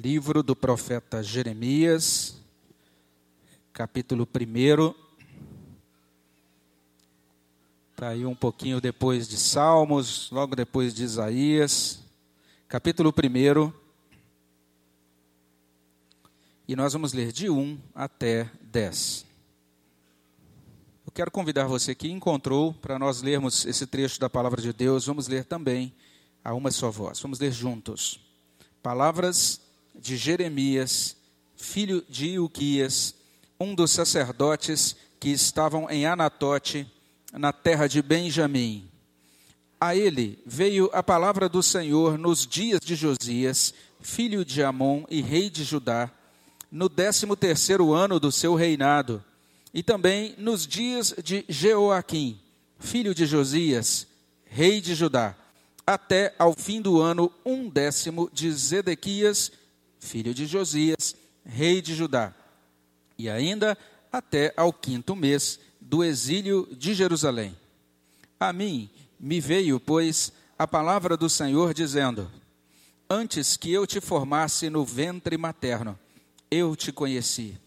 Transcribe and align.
livro 0.00 0.42
do 0.42 0.54
profeta 0.54 1.22
Jeremias, 1.22 2.36
capítulo 3.72 4.28
1. 4.28 4.94
Está 7.92 8.08
aí 8.08 8.26
um 8.26 8.34
pouquinho 8.34 8.80
depois 8.80 9.26
de 9.26 9.38
Salmos, 9.38 10.30
logo 10.30 10.54
depois 10.54 10.94
de 10.94 11.02
Isaías, 11.02 12.00
capítulo 12.68 13.10
1. 13.10 13.72
E 16.68 16.76
nós 16.76 16.92
vamos 16.92 17.12
ler 17.12 17.32
de 17.32 17.48
1 17.48 17.78
até 17.94 18.50
10. 18.60 19.24
Eu 21.06 21.12
quero 21.12 21.30
convidar 21.30 21.66
você 21.66 21.94
que 21.94 22.10
encontrou 22.10 22.74
para 22.74 22.98
nós 22.98 23.22
lermos 23.22 23.64
esse 23.64 23.86
trecho 23.86 24.20
da 24.20 24.28
palavra 24.28 24.60
de 24.60 24.72
Deus, 24.72 25.06
vamos 25.06 25.26
ler 25.26 25.44
também 25.44 25.94
a 26.44 26.52
uma 26.52 26.70
só 26.70 26.90
voz. 26.90 27.18
Vamos 27.20 27.38
ler 27.38 27.50
juntos. 27.50 28.20
Palavras 28.82 29.65
de 30.00 30.16
Jeremias, 30.16 31.16
filho 31.56 32.04
de 32.08 32.28
Ilquias, 32.30 33.14
um 33.58 33.74
dos 33.74 33.90
sacerdotes 33.90 34.96
que 35.18 35.30
estavam 35.30 35.88
em 35.90 36.06
Anatote, 36.06 36.86
na 37.32 37.52
terra 37.52 37.86
de 37.86 38.00
Benjamim. 38.02 38.88
A 39.80 39.94
ele 39.94 40.38
veio 40.46 40.88
a 40.92 41.02
palavra 41.02 41.48
do 41.48 41.62
Senhor 41.62 42.16
nos 42.16 42.46
dias 42.46 42.80
de 42.80 42.94
Josias, 42.94 43.74
filho 44.00 44.44
de 44.44 44.62
Amon 44.62 45.04
e 45.10 45.20
rei 45.20 45.50
de 45.50 45.64
Judá, 45.64 46.10
no 46.70 46.88
décimo 46.88 47.36
terceiro 47.36 47.92
ano 47.92 48.18
do 48.18 48.32
seu 48.32 48.54
reinado, 48.54 49.22
e 49.72 49.82
também 49.82 50.34
nos 50.38 50.66
dias 50.66 51.14
de 51.22 51.44
Jeoaquim, 51.48 52.38
filho 52.78 53.14
de 53.14 53.26
Josias, 53.26 54.06
rei 54.46 54.80
de 54.80 54.94
Judá, 54.94 55.36
até 55.86 56.34
ao 56.38 56.54
fim 56.54 56.80
do 56.80 57.00
ano 57.00 57.30
um 57.44 57.68
décimo 57.68 58.30
de 58.32 58.50
Zedequias, 58.50 59.52
filho 60.06 60.32
de 60.32 60.46
Josias, 60.46 61.16
rei 61.44 61.82
de 61.82 61.94
Judá, 61.94 62.32
e 63.18 63.28
ainda 63.28 63.76
até 64.12 64.54
ao 64.56 64.72
quinto 64.72 65.16
mês 65.16 65.58
do 65.80 66.04
exílio 66.04 66.68
de 66.72 66.94
Jerusalém. 66.94 67.54
A 68.38 68.52
mim 68.52 68.88
me 69.18 69.40
veio, 69.40 69.80
pois, 69.80 70.32
a 70.56 70.66
palavra 70.66 71.16
do 71.16 71.28
Senhor 71.28 71.74
dizendo: 71.74 72.30
Antes 73.10 73.56
que 73.56 73.72
eu 73.72 73.86
te 73.86 74.00
formasse 74.00 74.70
no 74.70 74.84
ventre 74.84 75.36
materno, 75.36 75.98
eu 76.50 76.76
te 76.76 76.92
conheci. 76.92 77.58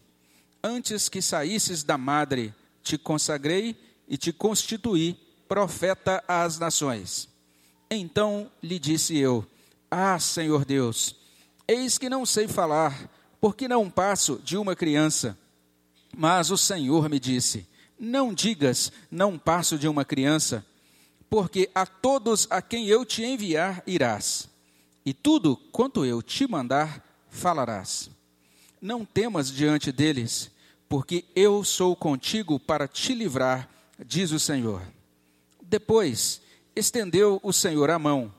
Antes 0.62 1.08
que 1.08 1.20
saísses 1.20 1.82
da 1.82 1.98
madre, 1.98 2.54
te 2.82 2.96
consagrei 2.96 3.76
e 4.08 4.16
te 4.16 4.32
constituí 4.32 5.16
profeta 5.46 6.24
às 6.26 6.58
nações. 6.58 7.28
Então 7.90 8.50
lhe 8.62 8.78
disse 8.78 9.16
eu: 9.18 9.46
Ah, 9.90 10.18
Senhor 10.18 10.64
Deus, 10.64 11.19
Eis 11.72 11.98
que 11.98 12.08
não 12.08 12.26
sei 12.26 12.48
falar, 12.48 13.08
porque 13.40 13.68
não 13.68 13.88
passo 13.88 14.40
de 14.42 14.56
uma 14.56 14.74
criança. 14.74 15.38
Mas 16.16 16.50
o 16.50 16.58
Senhor 16.58 17.08
me 17.08 17.20
disse: 17.20 17.64
Não 17.96 18.34
digas, 18.34 18.90
não 19.08 19.38
passo 19.38 19.78
de 19.78 19.86
uma 19.86 20.04
criança, 20.04 20.66
porque 21.28 21.70
a 21.72 21.86
todos 21.86 22.48
a 22.50 22.60
quem 22.60 22.88
eu 22.88 23.04
te 23.04 23.22
enviar 23.22 23.84
irás, 23.86 24.48
e 25.06 25.14
tudo 25.14 25.56
quanto 25.70 26.04
eu 26.04 26.20
te 26.20 26.44
mandar 26.50 27.04
falarás. 27.28 28.10
Não 28.82 29.04
temas 29.04 29.48
diante 29.48 29.92
deles, 29.92 30.50
porque 30.88 31.24
eu 31.36 31.62
sou 31.62 31.94
contigo 31.94 32.58
para 32.58 32.88
te 32.88 33.14
livrar, 33.14 33.70
diz 34.04 34.32
o 34.32 34.40
Senhor. 34.40 34.82
Depois 35.62 36.42
estendeu 36.74 37.38
o 37.44 37.52
Senhor 37.52 37.90
a 37.90 37.98
mão, 37.98 38.34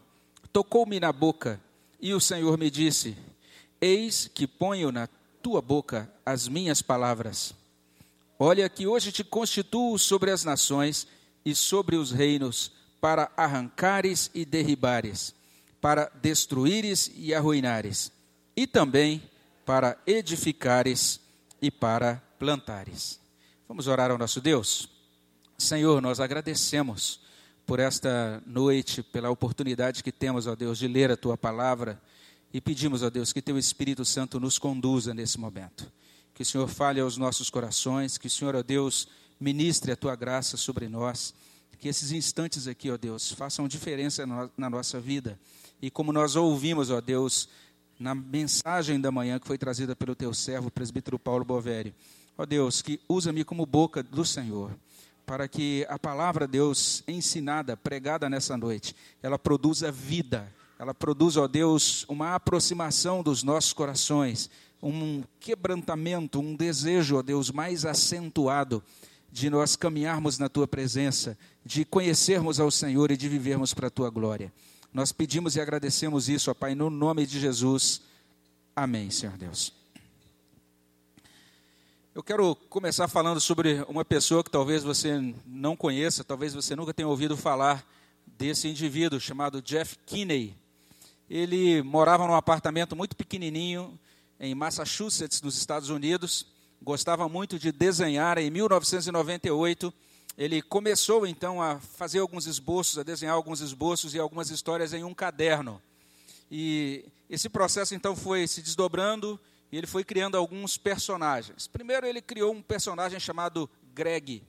tocou-me 0.52 1.00
na 1.00 1.14
boca, 1.14 1.62
e 2.02 2.14
o 2.14 2.20
Senhor 2.20 2.58
me 2.58 2.70
disse: 2.70 3.16
Eis 3.80 4.30
que 4.34 4.48
ponho 4.48 4.92
na 4.92 5.08
tua 5.42 5.62
boca 5.62 6.12
as 6.26 6.48
minhas 6.48 6.82
palavras. 6.82 7.54
Olha 8.40 8.68
que 8.68 8.88
hoje 8.88 9.12
te 9.12 9.24
constituo 9.24 9.98
sobre 10.00 10.32
as 10.32 10.44
nações 10.44 11.08
e 11.46 11.54
sobre 11.54 11.96
os 11.96 12.12
reinos, 12.12 12.72
para 13.00 13.32
arrancares 13.36 14.30
e 14.34 14.46
derribares, 14.46 15.34
para 15.80 16.12
destruíres 16.22 17.12
e 17.16 17.34
arruinares, 17.34 18.12
e 18.56 18.68
também 18.68 19.22
para 19.66 19.98
edificares 20.06 21.20
e 21.62 21.72
para 21.72 22.22
plantares. 22.38 23.20
Vamos 23.68 23.88
orar 23.88 24.12
ao 24.12 24.18
nosso 24.18 24.42
Deus? 24.42 24.90
Senhor, 25.58 26.02
nós 26.02 26.20
agradecemos 26.20 27.21
por 27.66 27.80
esta 27.80 28.42
noite, 28.46 29.02
pela 29.02 29.30
oportunidade 29.30 30.04
que 30.04 30.12
temos, 30.12 30.48
ó 30.48 30.56
Deus, 30.56 30.78
de 30.78 30.88
ler 30.88 31.12
a 31.12 31.18
tua 31.18 31.38
palavra 31.38 32.02
e 32.54 32.60
pedimos, 32.60 33.02
ó 33.02 33.10
Deus, 33.10 33.32
que 33.32 33.42
teu 33.42 33.58
Espírito 33.58 34.04
Santo 34.04 34.40
nos 34.40 34.60
conduza 34.60 35.14
nesse 35.14 35.40
momento. 35.40 35.92
Que 36.34 36.44
o 36.44 36.46
Senhor 36.46 36.68
fale 36.68 37.00
aos 37.00 37.18
nossos 37.18 37.50
corações, 37.50 38.18
que 38.18 38.28
o 38.28 38.30
Senhor, 38.30 38.56
ó 38.56 38.64
Deus, 38.64 39.08
ministre 39.40 39.92
a 39.92 39.96
tua 39.96 40.16
graça 40.16 40.58
sobre 40.58 40.90
nós. 40.90 41.34
Que 41.80 41.88
esses 41.88 42.12
instantes 42.12 42.68
aqui, 42.68 42.92
ó 42.92 42.98
Deus, 42.98 43.32
façam 43.32 43.68
diferença 43.68 44.26
na 44.58 44.70
nossa 44.70 45.00
vida. 45.00 45.40
E 45.82 45.90
como 45.90 46.12
nós 46.14 46.36
ouvimos, 46.36 46.90
ó 46.90 47.02
Deus, 47.02 47.50
na 47.98 48.14
mensagem 48.14 49.00
da 49.00 49.12
manhã 49.12 49.40
que 49.40 49.48
foi 49.48 49.58
trazida 49.58 49.96
pelo 49.96 50.16
teu 50.16 50.34
servo, 50.34 50.70
presbítero 50.70 51.18
Paulo 51.18 51.46
Bovério. 51.46 51.94
Ó 52.38 52.46
Deus, 52.46 52.82
que 52.82 53.00
usa-me 53.08 53.44
como 53.44 53.66
boca 53.66 54.04
do 54.04 54.26
Senhor 54.26 54.72
para 55.32 55.48
que 55.48 55.86
a 55.88 55.98
palavra 55.98 56.46
de 56.46 56.52
Deus 56.52 57.06
ensinada, 57.08 57.78
pregada 57.78 58.30
nessa 58.30 58.58
noite, 58.58 58.94
ela 59.24 59.40
produza 59.40 59.90
vida, 59.90 60.54
ela 60.78 60.94
produza, 60.94 61.40
ó 61.40 61.48
Deus, 61.48 62.04
uma 62.10 62.36
aproximação 62.36 63.24
dos 63.24 63.42
nossos 63.42 63.72
corações, 63.72 64.50
um 64.84 65.24
quebrantamento, 65.40 66.42
um 66.42 66.54
desejo, 66.54 67.16
ó 67.16 67.22
Deus, 67.22 67.50
mais 67.50 67.86
acentuado 67.86 68.84
de 69.32 69.50
nós 69.50 69.78
caminharmos 69.78 70.38
na 70.38 70.50
tua 70.50 70.68
presença, 70.68 71.38
de 71.66 71.86
conhecermos 71.86 72.60
ao 72.60 72.70
Senhor 72.70 73.10
e 73.10 73.16
de 73.16 73.30
vivermos 73.30 73.74
para 73.74 73.88
a 73.88 73.90
tua 73.90 74.10
glória. 74.10 74.52
Nós 74.94 75.14
pedimos 75.14 75.56
e 75.56 75.62
agradecemos 75.62 76.28
isso, 76.28 76.52
ó 76.52 76.54
Pai, 76.54 76.76
no 76.76 76.90
nome 76.90 77.26
de 77.26 77.40
Jesus. 77.40 78.02
Amém, 78.76 79.10
Senhor 79.10 79.38
Deus. 79.38 79.81
Eu 82.14 82.22
quero 82.22 82.58
começar 82.70 83.08
falando 83.08 83.40
sobre 83.40 83.86
uma 83.88 84.04
pessoa 84.04 84.44
que 84.44 84.50
talvez 84.50 84.84
você 84.84 85.34
não 85.46 85.78
conheça, 85.78 86.26
talvez 86.26 86.54
você 86.54 86.76
nunca 86.76 86.94
tenha 86.94 87.08
ouvido 87.08 87.38
falar 87.38 87.86
desse 88.38 88.68
indivíduo 88.68 89.18
chamado 89.18 89.62
Jeff 89.62 89.98
Kinney. 90.06 90.54
Ele 91.30 91.82
morava 91.82 92.28
num 92.28 92.36
apartamento 92.36 92.98
muito 92.98 93.16
pequenininho 93.16 93.98
em 94.38 94.54
Massachusetts, 94.54 95.42
nos 95.42 95.58
Estados 95.58 95.90
Unidos. 95.90 96.46
Gostava 96.84 97.30
muito 97.30 97.58
de 97.58 97.72
desenhar. 97.72 98.38
Em 98.38 98.52
1998, 98.52 99.94
ele 100.38 100.62
começou 100.62 101.26
então 101.26 101.62
a 101.62 101.80
fazer 101.80 102.20
alguns 102.20 102.46
esboços, 102.46 102.98
a 102.98 103.04
desenhar 103.04 103.36
alguns 103.36 103.62
esboços 103.62 104.14
e 104.14 104.20
algumas 104.20 104.50
histórias 104.50 104.92
em 104.92 105.06
um 105.06 105.14
caderno. 105.14 105.82
E 106.52 107.06
esse 107.30 107.48
processo 107.48 107.96
então 107.96 108.18
foi 108.18 108.50
se 108.50 108.62
desdobrando 108.62 109.40
e 109.72 109.78
ele 109.78 109.88
foi 109.88 110.04
criando 110.04 110.36
alguns 110.36 110.78
personagens. 110.78 111.68
Primeiro, 111.68 112.06
ele 112.06 112.22
criou 112.22 112.54
um 112.54 112.62
personagem 112.62 113.20
chamado 113.20 113.70
Greg, 113.94 114.44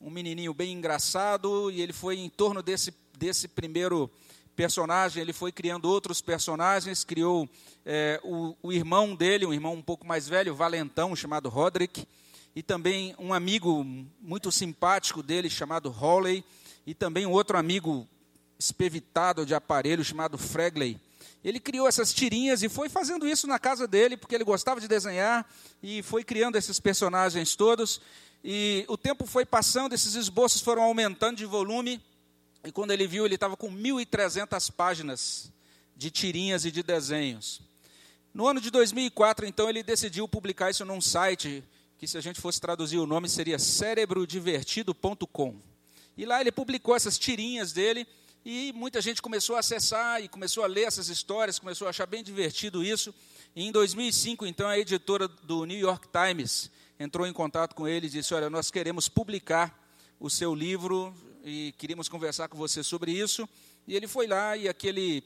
um 0.00 0.10
menininho 0.10 0.52
bem 0.52 0.72
engraçado, 0.72 1.70
e 1.70 1.80
ele 1.80 1.92
foi 1.92 2.18
em 2.18 2.28
torno 2.28 2.62
desse, 2.62 2.94
desse 3.16 3.48
primeiro 3.48 4.10
personagem, 4.54 5.22
ele 5.22 5.32
foi 5.32 5.52
criando 5.52 5.88
outros 5.88 6.20
personagens, 6.20 7.04
criou 7.04 7.48
é, 7.86 8.20
o, 8.24 8.56
o, 8.60 8.72
irmão 8.72 9.14
dele, 9.14 9.46
um 9.46 9.52
irmão 9.52 9.74
um 9.74 9.82
pouco 9.82 10.06
mais 10.06 10.28
velho, 10.28 10.54
valentão, 10.54 11.14
chamado 11.14 11.48
Roderick, 11.48 12.06
e 12.56 12.62
também 12.62 13.14
um 13.18 13.32
amigo 13.32 13.84
muito 14.20 14.50
simpático 14.50 15.22
dele, 15.22 15.48
chamado 15.48 15.94
Hawley, 15.96 16.44
e 16.84 16.92
também 16.92 17.24
um 17.24 17.30
outro 17.30 17.56
amigo 17.56 18.06
espevitado 18.58 19.46
de 19.46 19.54
aparelho, 19.54 20.04
chamado 20.04 20.36
Fregley. 20.36 20.98
Ele 21.44 21.60
criou 21.60 21.86
essas 21.86 22.12
tirinhas 22.12 22.62
e 22.62 22.68
foi 22.68 22.88
fazendo 22.88 23.26
isso 23.26 23.46
na 23.46 23.58
casa 23.58 23.86
dele, 23.86 24.16
porque 24.16 24.34
ele 24.34 24.44
gostava 24.44 24.80
de 24.80 24.88
desenhar 24.88 25.48
e 25.82 26.02
foi 26.02 26.24
criando 26.24 26.56
esses 26.56 26.80
personagens 26.80 27.54
todos. 27.54 28.00
E 28.42 28.84
o 28.88 28.96
tempo 28.96 29.26
foi 29.26 29.44
passando, 29.44 29.94
esses 29.94 30.14
esboços 30.14 30.60
foram 30.60 30.82
aumentando 30.82 31.36
de 31.36 31.44
volume. 31.44 32.00
E 32.64 32.72
quando 32.72 32.90
ele 32.90 33.06
viu, 33.06 33.24
ele 33.24 33.36
estava 33.36 33.56
com 33.56 33.70
1.300 33.70 34.70
páginas 34.72 35.52
de 35.96 36.10
tirinhas 36.10 36.64
e 36.64 36.70
de 36.70 36.82
desenhos. 36.82 37.60
No 38.34 38.46
ano 38.46 38.60
de 38.60 38.70
2004, 38.70 39.46
então, 39.46 39.68
ele 39.68 39.82
decidiu 39.82 40.28
publicar 40.28 40.70
isso 40.70 40.84
num 40.84 41.00
site 41.00 41.64
que, 41.98 42.06
se 42.06 42.16
a 42.18 42.20
gente 42.20 42.40
fosse 42.40 42.60
traduzir 42.60 42.98
o 42.98 43.06
nome, 43.06 43.28
seria 43.28 43.58
cerebrodivertido.com. 43.58 45.56
E 46.16 46.24
lá 46.26 46.40
ele 46.40 46.52
publicou 46.52 46.94
essas 46.94 47.18
tirinhas 47.18 47.72
dele 47.72 48.06
e 48.44 48.72
muita 48.74 49.00
gente 49.00 49.20
começou 49.20 49.56
a 49.56 49.60
acessar 49.60 50.22
e 50.22 50.28
começou 50.28 50.64
a 50.64 50.66
ler 50.66 50.84
essas 50.84 51.08
histórias, 51.08 51.58
começou 51.58 51.86
a 51.86 51.90
achar 51.90 52.06
bem 52.06 52.22
divertido 52.22 52.82
isso. 52.82 53.14
E 53.54 53.64
em 53.64 53.72
2005, 53.72 54.46
então, 54.46 54.68
a 54.68 54.78
editora 54.78 55.28
do 55.28 55.64
New 55.64 55.78
York 55.78 56.08
Times 56.08 56.70
entrou 56.98 57.26
em 57.26 57.32
contato 57.32 57.74
com 57.74 57.86
ele 57.86 58.06
e 58.06 58.10
disse: 58.10 58.34
Olha, 58.34 58.48
nós 58.48 58.70
queremos 58.70 59.08
publicar 59.08 59.76
o 60.18 60.30
seu 60.30 60.54
livro 60.54 61.14
e 61.44 61.74
queríamos 61.78 62.08
conversar 62.08 62.48
com 62.48 62.56
você 62.56 62.82
sobre 62.82 63.12
isso. 63.12 63.48
E 63.86 63.94
ele 63.94 64.06
foi 64.06 64.26
lá 64.26 64.56
e 64.56 64.68
aquele 64.68 65.22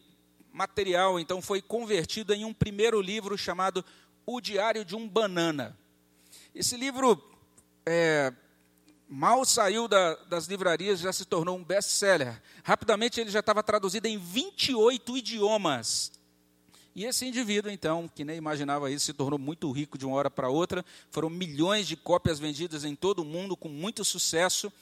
material 0.53 1.19
então 1.19 1.41
foi 1.41 1.63
convertido 1.63 2.35
em 2.35 2.45
um 2.45 2.53
primeiro 2.53 3.01
livro 3.01 3.39
chamado 3.39 3.85
O 4.27 4.41
Diário 4.41 4.85
de 4.85 4.95
um 4.95 5.09
Banana. 5.09 5.77
Esse 6.55 6.77
livro 6.77 7.23
é, 7.87 8.33
mal 9.13 9.45
saiu 9.45 9.87
da, 9.87 10.15
das 10.25 10.47
livrarias, 10.47 11.01
já 11.01 11.13
se 11.13 11.27
tornou 11.27 11.59
um 11.59 11.63
best-seller. 11.63 12.41
Rapidamente 12.65 13.21
ele 13.21 13.31
já 13.31 13.41
estava 13.41 13.63
traduzido 13.63 14.07
em 14.07 14.17
28 14.17 15.19
idiomas. 15.19 16.11
E 16.95 17.05
esse 17.05 17.27
indivíduo, 17.27 17.71
então, 17.71 18.09
que 18.09 18.25
nem 18.25 18.39
imaginava 18.39 18.91
isso, 18.91 19.05
se 19.05 19.13
tornou 19.13 19.39
muito 19.39 19.71
rico 19.71 19.99
de 19.99 20.07
uma 20.07 20.17
hora 20.17 20.31
para 20.31 20.49
outra. 20.49 20.85
Foram 21.11 21.29
milhões 21.29 21.87
de 21.87 21.95
cópias 21.95 22.39
vendidas 22.39 22.85
em 22.85 22.95
todo 22.95 23.21
o 23.21 23.25
mundo, 23.25 23.55
com 23.55 23.69
muito 23.69 24.03
sucesso. 24.03 24.73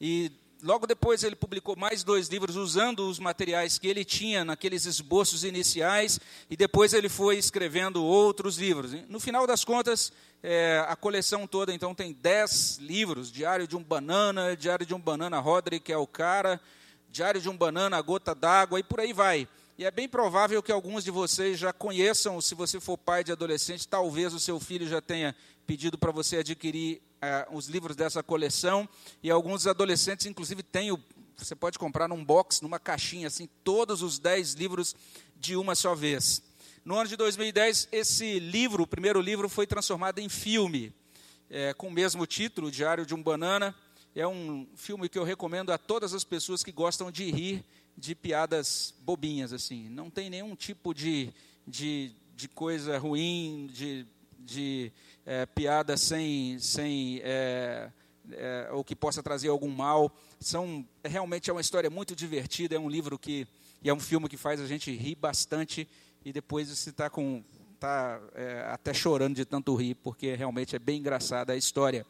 E 0.00 0.30
logo 0.62 0.86
depois 0.86 1.22
ele 1.22 1.36
publicou 1.36 1.76
mais 1.76 2.02
dois 2.02 2.28
livros 2.28 2.56
usando 2.56 3.08
os 3.08 3.18
materiais 3.18 3.78
que 3.78 3.88
ele 3.88 4.04
tinha 4.04 4.44
naqueles 4.44 4.84
esboços 4.84 5.44
iniciais. 5.44 6.20
E 6.48 6.56
depois 6.56 6.92
ele 6.92 7.08
foi 7.08 7.38
escrevendo 7.38 8.04
outros 8.04 8.58
livros. 8.58 8.92
No 9.08 9.20
final 9.20 9.46
das 9.46 9.64
contas, 9.64 10.12
é, 10.42 10.84
a 10.88 10.96
coleção 10.96 11.46
toda, 11.46 11.72
então, 11.72 11.94
tem 11.94 12.12
dez 12.12 12.78
livros: 12.78 13.30
Diário 13.30 13.66
de 13.66 13.76
um 13.76 13.82
Banana, 13.82 14.56
Diário 14.56 14.86
de 14.86 14.94
um 14.94 15.00
Banana 15.00 15.38
Roderick, 15.38 15.92
é 15.92 15.96
o 15.96 16.06
cara, 16.06 16.60
Diário 17.10 17.40
de 17.40 17.48
um 17.48 17.56
Banana, 17.56 17.96
A 17.96 18.02
Gota 18.02 18.34
d'Água, 18.34 18.80
e 18.80 18.82
por 18.82 19.00
aí 19.00 19.12
vai. 19.12 19.46
E 19.76 19.84
é 19.84 19.90
bem 19.90 20.08
provável 20.08 20.62
que 20.62 20.72
alguns 20.72 21.04
de 21.04 21.10
vocês 21.10 21.58
já 21.58 21.72
conheçam, 21.72 22.40
se 22.40 22.54
você 22.54 22.78
for 22.78 22.98
pai 22.98 23.24
de 23.24 23.32
adolescente, 23.32 23.88
talvez 23.88 24.34
o 24.34 24.40
seu 24.40 24.60
filho 24.60 24.86
já 24.86 25.00
tenha 25.00 25.34
pedido 25.66 25.96
para 25.96 26.10
você 26.10 26.38
adquirir 26.38 27.00
eh, 27.20 27.46
os 27.50 27.66
livros 27.66 27.96
dessa 27.96 28.22
coleção. 28.22 28.88
E 29.22 29.30
alguns 29.30 29.66
adolescentes, 29.66 30.26
inclusive, 30.26 30.62
têm 30.62 30.92
o, 30.92 30.98
você 31.36 31.54
pode 31.54 31.78
comprar 31.78 32.08
num 32.08 32.24
box, 32.24 32.60
numa 32.62 32.78
caixinha, 32.78 33.26
assim, 33.26 33.48
todos 33.64 34.02
os 34.02 34.18
dez 34.18 34.54
livros 34.54 34.94
de 35.36 35.56
uma 35.56 35.74
só 35.74 35.94
vez. 35.94 36.42
No 36.84 36.96
ano 36.96 37.08
de 37.08 37.16
2010, 37.16 37.88
esse 37.92 38.38
livro, 38.38 38.82
o 38.82 38.86
primeiro 38.86 39.20
livro, 39.20 39.48
foi 39.48 39.66
transformado 39.66 40.18
em 40.18 40.28
filme, 40.28 40.92
é, 41.48 41.74
com 41.74 41.88
o 41.88 41.92
mesmo 41.92 42.26
título, 42.26 42.70
Diário 42.70 43.04
de 43.04 43.14
um 43.14 43.22
Banana. 43.22 43.74
É 44.14 44.26
um 44.26 44.66
filme 44.74 45.08
que 45.08 45.18
eu 45.18 45.24
recomendo 45.24 45.70
a 45.72 45.78
todas 45.78 46.14
as 46.14 46.24
pessoas 46.24 46.62
que 46.62 46.72
gostam 46.72 47.10
de 47.10 47.30
rir 47.30 47.64
de 47.96 48.14
piadas 48.14 48.94
bobinhas, 49.02 49.52
assim. 49.52 49.88
Não 49.88 50.10
tem 50.10 50.30
nenhum 50.30 50.56
tipo 50.56 50.94
de, 50.94 51.32
de, 51.66 52.12
de 52.34 52.48
coisa 52.48 52.98
ruim, 52.98 53.68
de, 53.72 54.06
de 54.38 54.90
é, 55.30 55.46
piada 55.46 55.96
sem, 55.96 56.58
sem 56.58 57.20
é, 57.22 57.88
é, 58.32 58.68
ou 58.72 58.82
que 58.82 58.96
possa 58.96 59.22
trazer 59.22 59.48
algum 59.48 59.68
mal. 59.68 60.12
São, 60.40 60.84
realmente 61.04 61.48
é 61.48 61.52
uma 61.52 61.60
história 61.60 61.88
muito 61.88 62.16
divertida, 62.16 62.74
é 62.74 62.78
um 62.80 62.88
livro 62.88 63.16
que, 63.16 63.46
e 63.80 63.88
é 63.88 63.94
um 63.94 64.00
filme 64.00 64.28
que 64.28 64.36
faz 64.36 64.60
a 64.60 64.66
gente 64.66 64.90
rir 64.90 65.14
bastante, 65.14 65.88
e 66.24 66.32
depois 66.32 66.68
você 66.68 66.90
está 66.90 67.08
com 67.08 67.44
tá, 67.78 68.20
é, 68.34 68.64
até 68.72 68.92
chorando 68.92 69.36
de 69.36 69.44
tanto 69.44 69.72
rir, 69.76 69.94
porque 69.94 70.34
realmente 70.34 70.74
é 70.74 70.80
bem 70.80 70.98
engraçada 70.98 71.52
a 71.52 71.56
história. 71.56 72.04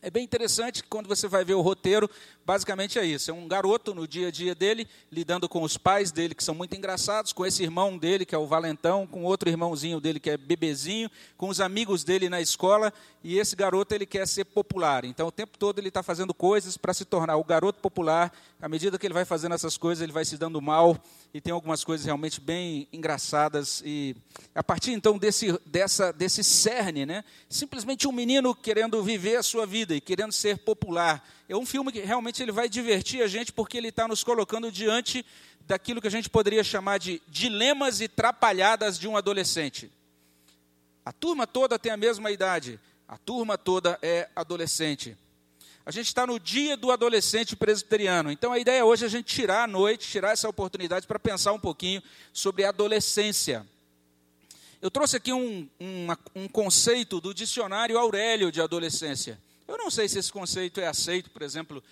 É 0.00 0.08
bem 0.08 0.22
interessante 0.22 0.80
que 0.80 0.88
quando 0.88 1.08
você 1.08 1.26
vai 1.26 1.44
ver 1.44 1.54
o 1.54 1.60
roteiro, 1.60 2.08
basicamente 2.44 2.98
é 2.98 3.04
isso. 3.04 3.30
É 3.30 3.34
um 3.34 3.48
garoto 3.48 3.94
no 3.94 4.06
dia 4.06 4.28
a 4.28 4.30
dia 4.30 4.54
dele, 4.54 4.86
lidando 5.10 5.48
com 5.48 5.62
os 5.62 5.76
pais 5.76 6.12
dele, 6.12 6.34
que 6.34 6.44
são 6.44 6.54
muito 6.54 6.76
engraçados, 6.76 7.32
com 7.32 7.44
esse 7.44 7.62
irmão 7.62 7.96
dele, 7.96 8.24
que 8.24 8.34
é 8.34 8.38
o 8.38 8.46
Valentão, 8.46 9.06
com 9.06 9.24
outro 9.24 9.48
irmãozinho 9.48 10.00
dele, 10.00 10.20
que 10.20 10.30
é 10.30 10.36
bebezinho, 10.36 11.10
com 11.36 11.48
os 11.48 11.60
amigos 11.60 12.04
dele 12.04 12.28
na 12.28 12.40
escola, 12.40 12.92
e 13.22 13.38
esse 13.38 13.56
garoto 13.56 13.94
ele 13.94 14.06
quer 14.06 14.26
ser 14.28 14.44
popular. 14.44 15.04
Então, 15.04 15.28
o 15.28 15.32
tempo 15.32 15.56
todo 15.58 15.78
ele 15.78 15.88
está 15.88 16.02
fazendo 16.02 16.34
coisas 16.34 16.76
para 16.76 16.92
se 16.92 17.04
tornar 17.04 17.36
o 17.36 17.44
garoto 17.44 17.80
popular. 17.80 18.32
À 18.60 18.68
medida 18.68 18.98
que 18.98 19.06
ele 19.06 19.14
vai 19.14 19.24
fazendo 19.24 19.54
essas 19.54 19.76
coisas, 19.76 20.02
ele 20.02 20.12
vai 20.12 20.24
se 20.24 20.36
dando 20.36 20.60
mal, 20.60 20.98
e 21.32 21.40
tem 21.40 21.52
algumas 21.52 21.82
coisas 21.82 22.06
realmente 22.06 22.40
bem 22.40 22.86
engraçadas. 22.92 23.82
E 23.84 24.14
a 24.54 24.62
partir, 24.62 24.92
então, 24.92 25.18
desse, 25.18 25.58
dessa, 25.66 26.12
desse 26.12 26.44
cerne, 26.44 27.04
né, 27.04 27.24
simplesmente 27.48 28.06
um 28.06 28.12
menino 28.12 28.54
querendo 28.54 29.02
viver 29.02 29.36
a 29.36 29.42
sua 29.42 29.66
vida 29.66 29.94
e 29.94 30.00
querendo 30.00 30.32
ser 30.32 30.58
popular, 30.58 31.26
é 31.48 31.56
um 31.56 31.66
filme 31.66 31.92
que 31.92 32.00
realmente 32.00 32.33
ele 32.42 32.52
vai 32.52 32.68
divertir 32.68 33.22
a 33.22 33.26
gente 33.26 33.52
porque 33.52 33.78
ele 33.78 33.88
está 33.88 34.08
nos 34.08 34.24
colocando 34.24 34.70
diante 34.70 35.24
daquilo 35.66 36.00
que 36.00 36.06
a 36.06 36.10
gente 36.10 36.28
poderia 36.28 36.62
chamar 36.62 36.98
de 36.98 37.20
dilemas 37.28 38.00
e 38.00 38.08
trapalhadas 38.08 38.98
de 38.98 39.08
um 39.08 39.16
adolescente. 39.16 39.90
A 41.04 41.12
turma 41.12 41.46
toda 41.46 41.78
tem 41.78 41.92
a 41.92 41.96
mesma 41.96 42.30
idade, 42.30 42.80
a 43.06 43.18
turma 43.18 43.58
toda 43.58 43.98
é 44.02 44.28
adolescente. 44.34 45.16
A 45.86 45.90
gente 45.90 46.06
está 46.06 46.26
no 46.26 46.40
dia 46.40 46.78
do 46.78 46.90
adolescente 46.90 47.54
presbiteriano, 47.54 48.30
então 48.30 48.52
a 48.52 48.58
ideia 48.58 48.84
hoje 48.84 49.04
é 49.04 49.06
a 49.06 49.10
gente 49.10 49.34
tirar 49.34 49.64
a 49.64 49.66
noite, 49.66 50.08
tirar 50.08 50.32
essa 50.32 50.48
oportunidade 50.48 51.06
para 51.06 51.18
pensar 51.18 51.52
um 51.52 51.58
pouquinho 51.58 52.02
sobre 52.32 52.64
a 52.64 52.70
adolescência. 52.70 53.66
Eu 54.80 54.90
trouxe 54.90 55.16
aqui 55.16 55.32
um, 55.32 55.68
um, 55.78 56.06
um 56.34 56.48
conceito 56.48 57.20
do 57.20 57.34
dicionário 57.34 57.98
Aurélio 57.98 58.50
de 58.50 58.62
adolescência. 58.62 59.38
Eu 59.68 59.78
não 59.78 59.90
sei 59.90 60.08
se 60.08 60.18
esse 60.18 60.32
conceito 60.32 60.80
é 60.80 60.86
aceito, 60.86 61.30
por 61.30 61.42
exemplo, 61.42 61.82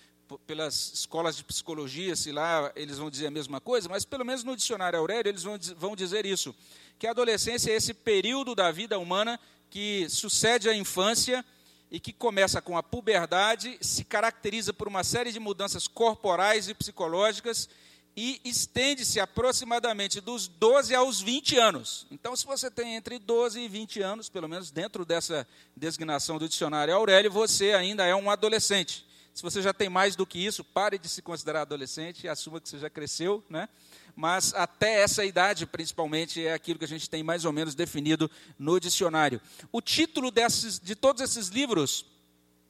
pelas 0.46 0.93
escolas 0.93 1.37
de 1.37 1.44
psicologia, 1.44 2.14
se 2.17 2.32
lá 2.32 2.73
eles 2.76 2.99
vão 2.99 3.11
dizer 3.11 3.26
a 3.26 3.31
mesma 3.31 3.61
coisa, 3.61 3.88
mas 3.88 4.05
pelo 4.05 4.25
menos 4.25 4.44
no 4.44 4.56
dicionário 4.56 4.99
Aurélio 4.99 5.31
eles 5.31 5.43
vão, 5.43 5.58
vão 5.76 5.96
dizer 5.96 6.26
isso, 6.26 6.55
que 6.99 7.06
a 7.06 7.11
adolescência 7.11 7.70
é 7.70 7.76
esse 7.76 7.94
período 7.94 8.55
da 8.55 8.70
vida 8.70 8.99
humana 8.99 9.38
que 9.70 10.06
sucede 10.08 10.69
à 10.69 10.75
infância 10.75 11.44
e 11.90 11.99
que 12.00 12.12
começa 12.12 12.61
com 12.61 12.76
a 12.76 12.82
puberdade, 12.82 13.76
se 13.81 14.05
caracteriza 14.05 14.73
por 14.73 14.88
uma 14.88 15.05
série 15.05 15.32
de 15.32 15.40
mudanças 15.40 15.87
corporais 15.87 16.69
e 16.69 16.75
psicológicas 16.75 17.69
e 18.17 18.40
estende-se 18.44 19.19
aproximadamente 19.20 20.20
dos 20.20 20.46
12 20.46 20.94
aos 20.94 21.20
20 21.20 21.58
anos. 21.58 22.06
Então, 22.11 22.37
se 22.37 22.44
você 22.44 22.70
tem 22.70 22.94
entre 22.94 23.19
12 23.19 23.61
e 23.61 23.69
20 23.69 24.02
anos, 24.02 24.29
pelo 24.29 24.49
menos 24.49 24.70
dentro 24.70 25.05
dessa 25.05 25.46
designação 25.76 26.38
do 26.38 26.49
dicionário 26.49 26.94
Aurélio, 26.94 27.31
você 27.31 27.73
ainda 27.73 28.05
é 28.05 28.14
um 28.14 28.31
adolescente. 28.31 29.05
Se 29.34 29.43
você 29.43 29.62
já 29.62 29.73
tem 29.73 29.88
mais 29.88 30.14
do 30.14 30.26
que 30.26 30.38
isso, 30.38 30.62
pare 30.62 30.99
de 30.99 31.08
se 31.08 31.23
considerar 31.23 31.62
adolescente 31.62 32.25
e 32.25 32.29
assuma 32.29 32.61
que 32.61 32.69
você 32.69 32.79
já 32.79 32.90
cresceu, 32.90 33.43
né? 33.49 33.69
Mas 34.14 34.52
até 34.52 35.00
essa 35.00 35.25
idade, 35.25 35.64
principalmente, 35.64 36.44
é 36.44 36.52
aquilo 36.52 36.79
que 36.79 36.84
a 36.84 36.88
gente 36.88 37.08
tem 37.08 37.23
mais 37.23 37.46
ou 37.46 37.52
menos 37.52 37.75
definido 37.75 38.31
no 38.58 38.79
dicionário. 38.79 39.40
O 39.70 39.81
título 39.81 40.31
desses, 40.31 40.79
de 40.79 40.94
todos 40.94 41.23
esses 41.23 41.49
livros, 41.49 42.05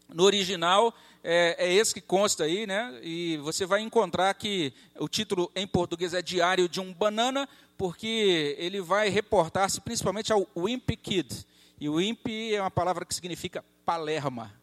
no 0.08 0.22
original, 0.22 0.94
é, 1.24 1.56
é, 1.58 1.72
esse 1.72 1.94
que 1.94 2.00
consta 2.00 2.44
aí, 2.44 2.64
né? 2.64 2.98
E 3.02 3.38
você 3.38 3.66
vai 3.66 3.80
encontrar 3.80 4.32
que 4.34 4.72
o 4.98 5.08
título 5.08 5.50
em 5.56 5.66
português 5.66 6.14
é 6.14 6.22
Diário 6.22 6.68
de 6.68 6.80
um 6.80 6.92
Banana, 6.92 7.48
porque 7.76 8.54
ele 8.58 8.80
vai 8.80 9.08
reportar-se 9.08 9.80
principalmente 9.80 10.32
ao 10.32 10.46
Wimp 10.56 10.90
Kid. 10.90 11.44
E 11.80 11.88
o 11.88 11.94
Wimp 11.94 12.28
é 12.52 12.60
uma 12.60 12.70
palavra 12.70 13.04
que 13.04 13.14
significa 13.14 13.64
palerma. 13.84 14.61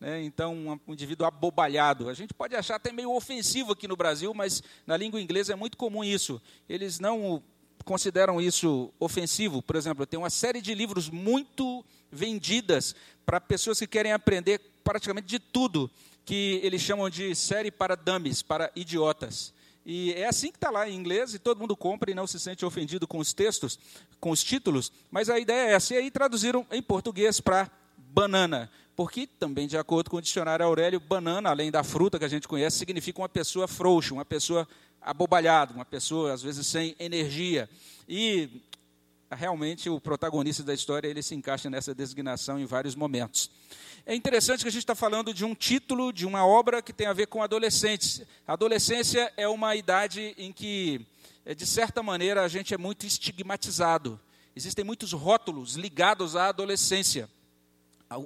Né? 0.00 0.22
Então, 0.22 0.80
um, 0.86 0.92
indivíduo 0.92 1.26
abobalhado. 1.26 2.08
A 2.08 2.14
gente 2.14 2.32
pode 2.32 2.54
achar 2.54 2.76
até 2.76 2.92
meio 2.92 3.12
ofensivo 3.12 3.72
aqui 3.72 3.88
no 3.88 3.96
Brasil, 3.96 4.32
mas 4.32 4.62
na 4.86 4.96
língua 4.96 5.20
inglesa 5.20 5.52
é 5.52 5.56
muito 5.56 5.76
comum 5.76 6.04
isso. 6.04 6.40
Eles 6.68 7.00
não 7.00 7.42
consideram 7.84 8.40
isso 8.40 8.92
ofensivo. 9.00 9.62
Por 9.62 9.76
exemplo, 9.76 10.06
tem 10.06 10.18
uma 10.18 10.30
série 10.30 10.60
de 10.60 10.74
livros 10.74 11.08
muito 11.08 11.84
vendidas 12.10 12.94
para 13.24 13.40
pessoas 13.40 13.78
que 13.78 13.86
querem 13.86 14.12
aprender 14.12 14.60
praticamente 14.84 15.26
de 15.26 15.38
tudo 15.38 15.90
que 16.24 16.60
eles 16.62 16.82
chamam 16.82 17.08
de 17.08 17.34
série 17.34 17.70
para 17.70 17.94
dummies, 17.94 18.42
para 18.42 18.70
idiotas. 18.76 19.54
E 19.84 20.12
é 20.12 20.26
assim 20.26 20.50
que 20.50 20.58
está 20.58 20.68
lá 20.68 20.86
em 20.86 20.94
inglês 20.94 21.32
e 21.32 21.38
todo 21.38 21.58
mundo 21.58 21.74
compra 21.74 22.10
e 22.10 22.14
não 22.14 22.26
se 22.26 22.38
sente 22.38 22.62
ofendido 22.62 23.06
com 23.06 23.18
os 23.18 23.32
textos, 23.32 23.78
com 24.20 24.30
os 24.30 24.44
títulos. 24.44 24.92
Mas 25.10 25.30
a 25.30 25.38
ideia 25.38 25.70
é 25.70 25.72
essa. 25.72 25.94
E 25.94 25.96
aí 25.96 26.10
traduziram 26.10 26.66
em 26.70 26.82
português 26.82 27.40
para 27.40 27.70
banana. 28.18 28.68
Porque, 28.96 29.28
também 29.28 29.68
de 29.68 29.78
acordo 29.78 30.10
com 30.10 30.16
o 30.16 30.22
dicionário 30.22 30.66
Aurélio, 30.66 30.98
banana, 30.98 31.50
além 31.50 31.70
da 31.70 31.84
fruta 31.84 32.18
que 32.18 32.24
a 32.24 32.28
gente 32.28 32.48
conhece, 32.48 32.76
significa 32.76 33.20
uma 33.20 33.28
pessoa 33.28 33.68
frouxa, 33.68 34.12
uma 34.12 34.24
pessoa 34.24 34.66
abobalhada, 35.00 35.72
uma 35.72 35.84
pessoa, 35.84 36.32
às 36.32 36.42
vezes, 36.42 36.66
sem 36.66 36.96
energia. 36.98 37.70
E 38.08 38.48
realmente 39.30 39.88
o 39.88 40.00
protagonista 40.00 40.64
da 40.64 40.74
história 40.74 41.06
ele 41.06 41.22
se 41.22 41.34
encaixa 41.34 41.70
nessa 41.70 41.94
designação 41.94 42.58
em 42.58 42.64
vários 42.64 42.96
momentos. 42.96 43.50
É 44.04 44.16
interessante 44.16 44.62
que 44.62 44.68
a 44.68 44.72
gente 44.72 44.82
está 44.82 44.96
falando 44.96 45.32
de 45.32 45.44
um 45.44 45.54
título 45.54 46.12
de 46.12 46.26
uma 46.26 46.44
obra 46.44 46.82
que 46.82 46.92
tem 46.92 47.06
a 47.06 47.12
ver 47.12 47.26
com 47.28 47.40
adolescentes. 47.40 48.22
Adolescência 48.46 49.32
é 49.36 49.46
uma 49.46 49.76
idade 49.76 50.34
em 50.36 50.52
que, 50.52 51.06
é, 51.44 51.54
de 51.54 51.66
certa 51.66 52.02
maneira, 52.02 52.42
a 52.42 52.48
gente 52.48 52.74
é 52.74 52.78
muito 52.78 53.06
estigmatizado. 53.06 54.18
Existem 54.56 54.84
muitos 54.84 55.12
rótulos 55.12 55.76
ligados 55.76 56.34
à 56.34 56.48
adolescência. 56.48 57.28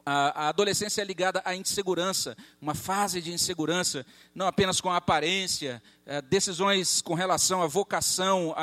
A, 0.04 0.48
adolescência 0.48 1.02
é 1.02 1.04
ligada 1.04 1.42
à 1.44 1.56
insegurança, 1.56 2.36
uma 2.60 2.74
fase 2.74 3.20
de 3.20 3.32
insegurança, 3.32 4.06
não 4.32 4.46
apenas 4.46 4.80
com 4.80 4.88
a 4.90 4.96
aparência, 4.96 5.82
é, 6.06 6.22
decisões 6.22 7.02
com 7.02 7.14
relação 7.14 7.60
à 7.62 7.66
vocação. 7.66 8.54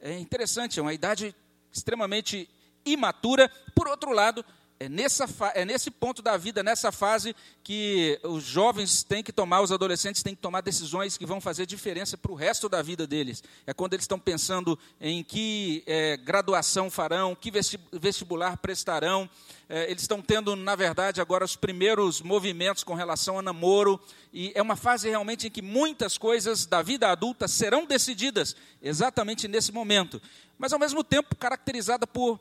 É 0.00 0.18
interessante, 0.18 0.78
é 0.78 0.82
uma 0.82 0.92
idade 0.92 1.34
extremamente 1.72 2.48
imatura. 2.84 3.50
Por 3.74 3.88
outro 3.88 4.12
lado, 4.12 4.44
É, 4.78 4.90
nessa, 4.90 5.26
é 5.54 5.64
nesse 5.64 5.90
ponto 5.90 6.20
da 6.20 6.36
vida, 6.36 6.62
nessa 6.62 6.92
fase, 6.92 7.34
que 7.64 8.20
os 8.22 8.44
jovens 8.44 9.02
têm 9.02 9.22
que 9.22 9.32
tomar, 9.32 9.62
os 9.62 9.72
adolescentes 9.72 10.22
têm 10.22 10.34
que 10.34 10.42
tomar 10.42 10.60
decisões 10.60 11.16
que 11.16 11.24
vão 11.24 11.40
fazer 11.40 11.64
diferença 11.64 12.18
para 12.18 12.30
o 12.30 12.34
resto 12.34 12.68
da 12.68 12.82
vida 12.82 13.06
deles. 13.06 13.42
É 13.66 13.72
quando 13.72 13.94
eles 13.94 14.04
estão 14.04 14.18
pensando 14.18 14.78
em 15.00 15.24
que 15.24 15.82
é, 15.86 16.18
graduação 16.18 16.90
farão, 16.90 17.34
que 17.34 17.50
vestibular 17.92 18.58
prestarão. 18.58 19.28
É, 19.66 19.90
eles 19.90 20.02
estão 20.02 20.20
tendo, 20.20 20.54
na 20.54 20.76
verdade, 20.76 21.22
agora 21.22 21.44
os 21.44 21.56
primeiros 21.56 22.20
movimentos 22.20 22.84
com 22.84 22.92
relação 22.92 23.38
a 23.38 23.42
namoro. 23.42 23.98
E 24.30 24.52
é 24.54 24.60
uma 24.60 24.76
fase 24.76 25.08
realmente 25.08 25.46
em 25.46 25.50
que 25.50 25.62
muitas 25.62 26.18
coisas 26.18 26.66
da 26.66 26.82
vida 26.82 27.08
adulta 27.08 27.48
serão 27.48 27.86
decididas 27.86 28.54
exatamente 28.82 29.48
nesse 29.48 29.72
momento. 29.72 30.20
Mas, 30.58 30.74
ao 30.74 30.78
mesmo 30.78 31.02
tempo, 31.02 31.34
caracterizada 31.34 32.06
por 32.06 32.38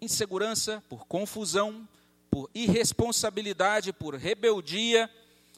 insegurança, 0.00 0.82
por 0.88 1.06
confusão, 1.06 1.86
por 2.30 2.50
irresponsabilidade, 2.54 3.92
por 3.92 4.14
rebeldia. 4.14 5.10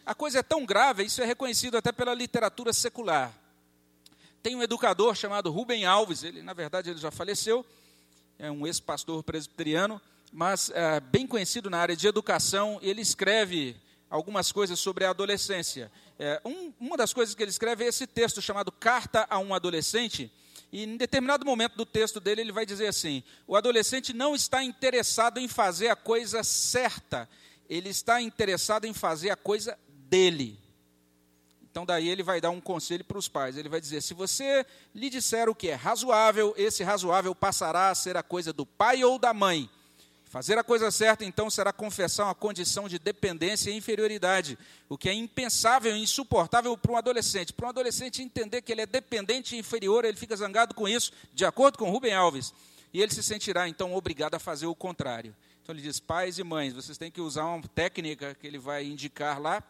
A 0.07 0.15
coisa 0.15 0.39
é 0.39 0.43
tão 0.43 0.65
grave, 0.65 1.05
isso 1.05 1.21
é 1.23 1.25
reconhecido 1.25 1.77
até 1.77 1.93
pela 1.93 2.15
literatura 2.15 2.73
secular. 2.73 3.33
Tem 4.43 4.55
um 4.55 4.63
educador 4.63 5.15
chamado 5.15 5.51
Rubem 5.51 5.85
Alves, 5.85 6.23
ele, 6.23 6.43
na 6.43 6.53
verdade, 6.53 6.91
ele 6.91 6.99
já 6.99 7.11
faleceu, 7.11 7.67
é 8.39 8.51
um 8.51 8.67
ex-pastor 8.67 9.23
presbiteriano, 9.23 10.01
mas 10.33 10.71
é, 10.71 11.01
bem 11.01 11.27
conhecido 11.27 11.69
na 11.69 11.79
área 11.79 11.97
de 11.97 12.07
educação, 12.07 12.79
ele 12.81 13.01
escreve 13.01 13.77
algumas 14.11 14.53
coisas 14.53 14.79
sobre 14.79 15.05
a 15.05 15.11
adolescência. 15.11 15.91
É, 16.19 16.41
um, 16.45 16.73
uma 16.81 16.97
das 16.97 17.13
coisas 17.13 17.35
que 17.35 17.43
ele 17.43 17.51
escreve 17.51 17.85
é 17.85 17.89
esse 17.89 18.07
texto 18.07 18.41
chamado 18.41 18.73
Carta 18.73 19.27
a 19.29 19.39
um 19.39 19.55
Adolescente, 19.55 20.33
e 20.71 20.85
em 20.85 20.97
determinado 20.97 21.47
momento 21.47 21.77
do 21.77 21.87
texto 21.87 22.21
dele, 22.21 22.43
ele 22.43 22.53
vai 22.53 22.67
dizer 22.67 22.89
assim: 22.89 23.23
o 23.47 23.57
adolescente 23.57 24.13
não 24.13 24.35
está 24.35 24.63
interessado 24.63 25.39
em 25.39 25.49
fazer 25.49 25.89
a 25.89 25.97
coisa 25.97 26.45
certa, 26.45 27.29
ele 27.69 27.89
está 27.89 28.21
interessado 28.21 28.85
em 28.85 28.93
fazer 28.93 29.31
a 29.31 29.37
coisa 29.37 29.79
dele. 29.89 30.59
Então, 31.71 31.87
daí 31.87 32.09
ele 32.09 32.23
vai 32.23 32.41
dar 32.41 32.51
um 32.51 32.61
conselho 32.61 33.05
para 33.05 33.19
os 33.19 33.29
pais. 33.29 33.57
Ele 33.57 33.69
vai 33.69 33.81
dizer: 33.81 34.03
se 34.03 34.13
você 34.13 34.67
lhe 34.95 35.09
disser 35.09 35.49
o 35.49 35.55
que 35.55 35.69
é 35.69 35.75
razoável, 35.75 36.53
esse 36.57 36.83
razoável 36.83 37.35
passará 37.35 37.89
a 37.89 37.95
ser 37.95 38.17
a 38.17 38.23
coisa 38.23 38.53
do 38.53 38.67
pai 38.67 39.05
ou 39.05 39.19
da 39.19 39.33
mãe. 39.33 39.71
Fazer 40.29 40.59
a 40.59 40.63
coisa 40.63 40.91
certa, 40.91 41.25
então, 41.25 41.49
será 41.49 41.73
confessar 41.73 42.27
uma 42.27 42.35
condição 42.35 42.87
de 42.87 42.99
dependência 42.99 43.71
e 43.71 43.77
inferioridade, 43.77 44.59
o 44.87 44.99
que 44.99 45.09
é 45.09 45.15
impensável 45.15 45.97
e 45.97 46.03
insuportável 46.03 46.77
para 46.77 46.93
um 46.93 46.97
adolescente. 46.99 47.51
Para 47.51 47.67
um 47.67 47.71
adolescente 47.71 48.21
entender 48.21 48.61
que 48.61 48.71
ele 48.71 48.83
é 48.83 48.87
dependente 48.87 49.57
e 49.57 49.59
inferior, 49.59 50.05
ele 50.05 50.19
fica 50.19 50.37
zangado 50.37 50.75
com 50.75 50.87
isso, 50.87 51.13
de 51.33 51.47
acordo 51.47 51.79
com 51.79 51.91
Rubem 51.91 52.13
Alves, 52.13 52.53
e 52.93 53.01
ele 53.01 53.13
se 53.13 53.23
sentirá, 53.23 53.69
então, 53.69 53.95
obrigado 53.95 54.35
a 54.35 54.39
fazer 54.39 54.67
o 54.67 54.75
contrário. 54.75 55.35
Então, 55.63 55.75
ele 55.75 55.83
diz: 55.83 55.99
pais 55.99 56.39
e 56.39 56.45
mães, 56.45 56.75
vocês 56.75 56.99
têm 56.99 57.11
que 57.11 57.23
usar 57.23 57.47
uma 57.47 57.67
técnica 57.69 58.35
que 58.35 58.47
ele 58.47 58.59
vai 58.59 58.85
indicar 58.85 59.41
lá, 59.41 59.63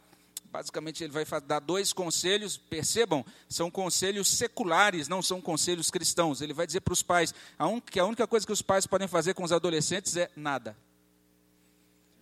Basicamente, 0.51 1.05
ele 1.05 1.13
vai 1.13 1.25
dar 1.43 1.61
dois 1.61 1.93
conselhos, 1.93 2.57
percebam, 2.57 3.25
são 3.49 3.71
conselhos 3.71 4.29
seculares, 4.29 5.07
não 5.07 5.23
são 5.23 5.41
conselhos 5.41 5.91
cristãos. 5.91 6.41
Ele 6.41 6.55
vai 6.55 6.67
dizer 6.67 6.81
para 6.81 6.93
os 6.93 7.03
pais 7.03 7.35
que 7.91 8.01
a 8.01 8.05
única 8.05 8.27
coisa 8.27 8.47
que 8.47 8.53
os 8.53 8.63
pais 8.63 8.87
podem 8.87 9.07
fazer 9.07 9.35
com 9.35 9.45
os 9.45 9.53
adolescentes 9.53 10.17
é 10.17 10.31
nada. 10.35 10.77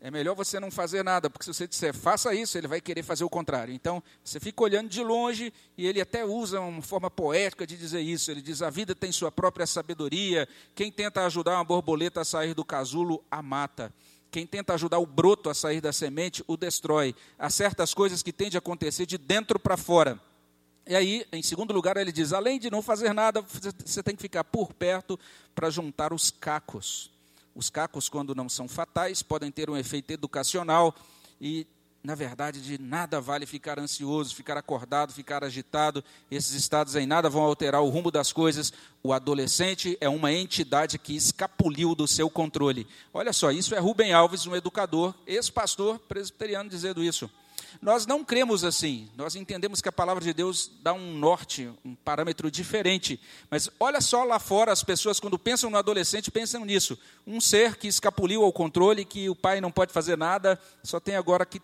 É 0.01 0.11
melhor 0.11 0.35
você 0.35 0.61
não 0.61 0.71
fazer 0.71 1.03
nada, 1.03 1.31
porque 1.31 1.45
se 1.45 1.55
você 1.55 1.67
disser 1.67 1.95
faça 1.95 2.35
isso, 2.35 2.59
ele 2.59 2.69
vai 2.69 2.81
querer 2.81 3.03
fazer 3.03 3.25
o 3.25 3.31
contrário. 3.31 3.73
Então, 3.73 4.03
você 4.23 4.39
fica 4.39 4.63
olhando 4.63 4.89
de 4.89 5.03
longe 5.03 5.53
e 5.77 5.87
ele 5.87 6.01
até 6.01 6.25
usa 6.25 6.61
uma 6.61 6.83
forma 6.83 7.11
poética 7.11 7.67
de 7.67 7.77
dizer 7.77 8.01
isso. 8.01 8.31
Ele 8.31 8.43
diz: 8.43 8.61
a 8.61 8.71
vida 8.71 8.95
tem 8.95 9.11
sua 9.11 9.33
própria 9.33 9.67
sabedoria. 9.67 10.47
Quem 10.75 10.93
tenta 10.93 11.25
ajudar 11.25 11.55
uma 11.55 11.65
borboleta 11.65 12.21
a 12.21 12.25
sair 12.25 12.55
do 12.55 12.65
casulo, 12.65 13.25
a 13.31 13.43
mata. 13.43 13.93
Quem 14.31 14.47
tenta 14.47 14.75
ajudar 14.75 14.99
o 14.99 15.07
broto 15.07 15.49
a 15.49 15.55
sair 15.55 15.81
da 15.81 15.93
semente, 15.93 16.45
o 16.47 16.57
destrói. 16.57 17.15
Há 17.39 17.49
certas 17.49 17.95
coisas 17.95 18.23
que 18.23 18.33
tendem 18.33 18.57
a 18.57 18.59
acontecer 18.59 19.07
de 19.07 19.17
dentro 19.17 19.59
para 19.59 19.77
fora. 19.77 20.21
E 20.87 20.95
aí, 20.95 21.27
em 21.33 21.43
segundo 21.43 21.73
lugar, 21.73 21.97
ele 21.97 22.13
diz: 22.13 22.33
além 22.33 22.59
de 22.59 22.71
não 22.71 22.83
fazer 22.83 23.13
nada, 23.13 23.45
você 23.85 24.03
tem 24.03 24.15
que 24.15 24.23
ficar 24.23 24.45
por 24.45 24.73
perto 24.73 25.19
para 25.55 25.71
juntar 25.71 26.13
os 26.13 26.31
cacos. 26.31 27.11
Os 27.55 27.71
cacos, 27.71 28.09
quando 28.09 28.35
não 28.35 28.49
são 28.49 28.69
fatais, 28.69 29.23
podem 29.23 29.51
ter 29.51 29.71
um 29.71 29.77
efeito 29.77 30.13
educacional 30.13 30.95
e 31.41 31.67
na 32.07 32.15
verdade, 32.15 32.61
de 32.61 32.81
nada 32.81 33.21
vale 33.21 33.47
ficar 33.47 33.81
ansioso, 33.81 34.33
ficar 34.33 34.57
acordado, 34.57 35.13
ficar 35.13 35.43
agitado. 35.43 36.05
Esses 36.31 36.53
estados 36.53 36.95
em 36.95 37.05
nada 37.05 37.29
vão 37.29 37.43
alterar 37.43 37.83
o 37.83 37.89
rumo 37.89 38.13
das 38.13 38.33
coisas. 38.33 38.73
O 39.03 39.13
adolescente 39.13 39.99
é 40.01 40.09
uma 40.09 40.33
entidade 40.33 41.01
que 41.01 41.17
escapuliu 41.17 41.97
do 41.97 42.07
seu 42.07 42.31
controle. 42.31 42.87
Olha 43.13 43.33
só, 43.33 43.51
isso 43.51 43.75
é 43.75 43.81
Rubem 43.81 44.13
Alves, 44.13 44.47
um 44.47 44.55
educador, 44.55 45.17
ex-pastor 45.27 45.99
presbiteriano, 45.99 46.71
dizendo 46.71 47.03
isso. 47.03 47.29
Nós 47.83 48.07
não 48.07 48.25
cremos 48.25 48.63
assim, 48.63 49.11
nós 49.17 49.35
entendemos 49.35 49.81
que 49.81 49.89
a 49.89 49.93
palavra 49.93 50.23
de 50.23 50.33
Deus 50.33 50.71
dá 50.83 50.93
um 50.93 51.13
norte, 51.19 51.69
um 51.85 51.97
parâmetro 51.97 52.53
diferente. 52.53 53.21
Mas 53.51 53.69
olha 53.81 54.01
só 54.01 54.23
lá 54.23 54.39
fora, 54.39 54.71
as 54.71 54.85
pessoas, 54.85 55.19
quando 55.19 55.37
pensam 55.37 55.71
no 55.71 55.77
adolescente, 55.77 56.31
pensam 56.31 56.65
nisso. 56.65 56.97
Um 57.27 57.41
ser 57.41 57.77
que 57.77 57.89
escapuliu 57.89 58.45
ao 58.45 58.53
controle, 58.53 59.05
que 59.05 59.29
o 59.29 59.35
pai 59.35 59.61
não 59.61 59.73
pode 59.73 59.93
fazer 59.93 60.17
nada, 60.17 60.57
só 60.85 61.01
tem 61.01 61.17
agora 61.17 61.45
que 61.45 61.61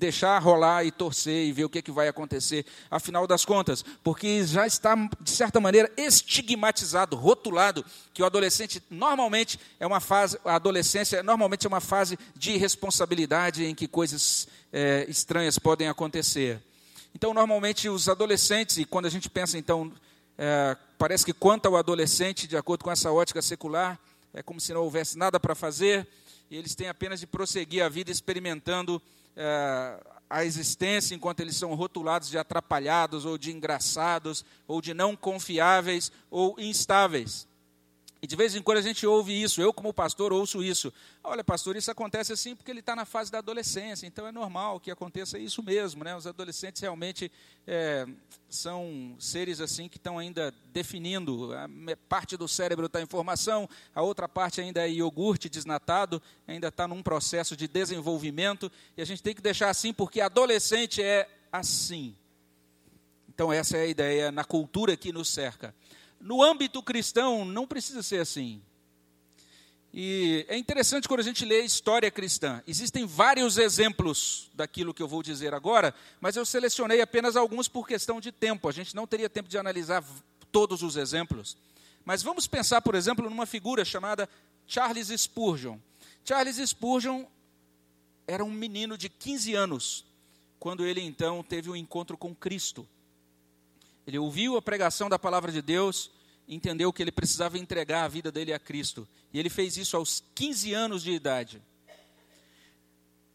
deixar 0.00 0.38
rolar 0.38 0.84
e 0.84 0.90
torcer 0.90 1.46
e 1.46 1.52
ver 1.52 1.66
o 1.66 1.68
que, 1.68 1.78
é 1.78 1.82
que 1.82 1.92
vai 1.92 2.08
acontecer, 2.08 2.64
afinal 2.90 3.26
das 3.26 3.44
contas, 3.44 3.84
porque 4.02 4.44
já 4.44 4.66
está, 4.66 4.96
de 5.20 5.30
certa 5.30 5.60
maneira, 5.60 5.92
estigmatizado, 5.96 7.14
rotulado, 7.14 7.84
que 8.14 8.22
o 8.22 8.26
adolescente 8.26 8.82
normalmente 8.90 9.60
é 9.78 9.86
uma 9.86 10.00
fase, 10.00 10.38
a 10.44 10.54
adolescência 10.54 11.22
normalmente 11.22 11.66
é 11.66 11.68
uma 11.68 11.80
fase 11.80 12.18
de 12.34 12.52
irresponsabilidade 12.52 13.64
em 13.64 13.74
que 13.74 13.86
coisas 13.86 14.48
é, 14.72 15.04
estranhas 15.06 15.58
podem 15.58 15.88
acontecer. 15.88 16.60
Então, 17.14 17.34
normalmente, 17.34 17.88
os 17.88 18.08
adolescentes, 18.08 18.78
e 18.78 18.84
quando 18.86 19.06
a 19.06 19.10
gente 19.10 19.28
pensa, 19.28 19.58
então, 19.58 19.92
é, 20.38 20.76
parece 20.96 21.24
que 21.24 21.34
quanto 21.34 21.66
ao 21.66 21.76
adolescente, 21.76 22.46
de 22.46 22.56
acordo 22.56 22.84
com 22.84 22.90
essa 22.90 23.12
ótica 23.12 23.42
secular, 23.42 24.00
é 24.32 24.42
como 24.42 24.60
se 24.60 24.72
não 24.72 24.82
houvesse 24.82 25.18
nada 25.18 25.38
para 25.38 25.54
fazer, 25.54 26.08
e 26.50 26.56
eles 26.56 26.74
têm 26.74 26.88
apenas 26.88 27.20
de 27.20 27.26
prosseguir 27.26 27.84
a 27.84 27.88
vida 27.88 28.10
experimentando 28.10 29.02
é, 29.40 30.00
a 30.28 30.44
existência 30.44 31.14
enquanto 31.14 31.40
eles 31.40 31.56
são 31.56 31.74
rotulados 31.74 32.28
de 32.28 32.38
atrapalhados, 32.38 33.24
ou 33.24 33.38
de 33.38 33.50
engraçados, 33.50 34.44
ou 34.68 34.80
de 34.80 34.92
não 34.92 35.16
confiáveis, 35.16 36.12
ou 36.30 36.54
instáveis. 36.58 37.48
E 38.22 38.26
de 38.26 38.36
vez 38.36 38.54
em 38.54 38.60
quando 38.60 38.78
a 38.78 38.82
gente 38.82 39.06
ouve 39.06 39.32
isso, 39.42 39.62
eu 39.62 39.72
como 39.72 39.94
pastor 39.94 40.30
ouço 40.30 40.62
isso. 40.62 40.92
Olha, 41.24 41.42
pastor, 41.42 41.74
isso 41.74 41.90
acontece 41.90 42.34
assim 42.34 42.54
porque 42.54 42.70
ele 42.70 42.80
está 42.80 42.94
na 42.94 43.06
fase 43.06 43.32
da 43.32 43.38
adolescência, 43.38 44.06
então 44.06 44.26
é 44.26 44.32
normal 44.32 44.78
que 44.78 44.90
aconteça 44.90 45.38
isso 45.38 45.62
mesmo. 45.62 46.04
Né? 46.04 46.14
Os 46.14 46.26
adolescentes 46.26 46.82
realmente 46.82 47.32
é, 47.66 48.06
são 48.46 49.16
seres 49.18 49.58
assim 49.58 49.88
que 49.88 49.96
estão 49.96 50.18
ainda 50.18 50.52
definindo. 50.66 51.54
A 51.54 51.66
parte 52.10 52.36
do 52.36 52.46
cérebro 52.46 52.86
está 52.86 53.00
em 53.00 53.06
formação, 53.06 53.66
a 53.94 54.02
outra 54.02 54.28
parte 54.28 54.60
ainda 54.60 54.86
é 54.86 54.90
iogurte 54.90 55.48
desnatado, 55.48 56.20
ainda 56.46 56.68
está 56.68 56.86
num 56.86 57.02
processo 57.02 57.56
de 57.56 57.66
desenvolvimento, 57.66 58.70
e 58.98 59.02
a 59.02 59.04
gente 59.06 59.22
tem 59.22 59.34
que 59.34 59.40
deixar 59.40 59.70
assim 59.70 59.94
porque 59.94 60.20
adolescente 60.20 61.02
é 61.02 61.26
assim. 61.50 62.14
Então, 63.40 63.50
essa 63.50 63.78
é 63.78 63.82
a 63.82 63.86
ideia 63.86 64.30
na 64.30 64.44
cultura 64.44 64.94
que 64.94 65.10
nos 65.10 65.30
cerca. 65.30 65.74
No 66.20 66.42
âmbito 66.42 66.82
cristão, 66.82 67.44
não 67.44 67.66
precisa 67.66 68.02
ser 68.02 68.20
assim. 68.20 68.60
E 69.92 70.44
é 70.48 70.56
interessante 70.56 71.08
quando 71.08 71.20
a 71.20 71.24
gente 71.24 71.44
lê 71.44 71.56
a 71.56 71.64
história 71.64 72.10
cristã. 72.10 72.62
Existem 72.66 73.04
vários 73.04 73.58
exemplos 73.58 74.48
daquilo 74.54 74.94
que 74.94 75.02
eu 75.02 75.08
vou 75.08 75.22
dizer 75.22 75.52
agora, 75.52 75.92
mas 76.20 76.36
eu 76.36 76.44
selecionei 76.44 77.00
apenas 77.00 77.34
alguns 77.34 77.66
por 77.66 77.88
questão 77.88 78.20
de 78.20 78.30
tempo. 78.30 78.68
A 78.68 78.72
gente 78.72 78.94
não 78.94 79.06
teria 79.06 79.28
tempo 79.28 79.48
de 79.48 79.58
analisar 79.58 80.04
todos 80.52 80.82
os 80.82 80.96
exemplos. 80.96 81.56
Mas 82.04 82.22
vamos 82.22 82.46
pensar, 82.46 82.80
por 82.82 82.94
exemplo, 82.94 83.28
numa 83.28 83.46
figura 83.46 83.84
chamada 83.84 84.28
Charles 84.66 85.08
Spurgeon. 85.08 85.78
Charles 86.24 86.56
Spurgeon 86.56 87.24
era 88.26 88.44
um 88.44 88.50
menino 88.50 88.96
de 88.96 89.08
15 89.08 89.54
anos, 89.54 90.04
quando 90.60 90.86
ele 90.86 91.00
então 91.00 91.42
teve 91.42 91.68
um 91.68 91.74
encontro 91.74 92.16
com 92.16 92.32
Cristo. 92.34 92.86
Ele 94.10 94.18
ouviu 94.18 94.56
a 94.56 94.62
pregação 94.62 95.08
da 95.08 95.20
palavra 95.20 95.52
de 95.52 95.62
Deus, 95.62 96.10
entendeu 96.48 96.92
que 96.92 97.00
ele 97.00 97.12
precisava 97.12 97.56
entregar 97.56 98.02
a 98.02 98.08
vida 98.08 98.32
dele 98.32 98.52
a 98.52 98.58
Cristo. 98.58 99.06
E 99.32 99.38
ele 99.38 99.48
fez 99.48 99.76
isso 99.76 99.96
aos 99.96 100.20
15 100.34 100.74
anos 100.74 101.04
de 101.04 101.12
idade. 101.12 101.62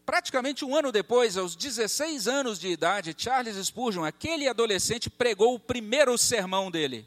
Praticamente 0.04 0.66
um 0.66 0.76
ano 0.76 0.92
depois, 0.92 1.38
aos 1.38 1.56
16 1.56 2.28
anos 2.28 2.58
de 2.60 2.68
idade, 2.68 3.14
Charles 3.16 3.56
Spurgeon, 3.56 4.04
aquele 4.04 4.46
adolescente, 4.46 5.08
pregou 5.08 5.54
o 5.54 5.58
primeiro 5.58 6.18
sermão 6.18 6.70
dele. 6.70 7.06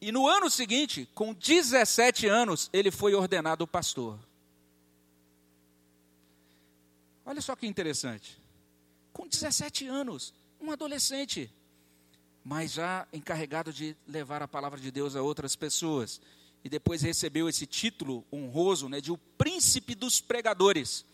E 0.00 0.10
no 0.10 0.26
ano 0.26 0.50
seguinte, 0.50 1.08
com 1.14 1.32
17 1.32 2.26
anos, 2.26 2.68
ele 2.72 2.90
foi 2.90 3.14
ordenado 3.14 3.68
pastor. 3.68 4.18
Olha 7.24 7.40
só 7.40 7.54
que 7.54 7.68
interessante. 7.68 8.36
Com 9.12 9.28
17 9.28 9.86
anos, 9.86 10.34
um 10.62 10.70
adolescente, 10.70 11.50
mas 12.44 12.72
já 12.72 13.06
encarregado 13.12 13.72
de 13.72 13.96
levar 14.06 14.42
a 14.42 14.48
palavra 14.48 14.80
de 14.80 14.90
Deus 14.90 15.16
a 15.16 15.22
outras 15.22 15.56
pessoas. 15.56 16.20
e 16.64 16.68
depois 16.68 17.02
recebeu 17.02 17.48
esse 17.48 17.66
título 17.66 18.24
honroso 18.32 18.88
né, 18.88 19.00
de 19.00 19.10
o 19.10 19.18
príncipe 19.36 19.96
dos 19.96 20.20
pregadores. 20.20 21.04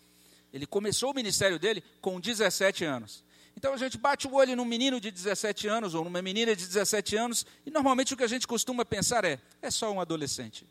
Ele 0.53 0.67
começou 0.67 1.09
o 1.09 1.15
ministério 1.15 1.57
dele 1.57 1.83
com 1.99 2.19
17 2.19 2.85
anos. 2.85 3.23
Então 3.57 3.73
a 3.73 3.77
gente 3.77 3.97
bate 3.97 4.27
o 4.27 4.35
olho 4.35 4.55
num 4.55 4.63
menino 4.63 5.01
de 5.01 5.09
17 5.09 5.67
anos 5.67 5.95
ou 5.95 6.03
numa 6.03 6.21
menina 6.21 6.55
de 6.55 6.67
17 6.67 7.15
anos 7.15 7.47
e 7.65 7.71
normalmente 7.71 8.13
o 8.13 8.17
que 8.17 8.23
a 8.23 8.27
gente 8.27 8.45
costuma 8.45 8.85
pensar 8.85 9.25
é: 9.25 9.39
é 9.59 9.71
só 9.71 9.91
um 9.91 9.99
adolescente. 9.99 10.67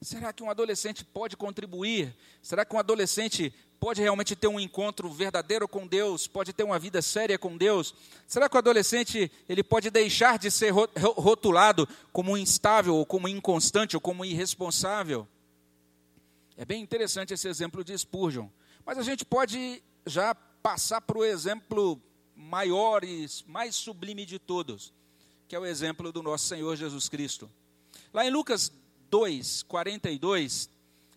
Será 0.00 0.32
que 0.32 0.42
um 0.42 0.50
adolescente 0.50 1.04
pode 1.04 1.36
contribuir? 1.36 2.14
Será 2.40 2.64
que 2.64 2.74
um 2.74 2.78
adolescente 2.78 3.52
pode 3.80 4.00
realmente 4.00 4.36
ter 4.36 4.46
um 4.46 4.60
encontro 4.60 5.10
verdadeiro 5.10 5.66
com 5.66 5.86
Deus? 5.86 6.28
Pode 6.28 6.52
ter 6.52 6.62
uma 6.62 6.78
vida 6.78 7.02
séria 7.02 7.36
com 7.36 7.56
Deus? 7.56 7.94
Será 8.26 8.48
que 8.48 8.54
o 8.54 8.58
adolescente 8.58 9.30
ele 9.48 9.62
pode 9.62 9.90
deixar 9.90 10.38
de 10.38 10.50
ser 10.50 10.72
rotulado 10.72 11.88
como 12.12 12.36
instável, 12.36 12.94
ou 12.94 13.04
como 13.04 13.26
inconstante, 13.26 13.96
ou 13.96 14.00
como 14.00 14.24
irresponsável? 14.24 15.26
É 16.56 16.64
bem 16.64 16.80
interessante 16.80 17.34
esse 17.34 17.48
exemplo 17.48 17.82
de 17.82 17.96
Spurgeon. 17.96 18.48
Mas 18.86 18.98
a 18.98 19.02
gente 19.02 19.24
pode 19.24 19.82
já 20.06 20.34
passar 20.34 21.00
para 21.00 21.18
o 21.18 21.24
exemplo 21.24 22.00
maior 22.36 23.02
e 23.02 23.26
mais 23.46 23.74
sublime 23.74 24.24
de 24.24 24.38
todos, 24.38 24.92
que 25.48 25.56
é 25.56 25.58
o 25.58 25.66
exemplo 25.66 26.12
do 26.12 26.22
nosso 26.22 26.46
Senhor 26.46 26.76
Jesus 26.76 27.08
Cristo. 27.08 27.50
Lá 28.12 28.24
em 28.24 28.30
Lucas 28.30 28.72
2, 29.10 29.62
42, 29.64 30.70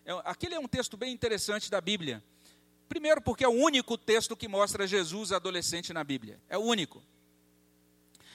é, 0.04 0.12
aquele 0.24 0.54
é 0.54 0.60
um 0.60 0.68
texto 0.68 0.96
bem 0.96 1.12
interessante 1.12 1.70
da 1.70 1.80
Bíblia. 1.80 2.22
Primeiro, 2.88 3.22
porque 3.22 3.44
é 3.44 3.48
o 3.48 3.52
único 3.52 3.96
texto 3.96 4.36
que 4.36 4.48
mostra 4.48 4.86
Jesus 4.86 5.32
adolescente 5.32 5.92
na 5.92 6.04
Bíblia. 6.04 6.38
É 6.48 6.58
o 6.58 6.62
único. 6.62 7.02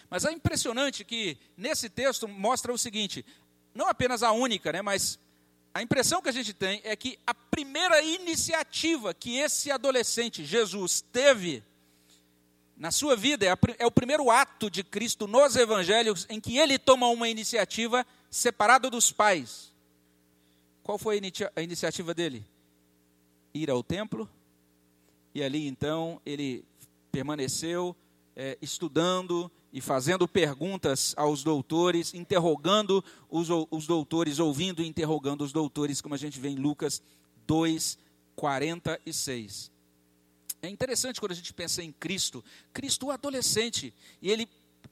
Mas 0.09 0.25
é 0.25 0.31
impressionante 0.31 1.03
que 1.03 1.37
nesse 1.55 1.89
texto 1.89 2.27
mostra 2.27 2.73
o 2.73 2.77
seguinte: 2.77 3.25
não 3.73 3.87
apenas 3.87 4.23
a 4.23 4.31
única, 4.31 4.71
né, 4.71 4.81
mas 4.81 5.19
a 5.73 5.81
impressão 5.81 6.21
que 6.21 6.29
a 6.29 6.33
gente 6.33 6.53
tem 6.53 6.81
é 6.83 6.95
que 6.95 7.19
a 7.27 7.33
primeira 7.33 8.01
iniciativa 8.01 9.13
que 9.13 9.37
esse 9.37 9.69
adolescente, 9.69 10.43
Jesus, 10.43 11.01
teve 11.01 11.63
na 12.75 12.91
sua 12.91 13.15
vida, 13.15 13.45
é, 13.45 13.51
a, 13.51 13.57
é 13.79 13.85
o 13.85 13.91
primeiro 13.91 14.31
ato 14.31 14.69
de 14.69 14.83
Cristo 14.83 15.27
nos 15.27 15.55
evangelhos 15.55 16.25
em 16.29 16.39
que 16.39 16.57
ele 16.57 16.79
toma 16.79 17.07
uma 17.07 17.27
iniciativa 17.27 18.05
separado 18.29 18.89
dos 18.89 19.11
pais. 19.11 19.73
Qual 20.83 20.97
foi 20.97 21.19
a 21.55 21.61
iniciativa 21.61 22.13
dele? 22.13 22.45
Ir 23.53 23.69
ao 23.69 23.83
templo, 23.83 24.29
e 25.33 25.43
ali 25.43 25.67
então 25.67 26.21
ele 26.25 26.63
permaneceu 27.11 27.95
é, 28.35 28.57
estudando 28.61 29.51
e 29.73 29.81
fazendo 29.81 30.27
perguntas 30.27 31.13
aos 31.17 31.43
doutores, 31.43 32.13
interrogando 32.13 33.03
os, 33.29 33.47
os 33.69 33.85
doutores, 33.85 34.39
ouvindo 34.39 34.81
e 34.81 34.87
interrogando 34.87 35.43
os 35.43 35.51
doutores, 35.51 36.01
como 36.01 36.15
a 36.15 36.17
gente 36.17 36.39
vê 36.39 36.49
em 36.49 36.55
Lucas 36.55 37.01
2, 37.45 37.97
46. 38.35 39.71
É 40.61 40.69
interessante 40.69 41.19
quando 41.19 41.33
a 41.33 41.35
gente 41.35 41.53
pensa 41.53 41.83
em 41.83 41.91
Cristo, 41.91 42.43
Cristo 42.73 43.11
adolescente, 43.11 43.93
e 44.21 44.31
ele 44.31 44.47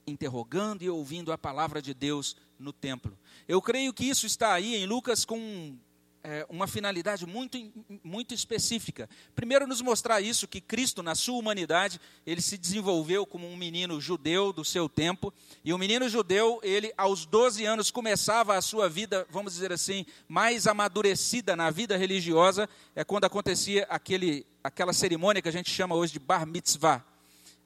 interrogando 0.06 0.84
e 0.84 0.90
ouvindo 0.90 1.32
a 1.32 1.38
palavra 1.38 1.82
de 1.82 1.94
Deus 1.94 2.36
no 2.60 2.74
templo. 2.74 3.18
Eu 3.48 3.62
creio 3.62 3.94
que 3.94 4.06
isso 4.06 4.26
está 4.26 4.54
aí 4.54 4.76
em 4.76 4.88
Lucas 4.88 5.24
com 5.24 5.78
é, 6.24 6.44
uma 6.50 6.66
finalidade 6.66 7.28
muito, 7.28 7.56
muito 8.04 8.34
específica. 8.34 9.08
Primeiro, 9.36 9.68
nos 9.68 9.82
mostrar 9.82 10.20
isso, 10.20 10.48
que 10.48 10.60
Cristo, 10.60 11.04
na 11.04 11.14
sua 11.14 11.38
humanidade, 11.38 12.02
ele 12.26 12.42
se 12.42 12.58
desenvolveu 12.58 13.24
como 13.24 13.48
um 13.48 13.56
menino 13.56 14.02
judeu 14.02 14.52
do 14.52 14.66
seu 14.66 14.90
tempo. 14.90 15.32
E 15.64 15.72
o 15.72 15.78
menino 15.78 16.10
judeu, 16.10 16.60
ele, 16.64 16.92
aos 16.98 17.28
12 17.28 17.64
anos, 17.66 17.92
começava 17.92 18.58
a 18.58 18.62
sua 18.62 18.90
vida, 18.90 19.28
vamos 19.30 19.54
dizer 19.54 19.72
assim, 19.72 20.04
mais 20.28 20.66
amadurecida 20.66 21.56
na 21.56 21.70
vida 21.70 21.96
religiosa. 21.96 22.68
É 22.96 23.04
quando 23.04 23.26
acontecia 23.26 23.86
aquele, 23.88 24.44
aquela 24.64 24.94
cerimônia 24.94 25.44
que 25.44 25.50
a 25.50 25.54
gente 25.54 25.70
chama 25.70 25.94
hoje 25.94 26.14
de 26.14 26.20
Bar 26.20 26.48
Mitzvah. 26.48 27.06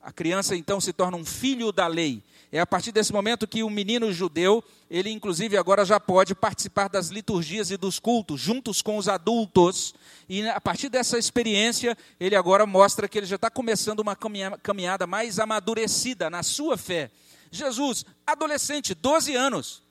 A 0.02 0.12
criança, 0.12 0.56
então, 0.56 0.82
se 0.82 0.92
torna 0.92 1.16
um 1.16 1.26
filho 1.26 1.72
da 1.72 1.88
lei. 1.88 2.22
É 2.52 2.60
a 2.60 2.66
partir 2.66 2.92
desse 2.92 3.14
momento 3.14 3.48
que 3.48 3.62
o 3.62 3.70
menino 3.70 4.12
judeu, 4.12 4.64
ele 4.90 5.12
inclusive 5.12 5.56
agora 5.56 5.86
já 5.86 6.00
pode 6.00 6.34
participar 6.34 6.88
das 6.88 7.10
liturgias 7.10 7.70
e 7.70 7.78
dos 7.78 8.00
cultos 8.00 8.42
juntos 8.42 8.82
com 8.82 8.98
os 8.98 9.08
adultos. 9.08 9.94
E 10.28 10.48
a 10.50 10.60
partir 10.60 10.90
dessa 10.90 11.20
experiência, 11.20 11.96
ele 12.20 12.36
agora 12.36 12.66
mostra 12.66 13.08
que 13.08 13.20
ele 13.20 13.28
já 13.28 13.36
está 13.36 13.52
começando 13.52 14.00
uma 14.00 14.18
caminhada 14.64 15.06
mais 15.06 15.38
amadurecida 15.38 16.28
na 16.28 16.42
sua 16.42 16.76
fé. 16.76 17.12
Jesus, 17.52 18.04
adolescente, 18.26 18.96
12 18.96 19.36
anos, 19.36 19.84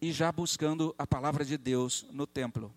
e 0.00 0.10
já 0.10 0.32
buscando 0.32 0.92
a 0.98 1.06
palavra 1.06 1.44
de 1.44 1.56
Deus 1.56 2.04
no 2.10 2.26
templo. 2.26 2.74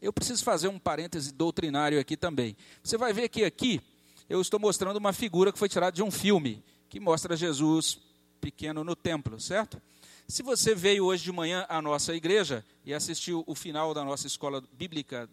Eu 0.00 0.12
preciso 0.12 0.44
fazer 0.44 0.68
um 0.68 0.78
parêntese 0.78 1.32
doutrinário 1.32 1.98
aqui 1.98 2.18
também. 2.18 2.54
Você 2.82 2.98
vai 2.98 3.14
ver 3.14 3.30
que 3.30 3.44
aqui 3.44 3.80
eu 4.28 4.42
estou 4.42 4.60
mostrando 4.60 4.98
uma 4.98 5.14
figura 5.14 5.50
que 5.50 5.58
foi 5.58 5.70
tirada 5.70 5.92
de 5.92 6.02
um 6.02 6.10
filme 6.10 6.62
que 6.88 7.00
mostra 7.00 7.36
Jesus 7.36 7.98
pequeno 8.40 8.84
no 8.84 8.94
templo, 8.94 9.40
certo? 9.40 9.80
Se 10.28 10.42
você 10.42 10.74
veio 10.74 11.04
hoje 11.04 11.22
de 11.22 11.32
manhã 11.32 11.64
à 11.68 11.80
nossa 11.80 12.14
igreja 12.14 12.64
e 12.84 12.92
assistiu 12.92 13.44
o 13.46 13.54
final 13.54 13.94
da 13.94 14.04
nossa 14.04 14.26
escola 14.26 14.62
bíblica 14.72 15.28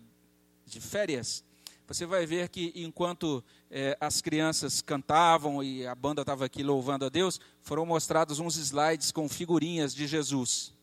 de 0.65 0.79
férias, 0.79 1.43
você 1.87 2.05
vai 2.05 2.25
ver 2.25 2.49
que 2.49 2.71
enquanto 2.75 3.43
eh, 3.69 3.97
as 3.99 4.21
crianças 4.21 4.81
cantavam 4.81 5.63
e 5.63 5.85
a 5.85 5.93
banda 5.93 6.21
estava 6.21 6.45
aqui 6.45 6.63
louvando 6.63 7.05
a 7.05 7.09
Deus, 7.09 7.41
foram 7.61 7.85
mostrados 7.85 8.39
uns 8.39 8.55
slides 8.55 9.11
com 9.11 9.27
figurinhas 9.27 9.93
de 9.93 10.07
Jesus. 10.07 10.73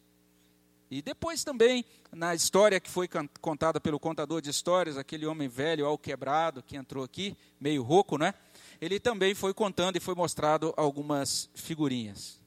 E 0.90 1.00
depois 1.00 1.44
também, 1.44 1.84
na 2.12 2.34
história 2.34 2.80
que 2.80 2.90
foi 2.90 3.08
contada 3.40 3.80
pelo 3.80 4.00
contador 4.00 4.42
de 4.42 4.50
histórias, 4.50 4.98
aquele 4.98 5.24
homem 5.24 5.48
velho, 5.48 5.86
ao 5.86 5.96
quebrado, 5.96 6.64
que 6.64 6.76
entrou 6.76 7.04
aqui, 7.04 7.36
meio 7.60 7.82
rouco, 7.82 8.18
né? 8.18 8.34
Ele 8.80 8.98
também 8.98 9.34
foi 9.34 9.52
contando 9.52 9.96
e 9.96 10.00
foi 10.00 10.14
mostrado 10.14 10.72
algumas 10.76 11.50
figurinhas. 11.54 12.40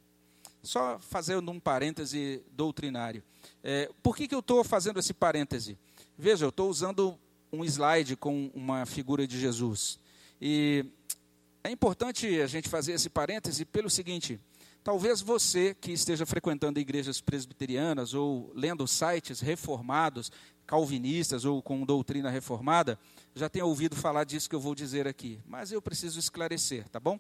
Só 0.62 0.98
fazendo 1.00 1.52
um 1.52 1.60
parêntese 1.60 2.42
doutrinário. 2.52 3.24
É, 3.64 3.90
por 4.02 4.16
que, 4.16 4.28
que 4.28 4.34
eu 4.34 4.40
estou 4.40 4.64
fazendo 4.64 5.00
esse 5.00 5.14
parêntese? 5.14 5.78
Veja, 6.18 6.46
eu 6.46 6.50
estou 6.50 6.70
usando 6.70 7.20
um 7.52 7.64
slide 7.64 8.16
com 8.16 8.50
uma 8.54 8.86
figura 8.86 9.28
de 9.28 9.40
Jesus. 9.40 10.00
E 10.42 10.86
é 11.64 11.70
importante 11.70 12.42
a 12.42 12.48
gente 12.48 12.68
fazer 12.68 12.94
esse 12.94 13.10
parêntese 13.10 13.64
pelo 13.64 13.90
seguinte: 13.90 14.40
talvez 14.84 15.22
você 15.22 15.76
que 15.80 15.92
esteja 15.92 16.26
frequentando 16.26 16.80
igrejas 16.80 17.22
presbiterianas 17.22 18.14
ou 18.14 18.52
lendo 18.56 18.88
sites 18.88 19.40
reformados, 19.40 20.32
calvinistas 20.66 21.46
ou 21.46 21.62
com 21.62 21.86
doutrina 21.86 22.30
reformada, 22.30 22.98
já 23.36 23.50
tenha 23.50 23.66
ouvido 23.66 23.96
falar 23.96 24.24
disso 24.24 24.50
que 24.50 24.56
eu 24.56 24.60
vou 24.60 24.76
dizer 24.76 25.08
aqui, 25.08 25.40
mas 25.46 25.72
eu 25.72 25.82
preciso 25.82 26.20
esclarecer, 26.20 26.88
tá 26.90 27.00
bom? 27.00 27.20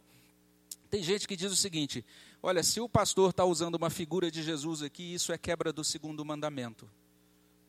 Tem 0.89 1.01
gente 1.01 1.27
que 1.27 1.35
diz 1.35 1.51
o 1.51 1.55
seguinte: 1.55 2.05
olha, 2.41 2.61
se 2.61 2.79
o 2.79 2.87
pastor 2.87 3.31
está 3.31 3.43
usando 3.43 3.75
uma 3.75 3.89
figura 3.89 4.29
de 4.29 4.43
Jesus 4.43 4.83
aqui, 4.83 5.13
isso 5.13 5.31
é 5.31 5.37
quebra 5.37 5.73
do 5.73 5.83
segundo 5.83 6.23
mandamento. 6.23 6.87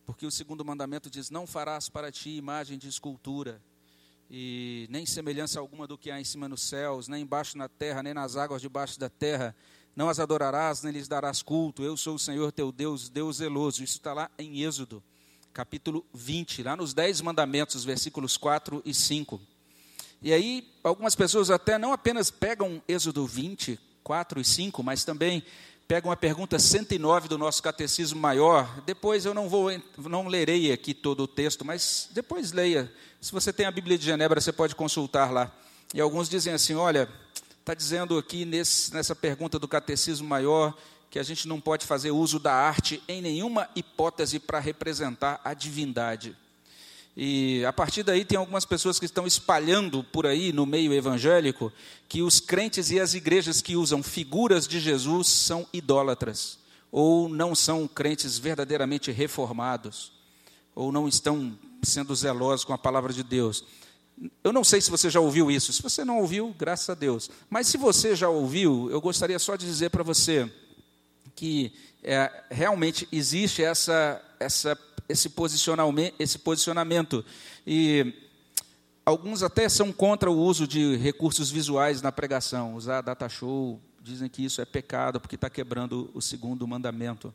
Porque 0.05 0.27
o 0.27 0.31
segundo 0.31 0.63
mandamento 0.63 1.09
diz: 1.09 1.31
não 1.31 1.47
farás 1.47 1.89
para 1.89 2.13
ti 2.13 2.37
imagem 2.37 2.77
de 2.77 2.87
escultura, 2.87 3.63
e 4.31 4.87
nem 4.91 5.07
semelhança 5.07 5.59
alguma 5.59 5.87
do 5.87 5.97
que 5.97 6.11
há 6.11 6.21
em 6.21 6.25
cima 6.25 6.49
nos 6.49 6.63
céus, 6.63 7.09
nem 7.09 7.23
embaixo 7.23 7.57
na 7.57 7.69
terra, 7.69 8.03
nem 8.03 8.13
nas 8.13 8.37
águas 8.37 8.61
debaixo 8.61 9.01
da 9.01 9.09
terra. 9.09 9.57
Não 9.97 10.09
as 10.09 10.19
adorarás, 10.19 10.83
nem 10.83 10.93
lhes 10.93 11.09
darás 11.09 11.41
culto. 11.41 11.83
Eu 11.83 11.97
sou 11.97 12.17
o 12.17 12.19
Senhor 12.19 12.51
teu 12.53 12.73
Deus, 12.73 13.09
Deus 13.09 13.37
zeloso. 13.37 13.83
Isso 13.83 13.97
está 13.97 14.13
lá 14.13 14.31
em 14.39 14.61
Êxodo 14.63 15.03
capítulo 15.55 16.05
20, 16.13 16.65
lá 16.65 16.75
nos 16.75 16.93
Dez 16.93 17.21
Mandamentos, 17.21 17.85
versículos 17.85 18.37
4 18.37 18.83
e 18.85 18.93
5. 18.93 19.41
E 20.21 20.33
aí, 20.33 20.69
algumas 20.83 21.15
pessoas 21.15 21.49
até 21.49 21.79
não 21.79 21.93
apenas 21.93 22.29
pegam 22.29 22.83
Êxodo 22.89 23.25
20, 23.25 23.79
4 24.03 24.41
e 24.41 24.45
5, 24.45 24.83
mas 24.83 25.05
também 25.05 25.45
pegam 25.87 26.11
a 26.11 26.17
pergunta 26.17 26.59
109 26.59 27.29
do 27.29 27.39
nosso 27.39 27.63
catecismo 27.63 28.19
maior. 28.19 28.83
Depois 28.85 29.25
eu 29.25 29.33
não 29.33 29.49
vou, 29.49 29.71
não 29.97 30.27
lerei 30.27 30.73
aqui 30.73 30.93
todo 30.93 31.23
o 31.23 31.29
texto, 31.29 31.65
mas 31.65 32.09
depois 32.11 32.51
leia. 32.51 32.93
Se 33.21 33.31
você 33.31 33.53
tem 33.53 33.65
a 33.65 33.71
Bíblia 33.71 33.97
de 33.97 34.05
Genebra, 34.05 34.41
você 34.41 34.53
pode 34.53 34.75
consultar 34.75 35.31
lá. 35.31 35.53
E 35.95 36.01
alguns 36.01 36.29
dizem 36.29 36.53
assim: 36.53 36.75
olha, 36.75 37.09
está 37.61 37.75
dizendo 37.75 38.19
aqui 38.19 38.45
nesse, 38.45 38.93
nessa 38.93 39.15
pergunta 39.15 39.57
do 39.57 39.69
catecismo 39.69 40.27
maior 40.27 40.77
que 41.15 41.19
a 41.21 41.23
gente 41.23 41.47
não 41.47 41.61
pode 41.61 41.87
fazer 41.87 42.11
uso 42.11 42.41
da 42.41 42.53
arte 42.53 43.01
em 43.07 43.23
nenhuma 43.23 43.71
hipótese 43.77 44.41
para 44.41 44.59
representar 44.59 45.41
a 45.45 45.55
divindade. 45.55 46.37
E 47.17 47.65
a 47.65 47.73
partir 47.73 48.03
daí 48.03 48.25
tem 48.25 48.37
algumas 48.37 48.65
pessoas 48.65 48.99
que 48.99 49.05
estão 49.05 49.25
espalhando 49.25 50.03
por 50.03 50.27
aí 50.27 50.53
no 50.53 50.67
meio 50.67 50.93
evangélico 50.93 51.73
que 52.09 52.21
os 52.21 52.41
crentes 52.41 52.91
e 52.91 52.99
as 52.99 53.15
igrejas 53.15 53.63
que 53.63 53.77
usam 53.77 54.03
figuras 54.03 54.67
de 54.67 54.81
Jesus 54.81 55.29
são 55.29 55.65
idólatras, 55.73 56.59
ou 56.91 57.29
não 57.29 57.55
são 57.55 57.87
crentes 57.87 58.37
verdadeiramente 58.37 59.13
reformados, 59.13 60.11
ou 60.75 60.91
não 60.91 61.07
estão 61.07 61.57
sendo 61.85 62.13
zelosos 62.13 62.65
com 62.65 62.73
a 62.73 62.79
palavra 62.79 63.13
de 63.13 63.23
Deus. 63.23 63.63
Eu 64.43 64.53
não 64.53 64.65
sei 64.65 64.81
se 64.81 64.91
você 64.91 65.09
já 65.09 65.21
ouviu 65.21 65.49
isso. 65.49 65.73
Se 65.73 65.81
você 65.81 66.05
não 66.05 66.19
ouviu, 66.19 66.53
graças 66.59 66.91
a 66.91 66.95
Deus. 66.95 67.31
Mas 67.49 67.69
se 67.69 67.77
você 67.77 68.17
já 68.17 68.29
ouviu, 68.29 68.89
eu 68.91 69.01
gostaria 69.01 69.39
só 69.39 69.55
de 69.55 69.65
dizer 69.65 69.91
para 69.91 70.03
você 70.03 70.51
que 71.35 71.73
é, 72.03 72.45
realmente 72.51 73.09
existe 73.11 73.63
essa, 73.63 74.23
essa, 74.39 74.79
esse, 75.09 75.29
posicionamento, 75.29 76.15
esse 76.19 76.39
posicionamento. 76.39 77.25
E 77.67 78.13
alguns 79.05 79.43
até 79.43 79.69
são 79.69 79.93
contra 79.93 80.31
o 80.31 80.39
uso 80.39 80.67
de 80.67 80.97
recursos 80.97 81.51
visuais 81.51 82.03
na 82.03 82.13
pregação, 82.13 82.75
usar 82.75 83.01
data 83.01 83.29
show, 83.29 83.81
dizem 84.03 84.29
que 84.29 84.45
isso 84.45 84.61
é 84.61 84.65
pecado 84.65 85.21
porque 85.21 85.35
está 85.35 85.49
quebrando 85.49 86.11
o 86.13 86.21
segundo 86.21 86.67
mandamento. 86.69 87.35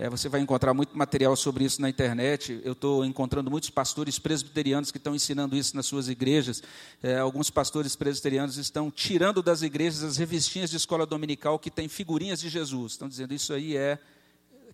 É, 0.00 0.08
você 0.08 0.30
vai 0.30 0.40
encontrar 0.40 0.72
muito 0.72 0.96
material 0.96 1.36
sobre 1.36 1.62
isso 1.62 1.82
na 1.82 1.86
internet. 1.86 2.58
Eu 2.64 2.72
estou 2.72 3.04
encontrando 3.04 3.50
muitos 3.50 3.68
pastores 3.68 4.18
presbiterianos 4.18 4.90
que 4.90 4.96
estão 4.96 5.14
ensinando 5.14 5.54
isso 5.54 5.76
nas 5.76 5.84
suas 5.84 6.08
igrejas. 6.08 6.62
É, 7.02 7.18
alguns 7.18 7.50
pastores 7.50 7.94
presbiterianos 7.94 8.56
estão 8.56 8.90
tirando 8.90 9.42
das 9.42 9.60
igrejas 9.60 10.02
as 10.02 10.16
revistinhas 10.16 10.70
de 10.70 10.78
escola 10.78 11.04
dominical 11.04 11.58
que 11.58 11.70
têm 11.70 11.86
figurinhas 11.86 12.40
de 12.40 12.48
Jesus. 12.48 12.92
Estão 12.92 13.10
dizendo 13.10 13.34
isso 13.34 13.52
aí 13.52 13.76
é 13.76 13.98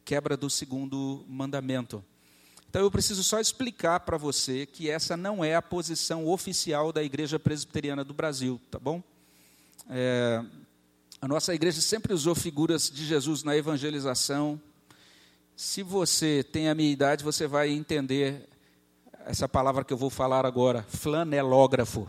quebra 0.04 0.36
do 0.36 0.48
segundo 0.48 1.24
mandamento. 1.28 2.04
Então 2.70 2.82
eu 2.82 2.90
preciso 2.90 3.24
só 3.24 3.40
explicar 3.40 3.98
para 3.98 4.16
você 4.16 4.64
que 4.64 4.88
essa 4.88 5.16
não 5.16 5.44
é 5.44 5.56
a 5.56 5.62
posição 5.62 6.28
oficial 6.28 6.92
da 6.92 7.02
Igreja 7.02 7.36
Presbiteriana 7.36 8.04
do 8.04 8.14
Brasil, 8.14 8.60
tá 8.70 8.78
bom? 8.78 9.02
É, 9.90 10.40
a 11.20 11.26
nossa 11.26 11.52
igreja 11.52 11.80
sempre 11.80 12.14
usou 12.14 12.36
figuras 12.36 12.88
de 12.88 13.04
Jesus 13.04 13.42
na 13.42 13.56
evangelização, 13.56 14.62
se 15.56 15.82
você 15.82 16.44
tem 16.44 16.68
a 16.68 16.74
minha 16.74 16.92
idade, 16.92 17.24
você 17.24 17.46
vai 17.46 17.70
entender 17.70 18.46
essa 19.24 19.48
palavra 19.48 19.82
que 19.82 19.92
eu 19.92 19.96
vou 19.96 20.10
falar 20.10 20.44
agora, 20.44 20.84
flanelógrafo. 20.86 22.06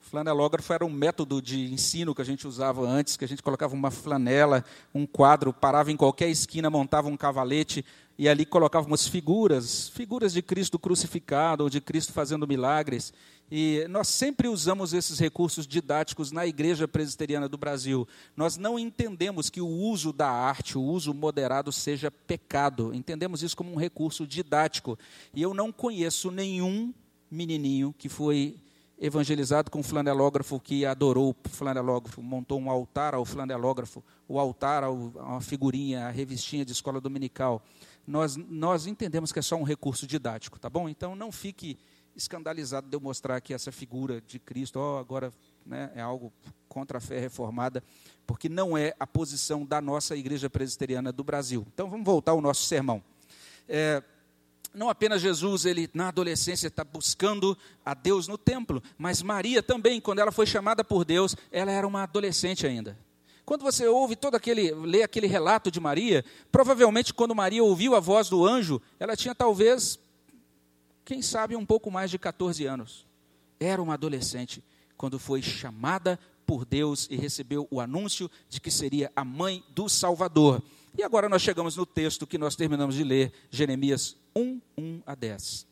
Flanelógrafo 0.00 0.72
era 0.72 0.84
um 0.84 0.90
método 0.90 1.42
de 1.42 1.70
ensino 1.70 2.14
que 2.14 2.22
a 2.22 2.24
gente 2.24 2.48
usava 2.48 2.80
antes, 2.88 3.16
que 3.16 3.24
a 3.24 3.28
gente 3.28 3.42
colocava 3.42 3.74
uma 3.74 3.90
flanela, 3.90 4.64
um 4.94 5.04
quadro, 5.04 5.52
parava 5.52 5.92
em 5.92 5.96
qualquer 5.96 6.30
esquina, 6.30 6.70
montava 6.70 7.08
um 7.08 7.16
cavalete 7.18 7.84
e 8.16 8.30
ali 8.30 8.46
colocávamos 8.46 9.06
figuras, 9.06 9.90
figuras 9.90 10.32
de 10.32 10.40
Cristo 10.40 10.78
crucificado 10.78 11.64
ou 11.64 11.68
de 11.68 11.82
Cristo 11.82 12.14
fazendo 12.14 12.46
milagres. 12.48 13.12
E 13.50 13.86
nós 13.88 14.08
sempre 14.08 14.48
usamos 14.48 14.92
esses 14.92 15.18
recursos 15.18 15.66
didáticos 15.66 16.32
na 16.32 16.46
Igreja 16.46 16.88
Presbiteriana 16.88 17.48
do 17.48 17.56
Brasil. 17.56 18.06
Nós 18.36 18.56
não 18.56 18.78
entendemos 18.78 19.48
que 19.48 19.60
o 19.60 19.68
uso 19.68 20.12
da 20.12 20.28
arte, 20.28 20.76
o 20.76 20.82
uso 20.82 21.14
moderado, 21.14 21.70
seja 21.70 22.10
pecado. 22.10 22.92
Entendemos 22.92 23.42
isso 23.42 23.56
como 23.56 23.72
um 23.72 23.76
recurso 23.76 24.26
didático. 24.26 24.98
E 25.32 25.40
eu 25.40 25.54
não 25.54 25.70
conheço 25.70 26.30
nenhum 26.30 26.92
menininho 27.30 27.94
que 27.96 28.08
foi 28.08 28.58
evangelizado 28.98 29.70
com 29.70 29.82
flanelógrafo 29.82 30.58
que 30.58 30.86
adorou 30.86 31.30
o 31.30 31.48
flanelógrafo, 31.48 32.22
montou 32.22 32.58
um 32.58 32.70
altar 32.70 33.14
ao 33.14 33.24
flanelógrafo, 33.24 34.02
o 34.26 34.40
altar 34.40 34.82
a 34.82 34.90
uma 34.90 35.40
figurinha, 35.40 36.06
a 36.06 36.10
revistinha 36.10 36.64
de 36.64 36.72
escola 36.72 37.00
dominical. 37.00 37.62
Nós, 38.06 38.36
nós 38.36 38.86
entendemos 38.86 39.32
que 39.32 39.38
é 39.38 39.42
só 39.42 39.56
um 39.56 39.64
recurso 39.64 40.06
didático, 40.06 40.58
tá 40.58 40.70
bom? 40.70 40.88
Então 40.88 41.14
não 41.14 41.30
fique 41.30 41.76
escandalizado 42.16 42.88
de 42.88 42.96
eu 42.96 43.00
mostrar 43.00 43.36
aqui 43.36 43.52
essa 43.52 43.70
figura 43.70 44.20
de 44.20 44.38
Cristo, 44.38 44.78
oh, 44.78 44.98
agora 44.98 45.32
né, 45.64 45.92
é 45.94 46.00
algo 46.00 46.32
contra 46.68 46.98
a 46.98 47.00
fé 47.00 47.18
reformada, 47.20 47.84
porque 48.26 48.48
não 48.48 48.76
é 48.76 48.94
a 48.98 49.06
posição 49.06 49.64
da 49.64 49.80
nossa 49.80 50.16
igreja 50.16 50.48
presbiteriana 50.48 51.12
do 51.12 51.22
Brasil. 51.22 51.66
Então 51.72 51.90
vamos 51.90 52.06
voltar 52.06 52.32
ao 52.32 52.40
nosso 52.40 52.64
sermão. 52.64 53.02
É, 53.68 54.02
não 54.74 54.88
apenas 54.88 55.22
Jesus, 55.22 55.64
ele 55.64 55.88
na 55.94 56.08
adolescência 56.08 56.68
está 56.68 56.84
buscando 56.84 57.56
a 57.84 57.94
Deus 57.94 58.28
no 58.28 58.36
templo, 58.36 58.82
mas 58.98 59.22
Maria 59.22 59.62
também, 59.62 60.00
quando 60.00 60.18
ela 60.18 60.32
foi 60.32 60.46
chamada 60.46 60.84
por 60.84 61.04
Deus, 61.04 61.36
ela 61.50 61.70
era 61.70 61.86
uma 61.86 62.02
adolescente 62.02 62.66
ainda. 62.66 62.96
Quando 63.44 63.62
você 63.62 63.86
ouve 63.86 64.16
todo 64.16 64.34
aquele, 64.34 64.72
lê 64.72 65.02
aquele 65.02 65.28
relato 65.28 65.70
de 65.70 65.78
Maria, 65.78 66.24
provavelmente 66.50 67.14
quando 67.14 67.34
Maria 67.34 67.62
ouviu 67.62 67.94
a 67.94 68.00
voz 68.00 68.28
do 68.28 68.44
anjo, 68.44 68.82
ela 68.98 69.16
tinha 69.16 69.34
talvez 69.34 69.98
quem 71.06 71.22
sabe 71.22 71.54
um 71.54 71.64
pouco 71.64 71.88
mais 71.88 72.10
de 72.10 72.18
14 72.18 72.66
anos. 72.66 73.06
Era 73.60 73.80
uma 73.80 73.94
adolescente 73.94 74.62
quando 74.96 75.20
foi 75.20 75.40
chamada 75.40 76.18
por 76.44 76.64
Deus 76.64 77.06
e 77.08 77.16
recebeu 77.16 77.66
o 77.70 77.80
anúncio 77.80 78.28
de 78.48 78.60
que 78.60 78.72
seria 78.72 79.10
a 79.14 79.24
mãe 79.24 79.64
do 79.70 79.88
Salvador. 79.88 80.60
E 80.98 81.04
agora 81.04 81.28
nós 81.28 81.42
chegamos 81.42 81.76
no 81.76 81.86
texto 81.86 82.26
que 82.26 82.36
nós 82.36 82.56
terminamos 82.56 82.96
de 82.96 83.04
ler, 83.04 83.32
Jeremias 83.50 84.16
1, 84.34 84.60
1 84.76 85.02
a 85.06 85.14
10. 85.14 85.66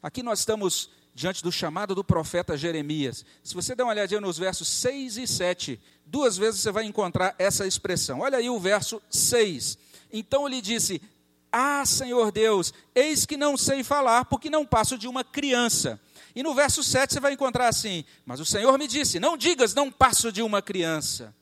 Aqui 0.00 0.22
nós 0.22 0.38
estamos 0.38 0.90
diante 1.12 1.42
do 1.42 1.50
chamado 1.50 1.92
do 1.92 2.04
profeta 2.04 2.56
Jeremias. 2.56 3.24
Se 3.42 3.54
você 3.54 3.74
der 3.74 3.82
uma 3.82 3.92
olhadinha 3.92 4.20
nos 4.20 4.38
versos 4.38 4.68
6 4.68 5.16
e 5.16 5.26
7, 5.26 5.80
duas 6.06 6.36
vezes 6.36 6.60
você 6.60 6.70
vai 6.70 6.84
encontrar 6.84 7.34
essa 7.36 7.66
expressão. 7.66 8.20
Olha 8.20 8.38
aí 8.38 8.48
o 8.48 8.60
verso 8.60 9.02
6. 9.10 9.76
Então 10.12 10.46
ele 10.46 10.60
disse: 10.60 11.02
ah, 11.50 11.84
Senhor 11.86 12.30
Deus, 12.30 12.72
eis 12.94 13.24
que 13.24 13.36
não 13.36 13.56
sei 13.56 13.82
falar, 13.82 14.26
porque 14.26 14.50
não 14.50 14.66
passo 14.66 14.98
de 14.98 15.08
uma 15.08 15.24
criança. 15.24 16.00
E 16.34 16.42
no 16.42 16.54
verso 16.54 16.82
7 16.82 17.14
você 17.14 17.20
vai 17.20 17.32
encontrar 17.32 17.68
assim: 17.68 18.04
Mas 18.24 18.38
o 18.38 18.44
Senhor 18.44 18.78
me 18.78 18.86
disse: 18.86 19.18
Não 19.18 19.36
digas, 19.36 19.74
não 19.74 19.90
passo 19.90 20.30
de 20.30 20.42
uma 20.42 20.60
criança. 20.60 21.34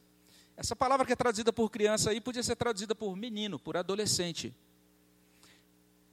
Essa 0.56 0.76
palavra 0.76 1.04
que 1.04 1.12
é 1.12 1.16
traduzida 1.16 1.52
por 1.52 1.70
criança 1.70 2.10
aí 2.10 2.20
podia 2.20 2.42
ser 2.42 2.56
traduzida 2.56 2.94
por 2.94 3.16
menino, 3.16 3.58
por 3.58 3.76
adolescente. 3.76 4.54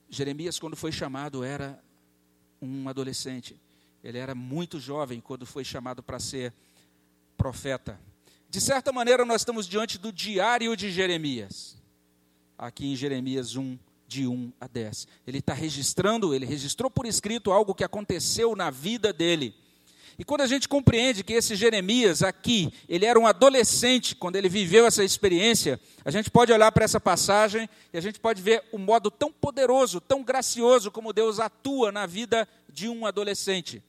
Jeremias, 0.10 0.60
quando 0.60 0.76
foi 0.76 0.92
chamado, 0.92 1.44
era 1.44 1.82
um 2.62 2.90
adolescente. 2.90 3.60
Ele 4.04 4.18
era 4.18 4.36
muito 4.36 4.80
jovem 4.80 5.22
quando 5.22 5.46
foi 5.46 5.64
chamado 5.64 6.04
para 6.04 6.20
ser 6.20 6.54
profeta. 7.38 8.00
De 8.50 8.60
certa 8.60 8.92
maneira, 8.92 9.24
nós 9.24 9.42
estamos 9.42 9.68
diante 9.68 9.98
do 9.98 10.12
diário 10.12 10.76
de 10.76 10.92
Jeremias 10.92 11.83
aqui 12.68 12.94
em 12.94 12.96
Jeremias 12.96 13.56
1, 13.56 13.78
de 14.08 14.28
1 14.28 14.54
a 14.60 14.68
10. 14.68 15.08
Ele 15.28 15.40
está 15.40 15.54
registrando, 15.54 16.34
ele 16.34 16.46
registrou 16.46 16.90
por 16.90 17.06
escrito 17.06 17.52
algo 17.52 17.76
que 17.76 17.84
aconteceu 17.84 18.56
na 18.56 18.70
vida 18.70 19.12
dele. 19.12 19.54
E 20.18 20.24
quando 20.24 20.42
a 20.42 20.48
gente 20.48 20.70
compreende 20.70 21.24
que 21.24 21.34
esse 21.34 21.56
Jeremias 21.56 22.22
aqui, 22.22 22.72
ele 22.88 23.06
era 23.06 23.20
um 23.20 23.26
adolescente 23.26 24.16
quando 24.16 24.36
ele 24.36 24.48
viveu 24.48 24.86
essa 24.86 25.04
experiência, 25.04 25.80
a 26.06 26.12
gente 26.12 26.30
pode 26.30 26.54
olhar 26.54 26.72
para 26.72 26.86
essa 26.86 27.00
passagem 27.00 27.68
e 27.92 27.98
a 27.98 28.02
gente 28.02 28.20
pode 28.20 28.42
ver 28.42 28.64
o 28.72 28.78
modo 28.78 29.10
tão 29.10 29.32
poderoso, 29.32 30.00
tão 30.00 30.24
gracioso 30.24 30.92
como 30.92 31.12
Deus 31.12 31.40
atua 31.40 31.92
na 31.92 32.06
vida 32.06 32.48
de 32.72 32.88
um 32.88 33.06
adolescente. 33.08 33.82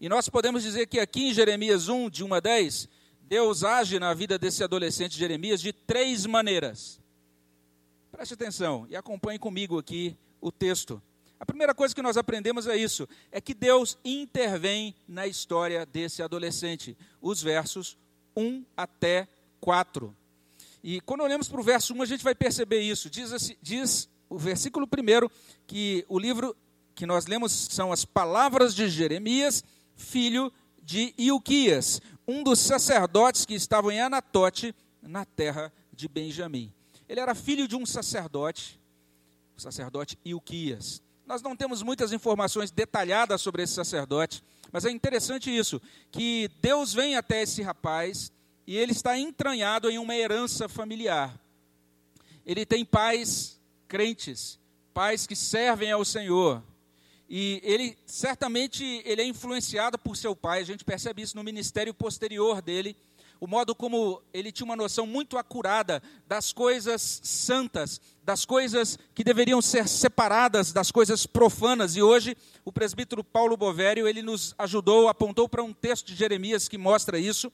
E 0.00 0.08
nós 0.08 0.28
podemos 0.28 0.64
dizer 0.64 0.86
que 0.86 0.98
aqui 0.98 1.28
em 1.28 1.34
Jeremias 1.34 1.88
1, 1.88 2.10
de 2.10 2.24
1 2.24 2.34
a 2.34 2.40
10, 2.40 2.88
Deus 3.22 3.62
age 3.62 4.00
na 4.00 4.12
vida 4.12 4.36
desse 4.36 4.64
adolescente 4.64 5.16
Jeremias 5.16 5.60
de 5.60 5.72
três 5.72 6.26
maneiras. 6.26 6.99
Preste 8.20 8.34
atenção 8.34 8.86
e 8.90 8.94
acompanhe 8.94 9.38
comigo 9.38 9.78
aqui 9.78 10.14
o 10.42 10.52
texto. 10.52 11.00
A 11.38 11.46
primeira 11.46 11.74
coisa 11.74 11.94
que 11.94 12.02
nós 12.02 12.18
aprendemos 12.18 12.66
é 12.66 12.76
isso: 12.76 13.08
é 13.32 13.40
que 13.40 13.54
Deus 13.54 13.96
intervém 14.04 14.94
na 15.08 15.26
história 15.26 15.86
desse 15.86 16.22
adolescente. 16.22 16.94
Os 17.18 17.42
versos 17.42 17.96
1 18.36 18.62
até 18.76 19.26
4. 19.58 20.14
E 20.84 21.00
quando 21.00 21.22
olhamos 21.22 21.48
para 21.48 21.58
o 21.58 21.62
verso 21.64 21.94
1, 21.94 22.02
a 22.02 22.04
gente 22.04 22.22
vai 22.22 22.34
perceber 22.34 22.82
isso. 22.82 23.08
Diz, 23.08 23.32
assim, 23.32 23.56
diz 23.62 24.06
o 24.28 24.36
versículo 24.36 24.86
1 24.86 25.30
que 25.66 26.04
o 26.06 26.18
livro 26.18 26.54
que 26.94 27.06
nós 27.06 27.24
lemos 27.24 27.68
são 27.70 27.90
as 27.90 28.04
palavras 28.04 28.74
de 28.74 28.86
Jeremias, 28.90 29.64
filho 29.96 30.52
de 30.82 31.14
Ilquias, 31.16 32.02
um 32.28 32.42
dos 32.42 32.58
sacerdotes 32.58 33.46
que 33.46 33.54
estavam 33.54 33.90
em 33.90 33.98
Anatote, 33.98 34.74
na 35.00 35.24
terra 35.24 35.72
de 35.90 36.06
Benjamim. 36.06 36.70
Ele 37.10 37.18
era 37.18 37.34
filho 37.34 37.66
de 37.66 37.74
um 37.74 37.84
sacerdote, 37.84 38.80
o 39.56 39.60
sacerdote 39.60 40.16
Ilquias. 40.24 41.02
Nós 41.26 41.42
não 41.42 41.56
temos 41.56 41.82
muitas 41.82 42.12
informações 42.12 42.70
detalhadas 42.70 43.42
sobre 43.42 43.64
esse 43.64 43.74
sacerdote, 43.74 44.44
mas 44.70 44.84
é 44.84 44.92
interessante 44.92 45.50
isso, 45.50 45.82
que 46.12 46.48
Deus 46.62 46.94
vem 46.94 47.16
até 47.16 47.42
esse 47.42 47.62
rapaz 47.62 48.30
e 48.64 48.76
ele 48.76 48.92
está 48.92 49.18
entranhado 49.18 49.90
em 49.90 49.98
uma 49.98 50.14
herança 50.14 50.68
familiar. 50.68 51.36
Ele 52.46 52.64
tem 52.64 52.84
pais 52.84 53.60
crentes, 53.88 54.56
pais 54.94 55.26
que 55.26 55.34
servem 55.34 55.90
ao 55.90 56.04
Senhor. 56.04 56.62
E 57.28 57.60
ele 57.64 57.98
certamente 58.06 58.84
ele 59.04 59.22
é 59.22 59.24
influenciado 59.24 59.98
por 59.98 60.16
seu 60.16 60.36
pai, 60.36 60.60
a 60.60 60.64
gente 60.64 60.84
percebe 60.84 61.22
isso 61.22 61.36
no 61.36 61.42
ministério 61.42 61.92
posterior 61.92 62.62
dele 62.62 62.96
o 63.40 63.46
modo 63.46 63.74
como 63.74 64.22
ele 64.34 64.52
tinha 64.52 64.66
uma 64.66 64.76
noção 64.76 65.06
muito 65.06 65.38
acurada 65.38 66.02
das 66.28 66.52
coisas 66.52 67.20
santas, 67.24 67.98
das 68.22 68.44
coisas 68.44 68.98
que 69.14 69.24
deveriam 69.24 69.62
ser 69.62 69.88
separadas 69.88 70.72
das 70.72 70.92
coisas 70.92 71.24
profanas. 71.24 71.96
E 71.96 72.02
hoje 72.02 72.36
o 72.64 72.70
presbítero 72.70 73.24
Paulo 73.24 73.56
Bovério, 73.56 74.06
ele 74.06 74.20
nos 74.20 74.54
ajudou, 74.58 75.08
apontou 75.08 75.48
para 75.48 75.62
um 75.62 75.72
texto 75.72 76.08
de 76.08 76.14
Jeremias 76.14 76.68
que 76.68 76.76
mostra 76.76 77.18
isso. 77.18 77.50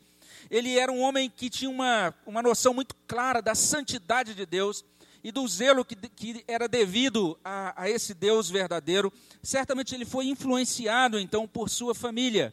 Ele 0.50 0.76
era 0.76 0.90
um 0.90 1.00
homem 1.00 1.30
que 1.30 1.48
tinha 1.48 1.70
uma, 1.70 2.12
uma 2.26 2.42
noção 2.42 2.74
muito 2.74 2.94
clara 3.06 3.40
da 3.40 3.54
santidade 3.54 4.34
de 4.34 4.44
Deus 4.44 4.84
e 5.22 5.30
do 5.30 5.46
zelo 5.46 5.84
que, 5.84 5.94
que 5.94 6.44
era 6.48 6.68
devido 6.68 7.38
a, 7.44 7.82
a 7.82 7.88
esse 7.88 8.12
Deus 8.12 8.50
verdadeiro. 8.50 9.12
Certamente 9.40 9.94
ele 9.94 10.04
foi 10.04 10.26
influenciado 10.26 11.18
então 11.18 11.46
por 11.46 11.70
sua 11.70 11.94
família. 11.94 12.52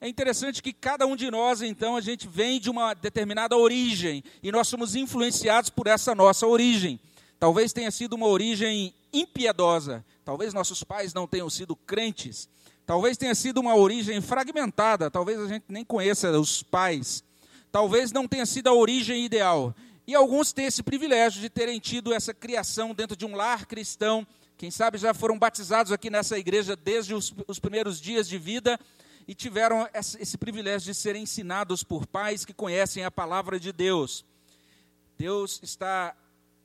É 0.00 0.08
interessante 0.08 0.62
que 0.62 0.72
cada 0.72 1.06
um 1.06 1.16
de 1.16 1.28
nós, 1.28 1.60
então, 1.60 1.96
a 1.96 2.00
gente 2.00 2.28
vem 2.28 2.60
de 2.60 2.70
uma 2.70 2.94
determinada 2.94 3.56
origem 3.56 4.22
e 4.40 4.52
nós 4.52 4.68
somos 4.68 4.94
influenciados 4.94 5.70
por 5.70 5.88
essa 5.88 6.14
nossa 6.14 6.46
origem. 6.46 7.00
Talvez 7.38 7.72
tenha 7.72 7.90
sido 7.90 8.14
uma 8.14 8.28
origem 8.28 8.94
impiedosa, 9.12 10.04
talvez 10.24 10.54
nossos 10.54 10.84
pais 10.84 11.12
não 11.12 11.26
tenham 11.26 11.50
sido 11.50 11.74
crentes, 11.74 12.48
talvez 12.86 13.16
tenha 13.16 13.34
sido 13.34 13.58
uma 13.58 13.74
origem 13.74 14.20
fragmentada, 14.20 15.10
talvez 15.10 15.40
a 15.40 15.48
gente 15.48 15.64
nem 15.68 15.84
conheça 15.84 16.30
os 16.38 16.62
pais, 16.62 17.24
talvez 17.72 18.12
não 18.12 18.28
tenha 18.28 18.46
sido 18.46 18.68
a 18.68 18.74
origem 18.74 19.24
ideal. 19.24 19.74
E 20.06 20.14
alguns 20.14 20.52
têm 20.52 20.66
esse 20.66 20.82
privilégio 20.82 21.40
de 21.40 21.50
terem 21.50 21.80
tido 21.80 22.14
essa 22.14 22.32
criação 22.32 22.94
dentro 22.94 23.16
de 23.16 23.26
um 23.26 23.34
lar 23.34 23.66
cristão. 23.66 24.26
Quem 24.56 24.70
sabe 24.70 24.96
já 24.96 25.12
foram 25.12 25.38
batizados 25.38 25.90
aqui 25.90 26.08
nessa 26.08 26.38
igreja 26.38 26.76
desde 26.76 27.14
os, 27.14 27.34
os 27.46 27.58
primeiros 27.58 28.00
dias 28.00 28.28
de 28.28 28.38
vida 28.38 28.78
e 29.28 29.34
tiveram 29.34 29.86
esse, 29.92 30.38
privilégio 30.38 30.90
de 30.90 30.98
serem 30.98 31.24
ensinados 31.24 31.84
por 31.84 32.06
pais 32.06 32.46
que 32.46 32.54
conhecem 32.54 33.04
a 33.04 33.10
palavra 33.10 33.60
de 33.60 33.70
Deus. 33.70 34.24
Deus 35.18 35.60
está 35.62 36.16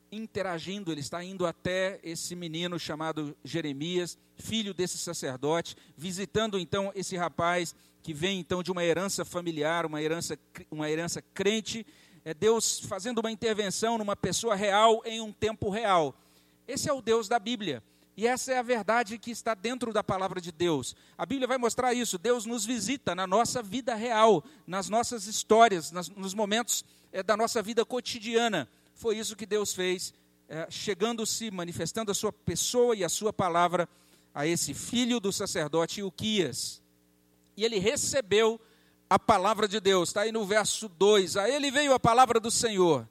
interagindo, 0.09 0.89
ele 0.89 1.01
está 1.01 1.21
indo 1.21 1.45
até 1.45 1.99
esse 2.01 2.37
menino 2.37 2.79
chamado 2.79 3.35
Jeremias, 3.43 4.17
filho 4.37 4.73
desse 4.73 4.97
sacerdote, 4.97 5.75
visitando 5.97 6.57
então 6.57 6.89
esse 6.95 7.17
rapaz 7.17 7.75
que 8.01 8.13
vem 8.13 8.39
então 8.39 8.63
de 8.63 8.71
uma 8.71 8.83
herança 8.83 9.25
familiar, 9.25 9.85
uma 9.85 10.01
herança, 10.01 10.39
uma 10.71 10.89
herança 10.89 11.21
crente, 11.21 11.85
é 12.23 12.33
Deus 12.33 12.79
fazendo 12.79 13.17
uma 13.17 13.31
intervenção 13.31 13.97
numa 13.97 14.15
pessoa 14.15 14.55
real 14.55 15.01
em 15.03 15.19
um 15.19 15.33
tempo 15.33 15.69
real. 15.69 16.15
Esse 16.65 16.87
é 16.87 16.93
o 16.93 17.01
Deus 17.01 17.27
da 17.27 17.39
Bíblia. 17.39 17.83
E 18.15 18.27
essa 18.27 18.51
é 18.51 18.57
a 18.57 18.61
verdade 18.61 19.17
que 19.17 19.31
está 19.31 19.55
dentro 19.55 19.91
da 19.91 20.03
palavra 20.03 20.39
de 20.39 20.51
Deus. 20.51 20.95
A 21.17 21.25
Bíblia 21.25 21.47
vai 21.47 21.57
mostrar 21.57 21.93
isso. 21.93 22.17
Deus 22.17 22.45
nos 22.45 22.63
visita 22.63 23.15
na 23.15 23.25
nossa 23.25 23.63
vida 23.63 23.95
real, 23.95 24.43
nas 24.67 24.87
nossas 24.87 25.25
histórias, 25.25 25.91
nas, 25.91 26.09
nos 26.09 26.33
momentos 26.33 26.85
é, 27.11 27.23
da 27.23 27.35
nossa 27.35 27.61
vida 27.61 27.83
cotidiana. 27.83 28.67
Foi 28.93 29.17
isso 29.17 29.35
que 29.35 29.47
Deus 29.47 29.73
fez, 29.73 30.13
é, 30.47 30.67
chegando-se, 30.69 31.49
manifestando 31.49 32.11
a 32.11 32.15
sua 32.15 32.31
pessoa 32.31 32.95
e 32.95 33.03
a 33.03 33.09
sua 33.09 33.33
palavra 33.33 33.89
a 34.33 34.45
esse 34.45 34.73
filho 34.73 35.19
do 35.19 35.31
sacerdote 35.31 36.03
Uquias. 36.03 36.81
E 37.57 37.63
ele 37.63 37.79
recebeu 37.79 38.61
a 39.09 39.17
palavra 39.17 39.67
de 39.67 39.79
Deus. 39.79 40.09
Está 40.09 40.21
aí 40.21 40.31
no 40.31 40.45
verso 40.45 40.87
2. 40.87 41.37
A 41.37 41.49
ele 41.49 41.71
veio 41.71 41.93
a 41.93 41.99
palavra 41.99 42.39
do 42.39 42.51
Senhor. 42.51 43.07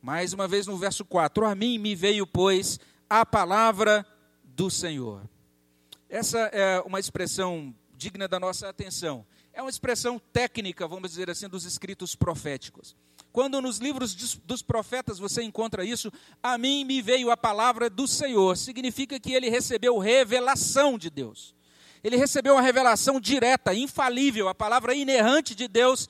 Mais 0.00 0.32
uma 0.32 0.48
vez 0.48 0.66
no 0.66 0.76
verso 0.76 1.04
4. 1.04 1.44
A 1.44 1.54
mim 1.54 1.78
me 1.78 1.94
veio, 1.94 2.26
pois, 2.26 2.78
a 3.08 3.26
palavra 3.26 4.06
do 4.54 4.70
Senhor. 4.70 5.22
Essa 6.08 6.38
é 6.52 6.80
uma 6.80 7.00
expressão 7.00 7.74
digna 7.96 8.28
da 8.28 8.38
nossa 8.38 8.68
atenção. 8.68 9.24
É 9.52 9.60
uma 9.60 9.70
expressão 9.70 10.18
técnica, 10.32 10.88
vamos 10.88 11.10
dizer 11.10 11.28
assim, 11.30 11.48
dos 11.48 11.64
escritos 11.64 12.14
proféticos. 12.14 12.96
Quando 13.32 13.60
nos 13.60 13.78
livros 13.78 14.14
dos 14.14 14.62
profetas 14.62 15.18
você 15.18 15.42
encontra 15.42 15.84
isso, 15.84 16.12
a 16.42 16.58
mim 16.58 16.84
me 16.84 17.00
veio 17.00 17.30
a 17.30 17.36
palavra 17.36 17.88
do 17.88 18.06
Senhor, 18.06 18.56
significa 18.56 19.18
que 19.18 19.32
ele 19.32 19.48
recebeu 19.48 19.98
revelação 19.98 20.98
de 20.98 21.08
Deus 21.08 21.54
ele 22.02 22.16
recebeu 22.16 22.54
uma 22.54 22.62
revelação 22.62 23.20
direta, 23.20 23.72
infalível, 23.72 24.48
a 24.48 24.54
palavra 24.54 24.94
inerrante 24.94 25.54
de 25.54 25.68
Deus 25.68 26.08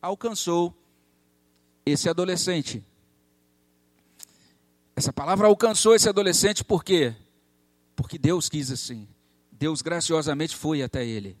alcançou 0.00 0.72
esse 1.84 2.08
adolescente. 2.08 2.84
Essa 4.94 5.12
palavra 5.12 5.48
alcançou 5.48 5.94
esse 5.94 6.08
adolescente 6.08 6.62
por 6.62 6.84
quê? 6.84 7.14
Porque 7.98 8.16
Deus 8.16 8.48
quis 8.48 8.70
assim. 8.70 9.08
Deus 9.50 9.82
graciosamente 9.82 10.54
foi 10.54 10.84
até 10.84 11.04
ele. 11.04 11.36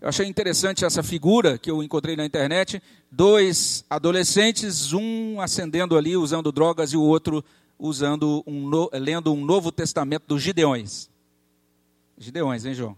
Eu 0.00 0.08
achei 0.08 0.24
interessante 0.24 0.84
essa 0.84 1.02
figura 1.02 1.58
que 1.58 1.68
eu 1.68 1.82
encontrei 1.82 2.14
na 2.14 2.24
internet: 2.24 2.80
dois 3.10 3.84
adolescentes, 3.90 4.92
um 4.92 5.40
acendendo 5.40 5.98
ali 5.98 6.16
usando 6.16 6.52
drogas 6.52 6.92
e 6.92 6.96
o 6.96 7.02
outro 7.02 7.44
usando 7.76 8.44
um, 8.46 8.70
lendo 8.92 9.32
um 9.32 9.44
Novo 9.44 9.72
Testamento 9.72 10.26
dos 10.28 10.40
Gideões. 10.40 11.10
Gideões, 12.16 12.64
hein, 12.64 12.74
João? 12.74 12.96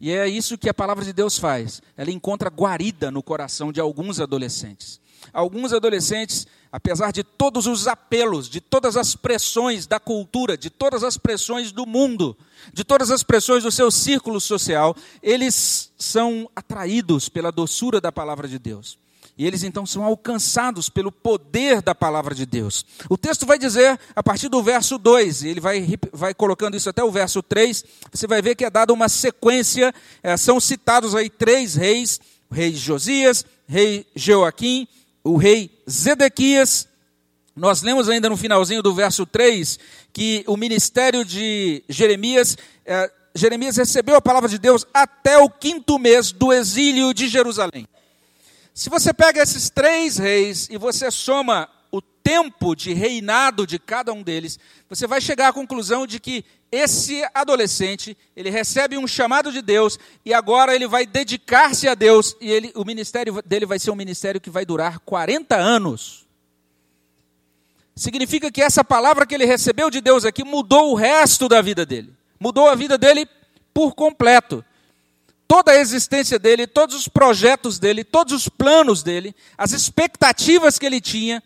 E 0.00 0.10
é 0.10 0.28
isso 0.28 0.58
que 0.58 0.68
a 0.68 0.74
palavra 0.74 1.04
de 1.04 1.12
Deus 1.12 1.38
faz. 1.38 1.80
Ela 1.96 2.10
encontra 2.10 2.50
guarida 2.50 3.08
no 3.08 3.22
coração 3.22 3.70
de 3.70 3.78
alguns 3.78 4.18
adolescentes. 4.18 5.00
Alguns 5.32 5.72
adolescentes, 5.72 6.44
apesar 6.70 7.12
de 7.12 7.22
todos 7.22 7.66
os 7.66 7.86
apelos, 7.86 8.48
de 8.48 8.60
todas 8.60 8.96
as 8.96 9.14
pressões 9.14 9.86
da 9.86 9.98
cultura, 9.98 10.56
de 10.56 10.70
todas 10.70 11.02
as 11.04 11.16
pressões 11.16 11.72
do 11.72 11.86
mundo, 11.86 12.36
de 12.72 12.84
todas 12.84 13.10
as 13.10 13.22
pressões 13.22 13.62
do 13.62 13.70
seu 13.70 13.90
círculo 13.90 14.40
social, 14.40 14.96
eles 15.22 15.92
são 15.98 16.50
atraídos 16.54 17.28
pela 17.28 17.52
doçura 17.52 18.00
da 18.00 18.12
palavra 18.12 18.48
de 18.48 18.58
Deus. 18.58 18.98
E 19.38 19.46
eles 19.46 19.62
então 19.62 19.84
são 19.84 20.02
alcançados 20.02 20.88
pelo 20.88 21.12
poder 21.12 21.82
da 21.82 21.94
palavra 21.94 22.34
de 22.34 22.46
Deus. 22.46 22.86
O 23.08 23.18
texto 23.18 23.44
vai 23.44 23.58
dizer, 23.58 23.98
a 24.14 24.22
partir 24.22 24.48
do 24.48 24.62
verso 24.62 24.96
2, 24.96 25.42
e 25.42 25.48
ele 25.48 25.60
vai, 25.60 25.86
vai 26.10 26.32
colocando 26.32 26.76
isso 26.76 26.88
até 26.88 27.04
o 27.04 27.10
verso 27.10 27.42
3, 27.42 27.84
você 28.10 28.26
vai 28.26 28.40
ver 28.40 28.54
que 28.54 28.64
é 28.64 28.70
dada 28.70 28.94
uma 28.94 29.10
sequência, 29.10 29.94
é, 30.22 30.36
são 30.38 30.58
citados 30.58 31.14
aí 31.14 31.28
três 31.28 31.74
reis, 31.74 32.18
o 32.50 32.54
rei 32.54 32.74
Josias, 32.74 33.44
rei 33.68 34.06
Joaquim, 34.14 34.88
o 35.26 35.36
rei 35.36 35.70
Zedequias. 35.90 36.88
Nós 37.54 37.82
lemos 37.82 38.08
ainda 38.08 38.28
no 38.28 38.36
finalzinho 38.36 38.82
do 38.82 38.94
verso 38.94 39.26
3 39.26 39.78
que 40.12 40.44
o 40.46 40.56
ministério 40.56 41.24
de 41.24 41.82
Jeremias, 41.88 42.56
é, 42.84 43.10
Jeremias 43.34 43.76
recebeu 43.76 44.16
a 44.16 44.20
palavra 44.20 44.48
de 44.48 44.58
Deus 44.58 44.86
até 44.94 45.38
o 45.38 45.50
quinto 45.50 45.98
mês 45.98 46.32
do 46.32 46.52
exílio 46.52 47.12
de 47.12 47.28
Jerusalém. 47.28 47.88
Se 48.72 48.88
você 48.88 49.12
pega 49.12 49.42
esses 49.42 49.68
três 49.70 50.18
reis 50.18 50.68
e 50.70 50.76
você 50.76 51.10
soma 51.10 51.68
o 51.90 52.00
tempo 52.00 52.76
de 52.76 52.92
reinado 52.92 53.66
de 53.66 53.78
cada 53.78 54.12
um 54.12 54.22
deles, 54.22 54.58
você 54.88 55.06
vai 55.06 55.20
chegar 55.20 55.48
à 55.48 55.52
conclusão 55.52 56.06
de 56.06 56.20
que 56.20 56.44
esse 56.70 57.24
adolescente, 57.32 58.16
ele 58.34 58.50
recebe 58.50 58.98
um 58.98 59.06
chamado 59.06 59.52
de 59.52 59.62
Deus 59.62 59.98
e 60.24 60.34
agora 60.34 60.74
ele 60.74 60.86
vai 60.88 61.06
dedicar-se 61.06 61.88
a 61.88 61.94
Deus 61.94 62.36
e 62.40 62.50
ele, 62.50 62.72
o 62.74 62.84
ministério 62.84 63.40
dele 63.42 63.66
vai 63.66 63.78
ser 63.78 63.90
um 63.90 63.96
ministério 63.96 64.40
que 64.40 64.50
vai 64.50 64.64
durar 64.64 64.98
40 65.00 65.56
anos. 65.56 66.26
Significa 67.94 68.50
que 68.50 68.60
essa 68.60 68.84
palavra 68.84 69.24
que 69.24 69.34
ele 69.34 69.46
recebeu 69.46 69.90
de 69.90 70.00
Deus 70.00 70.24
aqui 70.24 70.44
mudou 70.44 70.92
o 70.92 70.94
resto 70.94 71.48
da 71.48 71.62
vida 71.62 71.86
dele. 71.86 72.12
Mudou 72.38 72.68
a 72.68 72.74
vida 72.74 72.98
dele 72.98 73.26
por 73.72 73.94
completo 73.94 74.64
toda 75.48 75.72
a 75.72 75.76
existência 75.76 76.38
dele, 76.38 76.66
todos 76.66 76.96
os 76.96 77.08
projetos 77.08 77.78
dele, 77.78 78.04
todos 78.04 78.32
os 78.32 78.48
planos 78.48 79.02
dele, 79.02 79.34
as 79.56 79.72
expectativas 79.72 80.78
que 80.78 80.86
ele 80.86 81.00
tinha, 81.00 81.42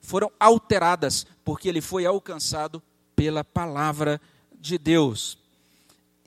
foram 0.00 0.30
alteradas, 0.38 1.26
porque 1.44 1.68
ele 1.68 1.80
foi 1.80 2.04
alcançado 2.04 2.82
pela 3.14 3.42
palavra 3.42 4.20
de 4.20 4.35
Deus. 4.76 5.38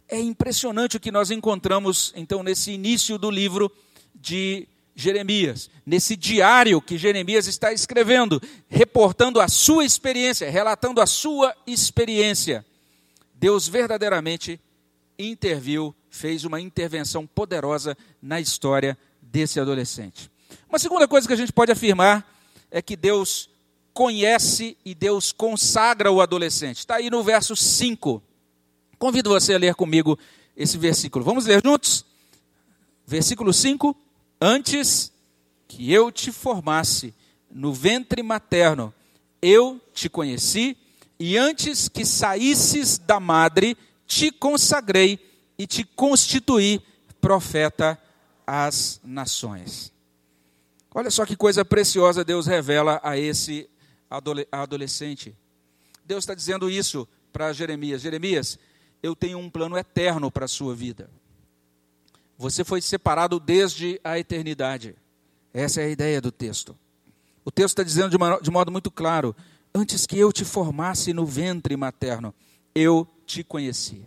É 0.08 0.20
impressionante 0.20 0.98
o 0.98 1.00
que 1.00 1.12
nós 1.12 1.30
encontramos, 1.30 2.14
então, 2.16 2.42
nesse 2.42 2.72
início 2.72 3.18
do 3.18 3.30
livro 3.30 3.72
de 4.16 4.68
Jeremias, 4.96 5.70
nesse 5.86 6.16
diário 6.16 6.82
que 6.82 6.98
Jeremias 6.98 7.48
está 7.48 7.72
escrevendo, 7.72 8.42
reportando 8.68 9.40
a 9.40 9.48
sua 9.48 9.86
experiência, 9.86 10.50
relatando 10.50 11.00
a 11.00 11.06
sua 11.06 11.56
experiência. 11.68 12.66
Deus 13.34 13.68
verdadeiramente 13.68 14.60
interviu 15.18 15.96
fez 16.10 16.44
uma 16.44 16.60
intervenção 16.60 17.28
poderosa 17.28 17.98
na 18.22 18.42
história 18.42 18.98
desse 19.22 19.60
adolescente. 19.60 20.30
Uma 20.68 20.80
segunda 20.80 21.08
coisa 21.08 21.28
que 21.28 21.34
a 21.34 21.38
gente 21.38 21.54
pode 21.54 21.72
afirmar 21.72 22.28
é 22.72 22.82
que 22.82 22.96
Deus 22.96 23.50
conhece 23.94 24.78
e 24.84 24.96
Deus 24.96 25.32
consagra 25.32 26.12
o 26.12 26.22
adolescente. 26.22 26.78
Está 26.78 26.96
aí 26.96 27.10
no 27.10 27.24
verso 27.24 27.56
5. 27.56 28.22
Convido 29.00 29.30
você 29.30 29.54
a 29.54 29.58
ler 29.58 29.76
comigo 29.76 30.20
esse 30.58 30.78
versículo. 30.78 31.24
Vamos 31.24 31.46
ler 31.46 31.62
juntos? 31.64 32.06
Versículo 33.08 33.54
5: 33.54 33.96
Antes 34.42 35.12
que 35.70 35.92
eu 35.92 36.12
te 36.12 36.34
formasse 36.34 37.14
no 37.50 37.74
ventre 37.74 38.22
materno, 38.22 38.94
eu 39.42 39.80
te 39.94 40.10
conheci, 40.10 40.78
e 41.18 41.38
antes 41.38 41.88
que 41.88 42.06
saísses 42.06 42.98
da 42.98 43.22
madre, 43.22 43.78
te 44.06 44.32
consagrei 44.32 45.18
e 45.58 45.66
te 45.66 45.86
constituir 45.86 46.82
profeta 47.22 47.98
às 48.46 49.00
nações. 49.04 49.94
Olha 50.94 51.10
só 51.10 51.26
que 51.26 51.38
coisa 51.38 51.64
preciosa 51.64 52.26
Deus 52.26 52.48
revela 52.48 53.00
a 53.02 53.18
esse 53.18 53.70
adolescente. 54.52 55.34
Deus 56.04 56.24
está 56.24 56.34
dizendo 56.34 56.70
isso 56.70 57.08
para 57.32 57.54
Jeremias: 57.54 58.02
Jeremias, 58.02 58.60
eu 59.02 59.16
tenho 59.16 59.38
um 59.38 59.50
plano 59.50 59.78
eterno 59.78 60.32
para 60.32 60.46
a 60.46 60.48
sua 60.48 60.76
vida. 60.76 61.10
Você 62.38 62.64
foi 62.64 62.82
separado 62.82 63.40
desde 63.40 64.00
a 64.04 64.18
eternidade. 64.18 64.96
Essa 65.54 65.82
é 65.82 65.86
a 65.86 65.90
ideia 65.90 66.22
do 66.22 66.32
texto. 66.32 66.78
O 67.44 67.52
texto 67.52 67.70
está 67.70 67.84
dizendo 67.84 68.10
de, 68.10 68.18
uma, 68.18 68.40
de 68.40 68.52
modo 68.52 68.72
muito 68.72 68.92
claro: 68.92 69.36
antes 69.74 70.06
que 70.06 70.18
eu 70.18 70.32
te 70.32 70.46
formasse 70.46 71.14
no 71.14 71.26
ventre 71.26 71.76
materno, 71.76 72.34
eu 72.74 73.08
te 73.26 73.44
conheci. 73.44 74.06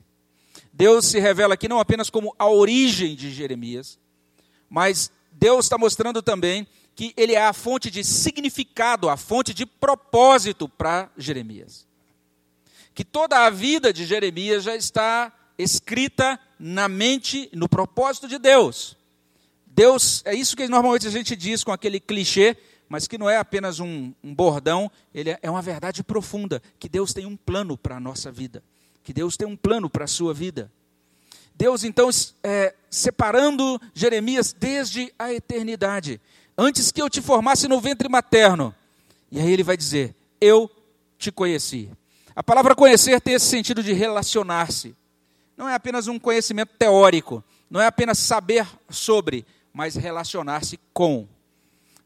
Deus 0.72 1.06
se 1.06 1.20
revela 1.20 1.54
aqui 1.54 1.68
não 1.68 1.78
apenas 1.78 2.08
como 2.08 2.34
a 2.38 2.48
origem 2.48 3.14
de 3.14 3.30
Jeremias, 3.30 3.98
mas 4.68 5.10
Deus 5.30 5.66
está 5.66 5.76
mostrando 5.76 6.22
também 6.22 6.66
que 6.94 7.12
ele 7.16 7.34
é 7.34 7.44
a 7.44 7.52
fonte 7.52 7.90
de 7.90 8.04
significado, 8.04 9.08
a 9.08 9.16
fonte 9.16 9.52
de 9.52 9.66
propósito 9.66 10.68
para 10.68 11.10
Jeremias. 11.16 11.86
Que 12.94 13.04
toda 13.04 13.46
a 13.46 13.50
vida 13.50 13.92
de 13.92 14.04
Jeremias 14.04 14.64
já 14.64 14.76
está 14.76 15.32
escrita 15.58 16.38
na 16.58 16.88
mente, 16.88 17.48
no 17.52 17.68
propósito 17.68 18.28
de 18.28 18.38
Deus. 18.38 18.96
Deus, 19.66 20.22
é 20.24 20.34
isso 20.34 20.56
que 20.56 20.68
normalmente 20.68 21.06
a 21.06 21.10
gente 21.10 21.34
diz 21.34 21.64
com 21.64 21.72
aquele 21.72 21.98
clichê, 21.98 22.56
mas 22.88 23.08
que 23.08 23.16
não 23.16 23.28
é 23.28 23.38
apenas 23.38 23.80
um, 23.80 24.12
um 24.22 24.34
bordão, 24.34 24.90
ele 25.14 25.30
é, 25.30 25.38
é 25.42 25.50
uma 25.50 25.62
verdade 25.62 26.04
profunda, 26.04 26.62
que 26.78 26.88
Deus 26.88 27.14
tem 27.14 27.24
um 27.24 27.36
plano 27.36 27.76
para 27.76 27.96
a 27.96 28.00
nossa 28.00 28.30
vida, 28.30 28.62
que 29.02 29.14
Deus 29.14 29.36
tem 29.36 29.48
um 29.48 29.56
plano 29.56 29.88
para 29.88 30.04
a 30.04 30.08
sua 30.08 30.34
vida. 30.34 30.70
Deus, 31.54 31.84
então, 31.84 32.10
é, 32.42 32.74
separando 32.90 33.80
Jeremias 33.94 34.52
desde 34.52 35.12
a 35.18 35.32
eternidade, 35.32 36.20
antes 36.56 36.92
que 36.92 37.00
eu 37.00 37.08
te 37.08 37.22
formasse 37.22 37.66
no 37.66 37.80
ventre 37.80 38.08
materno. 38.08 38.74
E 39.30 39.40
aí 39.40 39.50
ele 39.50 39.62
vai 39.62 39.76
dizer: 39.76 40.14
Eu 40.40 40.70
te 41.18 41.30
conheci. 41.32 41.90
A 42.34 42.42
palavra 42.42 42.74
conhecer 42.74 43.20
tem 43.20 43.34
esse 43.34 43.46
sentido 43.46 43.82
de 43.82 43.92
relacionar-se. 43.92 44.94
Não 45.56 45.68
é 45.68 45.74
apenas 45.74 46.08
um 46.08 46.18
conhecimento 46.18 46.70
teórico, 46.78 47.44
não 47.70 47.80
é 47.80 47.86
apenas 47.86 48.18
saber 48.18 48.66
sobre, 48.88 49.44
mas 49.72 49.94
relacionar-se 49.94 50.78
com. 50.92 51.28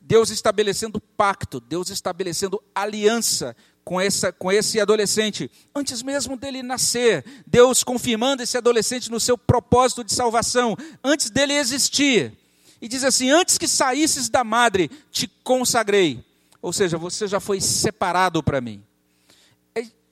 Deus 0.00 0.30
estabelecendo 0.30 1.00
pacto, 1.00 1.58
Deus 1.60 1.90
estabelecendo 1.90 2.62
aliança 2.74 3.56
com, 3.84 4.00
essa, 4.00 4.32
com 4.32 4.50
esse 4.50 4.80
adolescente, 4.80 5.50
antes 5.74 6.02
mesmo 6.02 6.36
dele 6.36 6.62
nascer, 6.62 7.24
Deus 7.46 7.84
confirmando 7.84 8.42
esse 8.42 8.56
adolescente 8.56 9.10
no 9.10 9.20
seu 9.20 9.38
propósito 9.38 10.02
de 10.02 10.12
salvação, 10.12 10.76
antes 11.04 11.30
dele 11.30 11.52
existir. 11.52 12.32
E 12.80 12.88
diz 12.88 13.04
assim: 13.04 13.30
Antes 13.30 13.56
que 13.56 13.68
saísses 13.68 14.28
da 14.28 14.42
madre, 14.44 14.90
te 15.10 15.28
consagrei. 15.42 16.24
Ou 16.60 16.72
seja, 16.72 16.98
você 16.98 17.26
já 17.28 17.38
foi 17.38 17.60
separado 17.60 18.42
para 18.42 18.60
mim. 18.60 18.82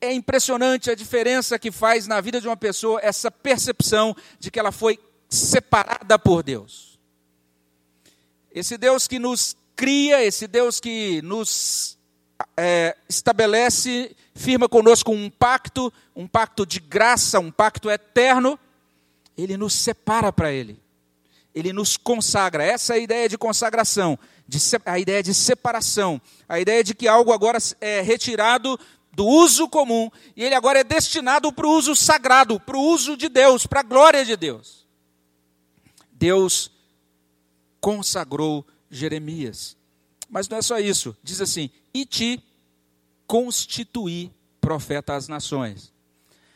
É, 0.05 0.13
impressionante 0.13 0.91
a 0.91 0.95
diferença 0.95 1.59
que 1.59 1.73
faz 1.73 2.07
na 2.07 2.21
vida 2.21 2.39
de 2.39 2.47
uma 2.47 2.57
pessoa 2.57 3.01
essa 3.03 3.31
percepção 3.31 4.15
de 4.39 4.51
que 4.51 4.59
ela 4.59 4.71
foi 4.71 4.99
separada 5.31 6.19
por 6.19 6.43
Deus. 6.43 6.99
Esse 8.53 8.77
Deus 8.77 9.09
que 9.09 9.19
nos 9.19 9.57
cria, 9.75 10.23
esse 10.23 10.47
Deus 10.47 10.79
que 10.79 11.23
nos 11.23 11.97
é, 12.55 12.95
estabelece, 13.09 14.15
firma 14.35 14.69
conosco 14.69 15.11
um 15.11 15.31
pacto, 15.31 15.93
um 16.15 16.27
pacto 16.27 16.67
de 16.67 16.81
graça, 16.81 17.41
um 17.41 17.51
pacto 17.51 17.91
eterno, 17.91 18.59
ele 19.39 19.57
nos 19.57 19.73
separa 19.73 20.31
para 20.31 20.53
ele. 20.53 20.79
Ele 21.55 21.73
nos 21.73 21.97
consagra. 21.97 22.63
Essa 22.63 22.95
é 22.95 22.97
a 22.97 23.01
ideia 23.01 23.29
de 23.29 23.39
consagração, 23.39 24.19
de, 24.47 24.59
a 24.85 24.99
ideia 24.99 25.23
de 25.23 25.33
separação, 25.33 26.21
a 26.47 26.61
ideia 26.61 26.85
de 26.85 26.95
que 26.95 27.09
algo 27.09 27.33
agora 27.33 27.59
é 27.81 28.03
retirado 28.03 28.79
do 29.15 29.27
uso 29.27 29.69
comum 29.69 30.11
e 30.37 30.43
ele 30.43 30.55
agora 30.55 30.81
é 30.81 30.85
destinado 30.85 31.53
para 31.53 31.67
o 31.67 31.71
uso 31.71 31.95
sagrado, 31.95 32.59
para 32.61 32.77
o 32.77 32.83
uso 32.83 33.17
de 33.17 33.29
Deus, 33.29 33.67
para 33.67 33.81
a 33.81 33.85
glória 33.85 34.25
de 34.25 34.37
Deus. 34.37 34.87
Deus 36.13 36.71
consagrou 37.81 38.67
Jeremias. 38.91 39.77
Mas 40.29 40.49
não 40.49 40.59
é 40.59 40.63
só 40.63 40.79
isso. 40.79 41.17
Diz 41.23 41.41
assim: 41.41 41.71
e 41.93 42.05
te 42.05 42.43
constituir 43.27 44.33
profeta 44.61 45.15
às 45.15 45.29
nações. 45.29 45.93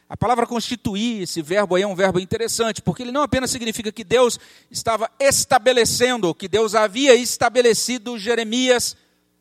A 0.09 0.16
palavra 0.16 0.47
constituir, 0.47 1.23
esse 1.23 1.42
verbo 1.42 1.75
aí 1.75 1.83
é 1.83 1.87
um 1.87 1.94
verbo 1.94 2.18
interessante, 2.18 2.81
porque 2.81 3.03
ele 3.03 3.12
não 3.12 3.21
apenas 3.21 3.51
significa 3.51 3.92
que 3.92 4.03
Deus 4.03 4.40
estava 4.71 5.11
estabelecendo, 5.21 6.35
que 6.35 6.49
Deus 6.49 6.75
havia 6.75 7.14
estabelecido 7.14 8.18
Jeremias 8.18 8.97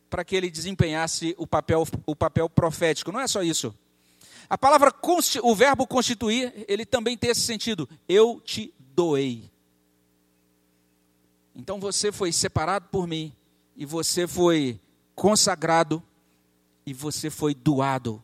para 0.09 0.23
que 0.23 0.35
ele 0.35 0.49
desempenhasse 0.49 1.35
o 1.37 1.45
papel, 1.45 1.85
o 2.05 2.15
papel 2.15 2.49
profético. 2.49 3.11
Não 3.11 3.19
é 3.19 3.27
só 3.27 3.41
isso. 3.43 3.73
A 4.49 4.57
palavra, 4.57 4.93
o 5.43 5.55
verbo 5.55 5.85
constituir, 5.85 6.65
ele 6.67 6.85
também 6.85 7.17
tem 7.17 7.29
esse 7.29 7.41
sentido. 7.41 7.87
Eu 8.07 8.41
te 8.43 8.73
doei. 8.95 9.49
Então 11.55 11.79
você 11.79 12.11
foi 12.11 12.31
separado 12.31 12.87
por 12.91 13.07
mim 13.07 13.33
e 13.75 13.85
você 13.85 14.27
foi 14.27 14.79
consagrado 15.15 16.01
e 16.85 16.93
você 16.93 17.29
foi 17.29 17.53
doado. 17.53 18.23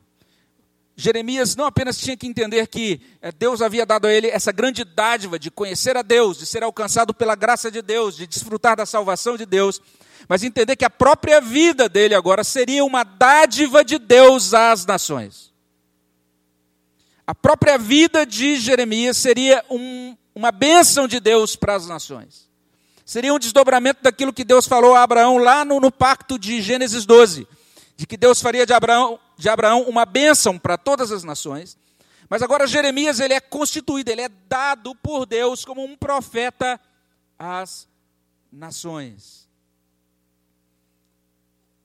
Jeremias 0.96 1.56
não 1.56 1.65
apenas 1.65 1.98
tinha 1.98 2.15
que 2.15 2.28
entender 2.28 2.67
que 2.67 3.02
eh, 3.22 3.32
Deus 3.32 3.62
havia 3.62 3.86
dado 3.86 4.06
a 4.06 4.13
ele 4.13 4.28
essa 4.28 4.52
grande 4.52 4.84
dádiva 4.84 5.39
de 5.39 5.50
conhecer 5.50 5.98
a 5.98 6.04
Deus, 6.04 6.38
de 6.38 6.46
ser 6.46 6.62
alcançado 6.62 7.13
pela 7.13 7.36
graça 7.36 7.72
de 7.72 7.82
Deus, 7.82 8.15
de 8.15 8.28
desfrutar 8.28 8.78
da 8.78 8.86
salvação 8.86 9.36
de 9.36 9.46
Deus, 9.46 9.82
mas 10.27 10.43
entender 10.43 10.75
que 10.75 10.86
a 10.86 10.89
própria 10.89 11.41
vida 11.41 11.88
dele 11.89 12.15
agora 12.15 12.43
seria 12.43 12.83
uma 12.83 13.03
dádiva 13.03 13.83
de 13.83 13.97
Deus 13.97 14.53
às 14.53 14.86
nações. 14.86 15.53
A 17.25 17.33
própria 17.33 17.77
vida 17.77 18.25
de 18.25 18.57
Jeremias 18.57 19.17
seria 19.17 19.63
um, 19.69 20.15
uma 20.36 20.51
bênção 20.51 21.07
de 21.07 21.19
Deus 21.19 21.55
para 21.55 21.75
as 21.75 21.88
nações. 21.88 22.49
Seria 23.05 23.33
um 23.33 23.39
desdobramento 23.39 24.01
daquilo 24.01 24.33
que 24.33 24.43
Deus 24.43 24.67
falou 24.67 24.95
a 24.95 25.03
Abraão 25.03 25.38
lá 25.38 25.63
no, 25.63 25.79
no 25.79 25.91
pacto 25.91 26.38
de 26.39 26.62
Gênesis 26.62 27.05
12, 27.05 27.47
de 27.95 28.07
que 28.07 28.17
Deus 28.17 28.41
faria 28.41 28.65
de 28.65 28.73
Abraão, 28.73 29.19
de 29.38 29.49
Abraão 29.49 29.83
uma 29.83 30.05
bênção 30.05 30.57
para 30.57 30.77
todas 30.77 31.12
as 31.12 31.23
nações. 31.23 31.77
Mas 32.29 32.41
agora 32.41 32.65
Jeremias 32.65 33.19
ele 33.19 33.33
é 33.33 33.39
constituído, 33.39 34.09
ele 34.09 34.21
é 34.21 34.29
dado 34.47 34.95
por 34.95 35.25
Deus 35.25 35.63
como 35.63 35.83
um 35.83 35.95
profeta 35.95 36.79
às 37.38 37.88
nações. 38.51 39.42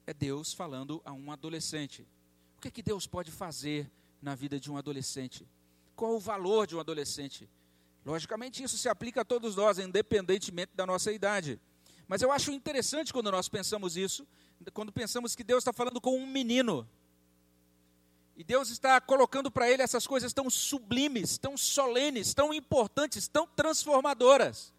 É 0.09 0.13
Deus 0.13 0.53
falando 0.53 0.99
a 1.05 1.13
um 1.13 1.31
adolescente. 1.31 2.01
O 2.57 2.61
que, 2.61 2.69
é 2.69 2.71
que 2.71 2.81
Deus 2.81 3.05
pode 3.05 3.29
fazer 3.29 3.87
na 4.19 4.33
vida 4.33 4.59
de 4.59 4.71
um 4.71 4.75
adolescente? 4.75 5.47
Qual 5.95 6.15
o 6.15 6.19
valor 6.19 6.65
de 6.65 6.75
um 6.75 6.79
adolescente? 6.79 7.47
Logicamente, 8.03 8.63
isso 8.63 8.75
se 8.75 8.89
aplica 8.89 9.21
a 9.21 9.23
todos 9.23 9.55
nós, 9.55 9.77
independentemente 9.77 10.71
da 10.73 10.83
nossa 10.83 11.11
idade. 11.11 11.61
Mas 12.07 12.23
eu 12.23 12.31
acho 12.31 12.51
interessante 12.51 13.13
quando 13.13 13.31
nós 13.31 13.47
pensamos 13.47 13.95
isso, 13.95 14.27
quando 14.73 14.91
pensamos 14.91 15.35
que 15.35 15.43
Deus 15.43 15.59
está 15.59 15.71
falando 15.71 16.01
com 16.01 16.17
um 16.17 16.25
menino. 16.25 16.89
E 18.35 18.43
Deus 18.43 18.71
está 18.71 18.99
colocando 18.99 19.51
para 19.51 19.69
ele 19.69 19.83
essas 19.83 20.07
coisas 20.07 20.33
tão 20.33 20.49
sublimes, 20.49 21.37
tão 21.37 21.55
solenes, 21.55 22.33
tão 22.33 22.51
importantes, 22.51 23.27
tão 23.27 23.45
transformadoras. 23.45 24.73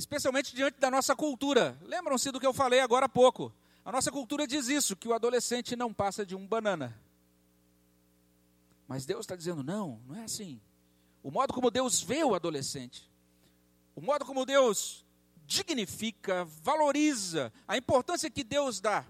Especialmente 0.00 0.54
diante 0.54 0.80
da 0.80 0.90
nossa 0.90 1.14
cultura. 1.14 1.78
Lembram-se 1.82 2.30
do 2.30 2.40
que 2.40 2.46
eu 2.46 2.54
falei 2.54 2.80
agora 2.80 3.06
há 3.06 3.08
pouco. 3.08 3.52
A 3.84 3.92
nossa 3.92 4.10
cultura 4.10 4.46
diz 4.46 4.68
isso, 4.68 4.96
que 4.96 5.06
o 5.06 5.12
adolescente 5.12 5.76
não 5.76 5.92
passa 5.92 6.24
de 6.24 6.34
um 6.34 6.46
banana. 6.46 6.98
Mas 8.88 9.04
Deus 9.04 9.20
está 9.20 9.36
dizendo: 9.36 9.62
não, 9.62 10.00
não 10.06 10.16
é 10.16 10.24
assim 10.24 10.60
o 11.22 11.30
modo 11.30 11.52
como 11.52 11.70
Deus 11.70 12.00
vê 12.00 12.24
o 12.24 12.34
adolescente, 12.34 13.08
o 13.94 14.00
modo 14.00 14.24
como 14.24 14.46
Deus 14.46 15.04
dignifica, 15.46 16.44
valoriza, 16.62 17.52
a 17.66 17.76
importância 17.76 18.30
que 18.30 18.44
Deus 18.44 18.80
dá. 18.80 19.04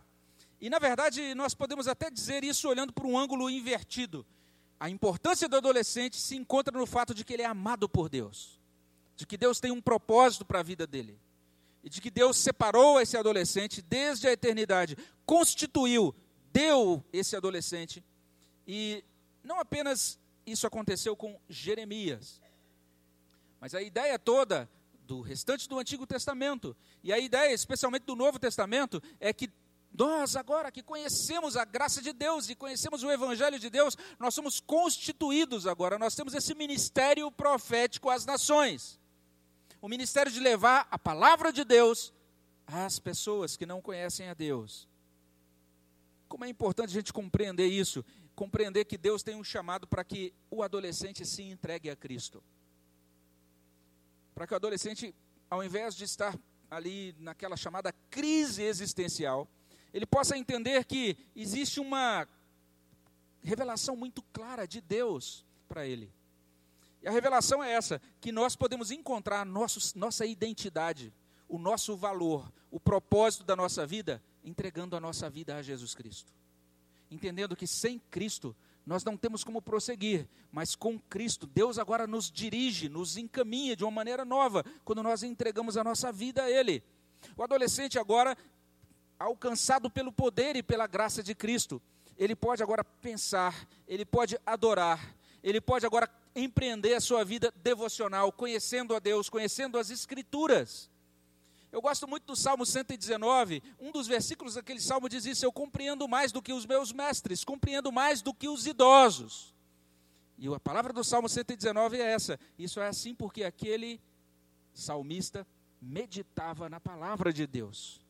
E 0.61 0.69
na 0.69 0.79
verdade, 0.79 1.35
nós 1.35 1.55
podemos 1.55 1.87
até 1.87 2.11
dizer 2.11 2.43
isso 2.45 2.69
olhando 2.69 2.93
por 2.93 3.07
um 3.07 3.17
ângulo 3.17 3.49
invertido. 3.49 4.27
A 4.79 4.89
importância 4.89 5.49
do 5.49 5.57
adolescente 5.57 6.17
se 6.17 6.35
encontra 6.37 6.77
no 6.77 6.87
fato 6.87 7.15
de 7.15 7.25
que 7.25 7.35
ele 7.35 7.43
é 7.43 7.47
amado 7.47 7.89
por 7.89 8.09
Deus, 8.09 8.59
de 9.21 9.27
que 9.27 9.37
Deus 9.37 9.61
tem 9.61 9.71
um 9.71 9.83
propósito 9.83 10.47
para 10.47 10.61
a 10.61 10.63
vida 10.63 10.87
dele, 10.87 11.21
e 11.85 11.91
de 11.91 12.01
que 12.01 12.11
Deus 12.11 12.39
separou 12.39 12.99
esse 12.99 13.19
adolescente 13.19 13.83
desde 13.83 14.27
a 14.27 14.33
eternidade, 14.33 14.97
constituiu, 15.27 16.15
deu 16.51 17.05
esse 17.13 17.37
adolescente, 17.37 18.03
e 18.67 19.05
não 19.45 19.61
apenas 19.61 20.19
isso 20.47 20.67
aconteceu 20.67 21.15
com 21.15 21.39
Jeremias. 21.51 22.41
Mas 23.61 23.75
a 23.75 23.83
ideia 23.83 24.19
toda 24.19 24.71
do 25.03 25.21
restante 25.21 25.69
do 25.69 25.79
Antigo 25.79 26.07
Testamento, 26.07 26.75
e 27.05 27.13
a 27.13 27.19
ideia 27.19 27.53
especialmente 27.53 28.05
do 28.05 28.17
Novo 28.17 28.39
Testamento, 28.39 29.03
é 29.21 29.35
que 29.35 29.51
nós, 29.93 30.35
agora 30.35 30.73
que 30.73 30.83
conhecemos 30.83 31.59
a 31.59 31.67
graça 31.67 32.01
de 32.01 32.15
Deus 32.15 32.49
e 32.49 32.55
conhecemos 32.55 33.03
o 33.03 33.11
Evangelho 33.11 33.59
de 33.59 33.69
Deus, 33.69 33.99
nós 34.19 34.33
somos 34.33 34.61
constituídos 34.61 35.67
agora, 35.67 35.99
nós 35.99 36.15
temos 36.15 36.33
esse 36.33 36.55
ministério 36.55 37.31
profético 37.31 38.09
às 38.09 38.25
nações. 38.25 39.00
O 39.81 39.89
ministério 39.89 40.31
de 40.31 40.41
levar 40.41 40.87
a 40.91 40.99
palavra 40.99 41.53
de 41.53 41.65
Deus 41.65 42.13
às 42.67 42.99
pessoas 42.99 43.57
que 43.57 43.67
não 43.67 43.81
conhecem 43.81 44.29
a 44.29 44.35
Deus. 44.35 44.89
Como 46.29 46.45
é 46.45 46.49
importante 46.49 46.91
a 46.91 46.93
gente 46.93 47.13
compreender 47.13 47.67
isso 47.67 48.05
compreender 48.41 48.87
que 48.87 48.97
Deus 48.97 49.23
tem 49.23 49.37
um 49.37 49.45
chamado 49.45 49.87
para 49.87 50.03
que 50.03 50.33
o 50.51 50.63
adolescente 50.63 51.27
se 51.27 51.43
entregue 51.43 51.91
a 51.91 51.95
Cristo. 51.95 52.43
Para 54.35 54.47
que 54.47 54.55
o 54.55 54.57
adolescente, 54.57 55.15
ao 55.51 55.63
invés 55.63 55.95
de 55.95 56.05
estar 56.05 56.35
ali 56.71 57.15
naquela 57.19 57.55
chamada 57.55 57.93
crise 58.09 58.63
existencial, 58.63 59.47
ele 59.93 60.07
possa 60.07 60.39
entender 60.39 60.87
que 60.87 61.19
existe 61.37 61.81
uma 61.81 62.27
revelação 63.43 63.95
muito 63.95 64.23
clara 64.33 64.67
de 64.67 64.81
Deus 64.81 65.45
para 65.69 65.87
ele. 65.87 66.11
E 67.03 67.09
a 67.09 67.11
revelação 67.11 67.63
é 67.63 67.73
essa: 67.73 68.01
que 68.21 68.31
nós 68.33 68.55
podemos 68.57 68.91
encontrar 68.91 69.45
nossa 69.45 70.27
identidade, 70.27 71.13
o 71.49 71.59
nosso 71.59 71.97
valor, 71.97 72.53
o 72.71 72.79
propósito 72.79 73.45
da 73.45 73.57
nossa 73.57 73.87
vida, 73.87 74.23
entregando 74.45 74.97
a 74.97 75.01
nossa 75.01 75.29
vida 75.29 75.57
a 75.57 75.63
Jesus 75.63 75.95
Cristo. 75.95 76.33
Entendendo 77.11 77.57
que 77.57 77.67
sem 77.67 77.99
Cristo 78.11 78.55
nós 78.87 79.05
não 79.05 79.17
temos 79.17 79.45
como 79.45 79.61
prosseguir, 79.61 80.29
mas 80.51 80.75
com 80.75 80.99
Cristo, 80.99 81.47
Deus 81.47 81.79
agora 81.79 82.07
nos 82.07 82.31
dirige, 82.31 82.89
nos 82.89 83.17
encaminha 83.17 83.77
de 83.77 83.85
uma 83.85 83.91
maneira 83.91 84.25
nova, 84.25 84.65
quando 84.85 85.03
nós 85.03 85.23
entregamos 85.23 85.77
a 85.77 85.85
nossa 85.85 86.11
vida 86.13 86.45
a 86.45 86.51
Ele. 86.51 86.83
O 87.37 87.43
adolescente 87.43 87.99
agora, 87.99 88.37
alcançado 89.19 89.91
pelo 89.91 90.11
poder 90.11 90.57
e 90.57 90.63
pela 90.63 90.87
graça 90.87 91.23
de 91.23 91.35
Cristo, 91.35 91.81
ele 92.17 92.35
pode 92.37 92.63
agora 92.63 92.85
pensar, 92.85 93.67
ele 93.87 94.05
pode 94.05 94.39
adorar, 94.45 95.15
ele 95.43 95.61
pode 95.61 95.87
agora 95.87 96.09
empreender 96.35 96.95
a 96.95 97.01
sua 97.01 97.25
vida 97.25 97.53
devocional, 97.57 98.31
conhecendo 98.33 98.95
a 98.95 98.99
Deus, 98.99 99.29
conhecendo 99.29 99.79
as 99.79 99.91
Escrituras. 99.91 100.91
Eu 101.73 101.81
gosto 101.81 102.07
muito 102.09 102.27
do 102.27 102.35
Salmo 102.35 102.67
119, 102.67 103.63
um 103.79 103.93
dos 103.93 104.09
versículos 104.09 104.55
daquele 104.55 104.81
salmo 104.81 105.09
diz 105.09 105.25
isso: 105.25 105.45
Eu 105.45 105.53
compreendo 105.53 106.09
mais 106.09 106.33
do 106.33 106.43
que 106.43 106.53
os 106.53 106.67
meus 106.67 106.93
mestres, 106.93 107.45
compreendo 107.45 107.93
mais 107.93 108.21
do 108.21 108.35
que 108.35 108.49
os 108.49 108.67
idosos. 108.67 109.55
E 110.37 110.49
a 110.49 110.59
palavra 110.59 110.93
do 110.93 111.05
Salmo 111.05 111.29
119 111.29 111.99
é 111.99 112.13
essa. 112.13 112.41
Isso 112.59 112.81
é 112.81 112.89
assim 112.89 113.15
porque 113.15 113.45
aquele 113.45 114.01
salmista 114.73 115.47
meditava 115.81 116.69
na 116.69 116.81
palavra 116.81 117.33
de 117.33 117.47
Deus. 117.47 118.01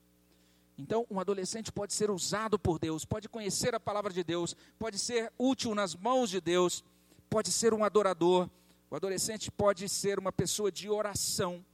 Então, 0.79 1.07
um 1.11 1.21
adolescente 1.21 1.71
pode 1.71 1.93
ser 1.93 2.11
usado 2.11 2.59
por 2.59 2.79
Deus, 2.79 3.05
pode 3.05 3.29
conhecer 3.29 3.75
a 3.75 3.81
palavra 3.81 4.13
de 4.13 4.25
Deus, 4.25 4.57
pode 4.79 4.99
ser 4.99 5.31
útil 5.37 5.75
nas 5.75 5.95
mãos 5.95 6.31
de 6.31 6.41
Deus, 6.41 6.83
pode 7.31 7.53
ser 7.53 7.73
um 7.73 7.85
adorador. 7.85 8.51
O 8.91 8.97
adolescente 8.97 9.51
pode 9.51 9.89
ser 9.89 10.19
uma 10.19 10.33
pessoa 10.33 10.71
de 10.71 10.91
oração. 10.91 11.65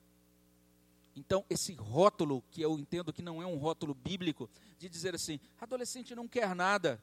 Então, 1.16 1.42
esse 1.48 1.72
rótulo, 1.72 2.44
que 2.50 2.60
eu 2.60 2.78
entendo 2.78 3.10
que 3.10 3.22
não 3.22 3.42
é 3.42 3.46
um 3.46 3.56
rótulo 3.56 3.94
bíblico, 3.94 4.50
de 4.78 4.86
dizer 4.86 5.14
assim, 5.14 5.40
adolescente 5.58 6.14
não 6.14 6.28
quer 6.28 6.54
nada, 6.54 7.02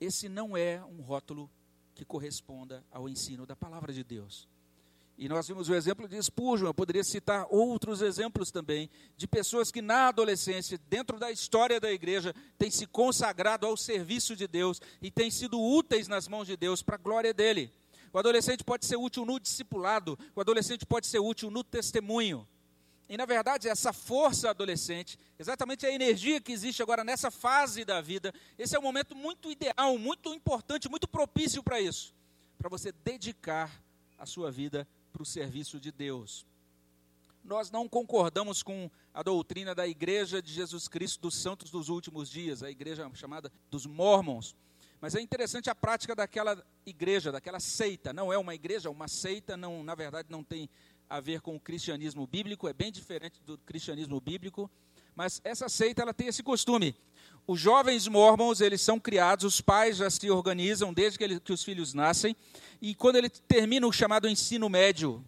esse 0.00 0.28
não 0.28 0.56
é 0.56 0.84
um 0.84 1.00
rótulo 1.00 1.48
que 1.94 2.04
corresponda 2.04 2.84
ao 2.90 3.08
ensino 3.08 3.46
da 3.46 3.54
palavra 3.54 3.92
de 3.92 4.02
Deus. 4.02 4.48
E 5.20 5.28
nós 5.28 5.48
vimos 5.48 5.68
o 5.68 5.74
exemplo 5.74 6.06
de 6.06 6.22
Spurgeon, 6.22 6.68
eu 6.68 6.74
poderia 6.74 7.02
citar 7.02 7.44
outros 7.50 8.02
exemplos 8.02 8.52
também, 8.52 8.88
de 9.16 9.26
pessoas 9.26 9.68
que 9.72 9.82
na 9.82 10.06
adolescência, 10.06 10.78
dentro 10.88 11.18
da 11.18 11.28
história 11.32 11.80
da 11.80 11.90
igreja, 11.90 12.32
têm 12.56 12.70
se 12.70 12.86
consagrado 12.86 13.66
ao 13.66 13.76
serviço 13.76 14.36
de 14.36 14.46
Deus 14.46 14.80
e 15.02 15.10
têm 15.10 15.28
sido 15.28 15.60
úteis 15.60 16.06
nas 16.06 16.28
mãos 16.28 16.46
de 16.46 16.56
Deus 16.56 16.84
para 16.84 16.94
a 16.94 16.98
glória 16.98 17.34
dele. 17.34 17.68
O 18.12 18.18
adolescente 18.18 18.62
pode 18.62 18.86
ser 18.86 18.94
útil 18.94 19.24
no 19.24 19.40
discipulado, 19.40 20.16
o 20.36 20.40
adolescente 20.40 20.86
pode 20.86 21.08
ser 21.08 21.18
útil 21.18 21.50
no 21.50 21.64
testemunho. 21.64 22.46
E 23.08 23.16
na 23.16 23.26
verdade, 23.26 23.68
essa 23.68 23.92
força 23.92 24.50
adolescente, 24.50 25.18
exatamente 25.36 25.84
a 25.84 25.90
energia 25.90 26.40
que 26.40 26.52
existe 26.52 26.80
agora 26.80 27.02
nessa 27.02 27.28
fase 27.28 27.84
da 27.84 28.00
vida, 28.00 28.32
esse 28.56 28.76
é 28.76 28.78
um 28.78 28.82
momento 28.82 29.16
muito 29.16 29.50
ideal, 29.50 29.98
muito 29.98 30.32
importante, 30.32 30.88
muito 30.88 31.08
propício 31.08 31.60
para 31.60 31.80
isso, 31.80 32.14
para 32.56 32.68
você 32.68 32.92
dedicar 32.92 33.82
a 34.16 34.24
sua 34.24 34.48
vida 34.48 34.86
para 35.18 35.24
o 35.24 35.26
serviço 35.26 35.80
de 35.80 35.90
Deus. 35.90 36.46
Nós 37.42 37.72
não 37.72 37.88
concordamos 37.88 38.62
com 38.62 38.88
a 39.12 39.20
doutrina 39.20 39.74
da 39.74 39.84
Igreja 39.88 40.40
de 40.40 40.52
Jesus 40.52 40.86
Cristo 40.86 41.22
dos 41.22 41.34
Santos 41.34 41.72
dos 41.72 41.88
Últimos 41.88 42.30
Dias, 42.30 42.62
a 42.62 42.70
igreja 42.70 43.10
chamada 43.14 43.50
dos 43.68 43.84
Mormons. 43.84 44.54
Mas 45.00 45.16
é 45.16 45.20
interessante 45.20 45.68
a 45.68 45.74
prática 45.74 46.14
daquela 46.14 46.64
igreja, 46.86 47.32
daquela 47.32 47.58
seita. 47.58 48.12
Não 48.12 48.32
é 48.32 48.38
uma 48.38 48.54
igreja, 48.54 48.88
é 48.88 48.92
uma 48.92 49.08
seita, 49.08 49.56
não, 49.56 49.82
na 49.82 49.96
verdade 49.96 50.28
não 50.30 50.44
tem 50.44 50.70
a 51.10 51.18
ver 51.18 51.40
com 51.40 51.56
o 51.56 51.60
cristianismo 51.60 52.24
bíblico, 52.24 52.68
é 52.68 52.72
bem 52.72 52.92
diferente 52.92 53.40
do 53.42 53.58
cristianismo 53.58 54.20
bíblico, 54.20 54.70
mas 55.16 55.40
essa 55.42 55.68
seita 55.68 56.02
ela 56.02 56.14
tem 56.14 56.28
esse 56.28 56.44
costume. 56.44 56.94
Os 57.48 57.58
jovens 57.58 58.06
mormons, 58.06 58.60
eles 58.60 58.80
são 58.80 59.00
criados, 59.00 59.44
os 59.44 59.60
pais 59.60 59.96
já 59.96 60.08
se 60.08 60.30
organizam 60.30 60.94
desde 60.94 61.18
que, 61.18 61.24
ele, 61.24 61.40
que 61.40 61.52
os 61.52 61.64
filhos 61.64 61.94
nascem, 61.94 62.36
e 62.80 62.94
quando 62.94 63.16
ele 63.16 63.28
termina 63.28 63.88
o 63.88 63.92
chamado 63.92 64.28
ensino 64.28 64.68
médio, 64.68 65.24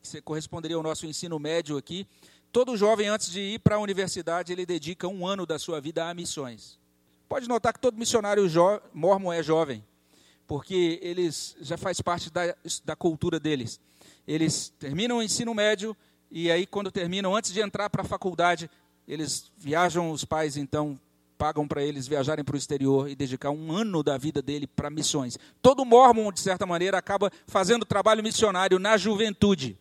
que 0.00 0.20
corresponderia 0.22 0.76
ao 0.76 0.82
nosso 0.82 1.06
ensino 1.06 1.38
médio 1.38 1.76
aqui, 1.76 2.06
todo 2.52 2.76
jovem, 2.76 3.08
antes 3.08 3.32
de 3.32 3.40
ir 3.40 3.58
para 3.58 3.76
a 3.76 3.80
universidade, 3.80 4.52
ele 4.52 4.64
dedica 4.64 5.08
um 5.08 5.26
ano 5.26 5.44
da 5.44 5.58
sua 5.58 5.80
vida 5.80 6.08
a 6.08 6.14
missões. 6.14 6.78
Pode 7.28 7.48
notar 7.48 7.72
que 7.72 7.80
todo 7.80 7.98
missionário 7.98 8.48
mormon 8.92 9.32
é 9.32 9.42
jovem, 9.42 9.82
porque 10.46 11.00
eles 11.02 11.56
já 11.60 11.76
faz 11.76 12.00
parte 12.00 12.30
da, 12.30 12.54
da 12.84 12.94
cultura 12.94 13.40
deles 13.40 13.80
eles 14.26 14.72
terminam 14.78 15.18
o 15.18 15.22
ensino 15.22 15.54
médio 15.54 15.96
e 16.30 16.50
aí 16.50 16.66
quando 16.66 16.90
terminam, 16.90 17.36
antes 17.36 17.52
de 17.52 17.60
entrar 17.60 17.90
para 17.90 18.02
a 18.02 18.06
faculdade, 18.06 18.70
eles 19.06 19.52
viajam, 19.56 20.10
os 20.10 20.24
pais 20.24 20.56
então 20.56 20.98
pagam 21.36 21.66
para 21.66 21.82
eles 21.82 22.06
viajarem 22.06 22.44
para 22.44 22.54
o 22.54 22.58
exterior 22.58 23.08
e 23.08 23.14
dedicar 23.14 23.50
um 23.50 23.72
ano 23.72 24.02
da 24.02 24.16
vida 24.16 24.40
dele 24.40 24.66
para 24.66 24.90
missões. 24.90 25.38
Todo 25.60 25.84
mormon, 25.84 26.32
de 26.32 26.40
certa 26.40 26.66
maneira, 26.66 26.98
acaba 26.98 27.30
fazendo 27.46 27.84
trabalho 27.84 28.22
missionário 28.22 28.78
na 28.78 28.96
juventude. 28.96 29.78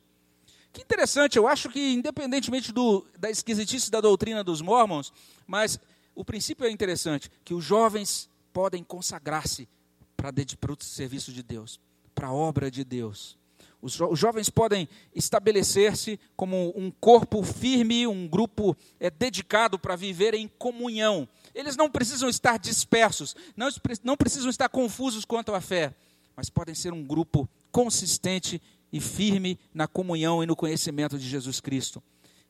Que 0.71 0.81
interessante, 0.81 1.37
eu 1.37 1.47
acho 1.47 1.69
que 1.69 1.93
independentemente 1.93 2.71
do, 2.71 3.05
da 3.19 3.29
esquisitice 3.29 3.91
da 3.91 4.01
doutrina 4.01 4.43
dos 4.43 4.59
mormons, 4.59 5.13
mas 5.45 5.79
o 6.15 6.25
princípio 6.25 6.65
é 6.65 6.71
interessante, 6.71 7.29
que 7.45 7.53
os 7.53 7.63
jovens 7.63 8.27
podem 8.51 8.83
consagrar-se 8.83 9.69
para 10.15 10.31
o 10.71 10.83
serviço 10.83 11.31
de 11.31 11.43
Deus, 11.43 11.79
para 12.15 12.27
a 12.27 12.33
obra 12.33 12.71
de 12.71 12.83
Deus. 12.83 13.37
Os 13.83 14.17
jovens 14.17 14.49
podem 14.49 14.87
estabelecer-se 15.13 16.17
como 16.37 16.71
um 16.73 16.89
corpo 16.89 17.43
firme, 17.43 18.07
um 18.07 18.25
grupo 18.25 18.77
é, 18.97 19.09
dedicado 19.09 19.77
para 19.77 19.97
viver 19.97 20.33
em 20.33 20.47
comunhão. 20.47 21.27
Eles 21.53 21.75
não 21.75 21.89
precisam 21.89 22.29
estar 22.29 22.57
dispersos, 22.57 23.35
não, 23.55 23.69
não 24.03 24.17
precisam 24.17 24.49
estar 24.49 24.69
confusos 24.69 25.25
quanto 25.25 25.53
à 25.53 25.61
fé, 25.61 25.93
mas 26.35 26.49
podem 26.49 26.73
ser 26.73 26.91
um 26.93 27.03
grupo 27.03 27.47
consistente 27.71 28.61
e 28.91 28.99
firme 28.99 29.59
na 29.73 29.87
comunhão 29.87 30.43
e 30.43 30.45
no 30.45 30.55
conhecimento 30.55 31.17
de 31.17 31.27
Jesus 31.27 31.59
Cristo. 31.59 32.01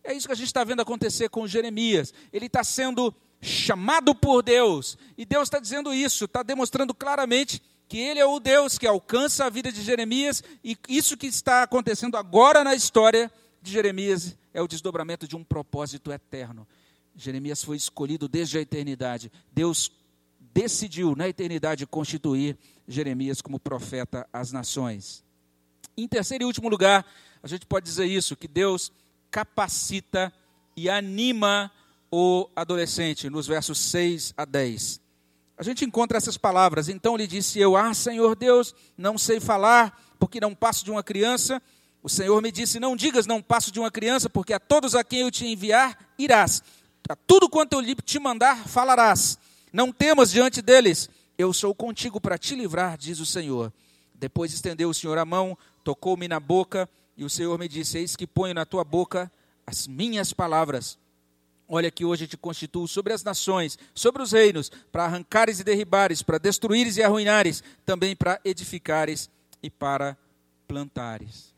É 0.04 0.14
isso 0.14 0.28
que 0.28 0.34
a 0.34 0.36
gente 0.36 0.48
está 0.48 0.64
vendo 0.64 0.82
acontecer 0.82 1.30
com 1.30 1.48
Jeremias. 1.48 2.14
Ele 2.32 2.48
está 2.48 2.64
sendo 2.64 3.14
chamado 3.42 4.14
por 4.16 4.42
Deus, 4.42 4.98
e 5.18 5.26
Deus 5.26 5.44
está 5.44 5.60
dizendo 5.60 5.94
isso, 5.94 6.26
está 6.26 6.44
demonstrando 6.44 6.94
claramente 6.94 7.62
que 7.90 7.98
ele 8.00 8.20
é 8.20 8.26
o 8.26 8.40
Deus 8.40 8.78
que 8.78 8.88
alcança 8.88 9.46
a 9.46 9.50
vida 9.50 9.72
de 9.72 9.82
Jeremias, 9.82 10.42
e 10.64 10.78
isso 10.88 11.18
que 11.18 11.28
está 11.28 11.64
acontecendo 11.64 12.16
agora 12.16 12.64
na 12.64 12.74
história 12.74 13.32
de 13.62 13.72
Jeremias 13.72 14.38
é 14.54 14.62
o 14.62 14.68
desdobramento 14.68 15.28
de 15.28 15.36
um 15.36 15.44
propósito 15.44 16.12
eterno. 16.12 16.68
Jeremias 17.16 17.64
foi 17.64 17.78
escolhido 17.78 18.28
desde 18.28 18.58
a 18.58 18.62
eternidade. 18.62 19.32
Deus 19.52 19.92
decidiu 20.54 21.16
na 21.16 21.28
eternidade 21.28 21.86
constituir 21.86 22.58
Jeremias 22.88 23.42
como 23.42 23.60
profeta 23.60 24.28
às 24.32 24.52
nações. 24.52 25.24
Em 25.96 26.08
terceiro 26.08 26.44
e 26.44 26.48
último 26.48 26.70
lugar, 26.70 27.06
a 27.42 27.48
gente 27.48 27.66
pode 27.66 27.86
dizer 27.86 28.06
isso, 28.06 28.36
que 28.36 28.48
Deus 28.48 28.92
capacita 29.30 30.34
e 30.76 30.90
anima 30.90 31.72
o 32.12 32.50
adolescente, 32.56 33.30
nos 33.30 33.48
versos 33.48 33.78
6 33.80 34.34
a 34.38 34.46
10 34.46 35.04
a 35.58 35.64
gente 35.64 35.86
encontra 35.86 36.18
essas 36.18 36.38
palavras. 36.38 36.90
Então 36.90 37.16
lhe 37.16 37.28
disse 37.28 37.60
eu: 37.60 37.76
Ah, 37.76 37.94
Senhor 37.94 38.36
Deus, 38.36 38.74
não 38.98 39.18
sei 39.18 39.40
falar, 39.40 39.98
porque 40.20 40.40
não 40.40 40.56
passo 40.56 40.84
de 40.84 40.92
uma 40.92 41.04
criança. 41.04 41.62
O 42.02 42.10
Senhor 42.10 42.42
me 42.42 42.52
disse: 42.52 42.80
Não 42.80 42.96
digas, 42.96 43.26
não 43.26 43.42
passo 43.42 43.72
de 43.72 43.80
uma 43.80 43.92
criança, 43.92 44.30
porque 44.30 44.54
a 44.54 44.60
todos 44.60 44.96
a 44.96 45.04
quem 45.04 45.20
eu 45.22 45.32
te 45.32 45.46
enviar 45.46 45.98
irás. 46.18 46.64
A 47.10 47.16
tudo 47.16 47.50
quanto 47.50 47.74
eu 47.74 47.80
lhe 47.80 47.96
te 47.96 48.20
mandar 48.20 48.68
falarás. 48.68 49.38
Não 49.72 49.92
temas 49.92 50.32
diante 50.32 50.62
deles. 50.62 51.10
Eu 51.38 51.52
sou 51.52 51.74
contigo 51.74 52.22
para 52.22 52.38
te 52.38 52.56
livrar, 52.56 52.98
diz 52.98 53.20
o 53.20 53.26
Senhor. 53.26 53.74
Depois 54.14 54.54
estendeu 54.54 54.90
o 54.90 54.94
Senhor 54.94 55.18
a 55.18 55.26
mão, 55.26 55.58
tocou-me 55.84 56.28
na 56.28 56.40
boca, 56.40 56.88
e 57.18 57.26
o 57.26 57.30
Senhor 57.30 57.58
me 57.60 57.68
disse: 57.68 57.98
Eis 57.98 58.16
que 58.16 58.28
ponho 58.28 58.54
na 58.54 58.66
tua 58.66 58.84
boca 58.84 59.32
as 59.66 59.88
minhas 59.88 60.32
palavras. 60.32 60.98
Olha 61.68 61.90
que 61.90 62.06
hoje 62.06 62.28
te 62.28 62.38
constituo 62.38 62.88
sobre 62.88 63.14
as 63.14 63.24
nações, 63.24 63.78
sobre 63.96 64.22
os 64.22 64.32
reinos, 64.32 64.72
para 64.92 65.06
arrancares 65.06 65.60
e 65.60 65.64
derribares, 65.64 66.22
para 66.22 66.38
destruíres 66.38 66.98
e 66.98 67.04
arruinares, 67.04 67.64
também 67.86 68.16
para 68.16 68.40
edificares 68.46 69.30
e 69.62 69.70
para 69.70 70.18
plantares. 70.68 71.53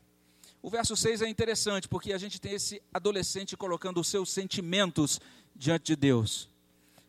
O 0.66 0.68
verso 0.68 0.96
6 0.96 1.22
é 1.22 1.28
interessante, 1.28 1.86
porque 1.86 2.12
a 2.12 2.18
gente 2.18 2.40
tem 2.40 2.54
esse 2.54 2.82
adolescente 2.92 3.56
colocando 3.56 4.00
os 4.00 4.08
seus 4.08 4.28
sentimentos 4.32 5.20
diante 5.54 5.84
de 5.84 5.94
Deus. 5.94 6.48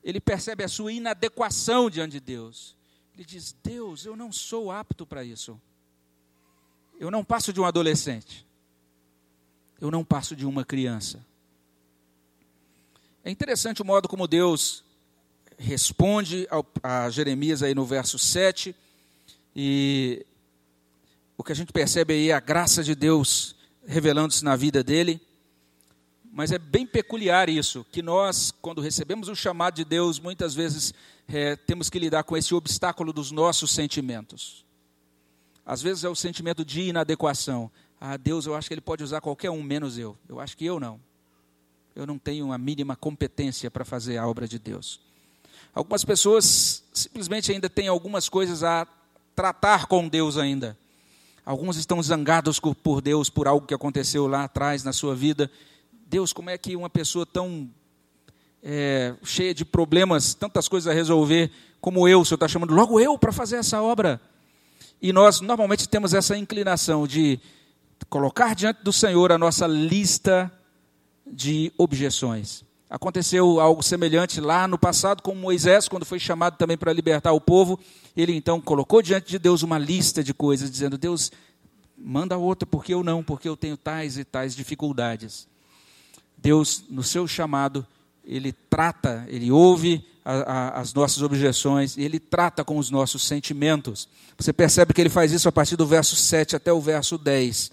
Ele 0.03 0.21
percebe 0.21 0.63
a 0.63 0.67
sua 0.67 0.93
inadequação 0.93 1.89
diante 1.89 2.11
de 2.11 2.19
Deus. 2.19 2.75
Ele 3.15 3.25
diz: 3.25 3.55
Deus, 3.63 4.05
eu 4.05 4.15
não 4.15 4.31
sou 4.31 4.69
apto 4.69 5.07
para 5.07 5.23
isso. 5.23 5.59
Eu 6.99 7.09
não 7.09 7.23
passo 7.23 7.51
de 7.51 7.59
um 7.59 7.65
adolescente. 7.65 8.45
Eu 9.81 9.89
não 9.89 10.05
passo 10.05 10.35
de 10.35 10.45
uma 10.45 10.63
criança. 10.63 11.25
É 13.23 13.31
interessante 13.31 13.81
o 13.81 13.85
modo 13.85 14.07
como 14.07 14.27
Deus 14.27 14.83
responde 15.57 16.47
ao, 16.51 16.63
a 16.83 17.09
Jeremias 17.09 17.63
aí 17.63 17.73
no 17.73 17.85
verso 17.87 18.19
7. 18.19 18.75
E 19.55 20.26
o 21.37 21.43
que 21.43 21.51
a 21.51 21.55
gente 21.55 21.71
percebe 21.71 22.13
aí 22.13 22.29
é 22.31 22.33
a 22.33 22.39
graça 22.39 22.83
de 22.83 22.95
Deus 22.95 23.55
revelando-se 23.85 24.43
na 24.43 24.55
vida 24.55 24.83
dele. 24.83 25.21
Mas 26.31 26.51
é 26.51 26.57
bem 26.57 26.85
peculiar 26.85 27.47
isso, 27.47 27.85
que 27.91 28.01
nós, 28.01 28.51
quando 28.61 28.81
recebemos 28.81 29.27
o 29.27 29.35
chamado 29.35 29.75
de 29.75 29.85
Deus, 29.85 30.19
muitas 30.19 30.53
vezes 30.53 30.93
é, 31.27 31.55
temos 31.55 31.89
que 31.89 31.99
lidar 31.99 32.23
com 32.23 32.35
esse 32.35 32.53
obstáculo 32.53 33.13
dos 33.13 33.31
nossos 33.31 33.71
sentimentos. 33.71 34.65
Às 35.65 35.81
vezes 35.81 36.03
é 36.03 36.09
o 36.09 36.15
sentimento 36.15 36.65
de 36.65 36.81
inadequação. 36.81 37.71
Ah, 37.99 38.17
Deus, 38.17 38.45
eu 38.45 38.55
acho 38.55 38.67
que 38.67 38.73
Ele 38.73 38.81
pode 38.81 39.03
usar 39.03 39.21
qualquer 39.21 39.49
um, 39.49 39.61
menos 39.61 39.97
eu. 39.97 40.17
Eu 40.27 40.39
acho 40.39 40.55
que 40.57 40.65
eu 40.65 40.79
não. 40.79 40.99
Eu 41.95 42.05
não 42.05 42.17
tenho 42.17 42.51
a 42.51 42.57
mínima 42.57 42.95
competência 42.95 43.69
para 43.69 43.83
fazer 43.83 44.17
a 44.17 44.27
obra 44.27 44.47
de 44.47 44.59
Deus. 44.59 44.99
Algumas 45.73 46.05
pessoas 46.05 46.83
simplesmente 46.93 47.51
ainda 47.51 47.69
têm 47.69 47.87
algumas 47.87 48.29
coisas 48.29 48.63
a 48.63 48.87
tratar 49.35 49.87
com 49.87 50.07
Deus 50.07 50.37
ainda. 50.37 50.77
Alguns 51.47 51.77
estão 51.77 52.03
zangados 52.03 52.59
por 52.59 53.01
Deus 53.01 53.29
por 53.29 53.47
algo 53.47 53.65
que 53.65 53.73
aconteceu 53.73 54.27
lá 54.27 54.43
atrás 54.43 54.83
na 54.83 54.91
sua 54.91 55.15
vida 55.15 55.49
Deus, 56.09 56.31
como 56.31 56.49
é 56.49 56.57
que 56.57 56.73
uma 56.73 56.89
pessoa 56.89 57.25
tão 57.25 57.69
é, 58.63 59.13
cheia 59.23 59.53
de 59.53 59.65
problemas, 59.65 60.33
tantas 60.33 60.69
coisas 60.69 60.89
a 60.89 60.95
resolver, 60.95 61.51
como 61.81 62.07
eu, 62.07 62.21
o 62.21 62.25
Senhor 62.25 62.37
está 62.37 62.47
chamando 62.47 62.73
logo 62.73 62.97
eu 62.97 63.17
para 63.17 63.33
fazer 63.33 63.57
essa 63.57 63.81
obra? 63.81 64.21
E 65.01 65.11
nós 65.11 65.41
normalmente 65.41 65.87
temos 65.87 66.13
essa 66.13 66.37
inclinação 66.37 67.05
de 67.05 67.41
colocar 68.09 68.55
diante 68.55 68.81
do 68.83 68.93
Senhor 68.93 69.33
a 69.33 69.37
nossa 69.37 69.67
lista 69.67 70.49
de 71.25 71.73
objeções. 71.77 72.63
Aconteceu 72.89 73.59
algo 73.59 73.83
semelhante 73.83 74.39
lá 74.39 74.65
no 74.65 74.77
passado 74.77 75.21
com 75.21 75.35
Moisés, 75.35 75.89
quando 75.89 76.05
foi 76.05 76.19
chamado 76.19 76.55
também 76.55 76.77
para 76.77 76.93
libertar 76.93 77.33
o 77.33 77.41
povo. 77.41 77.77
Ele 78.17 78.33
então 78.33 78.59
colocou 78.59 78.99
diante 79.03 79.29
de 79.29 79.37
Deus 79.37 79.61
uma 79.61 79.77
lista 79.77 80.23
de 80.23 80.33
coisas, 80.33 80.71
dizendo: 80.71 80.97
Deus, 80.97 81.31
manda 81.95 82.35
outra, 82.35 82.65
porque 82.65 82.91
eu 82.91 83.03
não, 83.03 83.23
porque 83.23 83.47
eu 83.47 83.55
tenho 83.55 83.77
tais 83.77 84.17
e 84.17 84.25
tais 84.25 84.55
dificuldades. 84.55 85.47
Deus, 86.35 86.83
no 86.89 87.03
seu 87.03 87.27
chamado, 87.27 87.85
ele 88.25 88.51
trata, 88.51 89.23
ele 89.27 89.51
ouve 89.51 90.03
a, 90.25 90.33
a, 90.33 90.79
as 90.81 90.95
nossas 90.95 91.21
objeções, 91.21 91.95
ele 91.95 92.19
trata 92.19 92.65
com 92.65 92.79
os 92.79 92.89
nossos 92.89 93.21
sentimentos. 93.21 94.09
Você 94.35 94.51
percebe 94.51 94.95
que 94.95 95.01
ele 95.01 95.09
faz 95.09 95.31
isso 95.31 95.47
a 95.47 95.51
partir 95.51 95.75
do 95.75 95.85
verso 95.85 96.15
7 96.15 96.55
até 96.55 96.73
o 96.73 96.81
verso 96.81 97.19
10. 97.19 97.71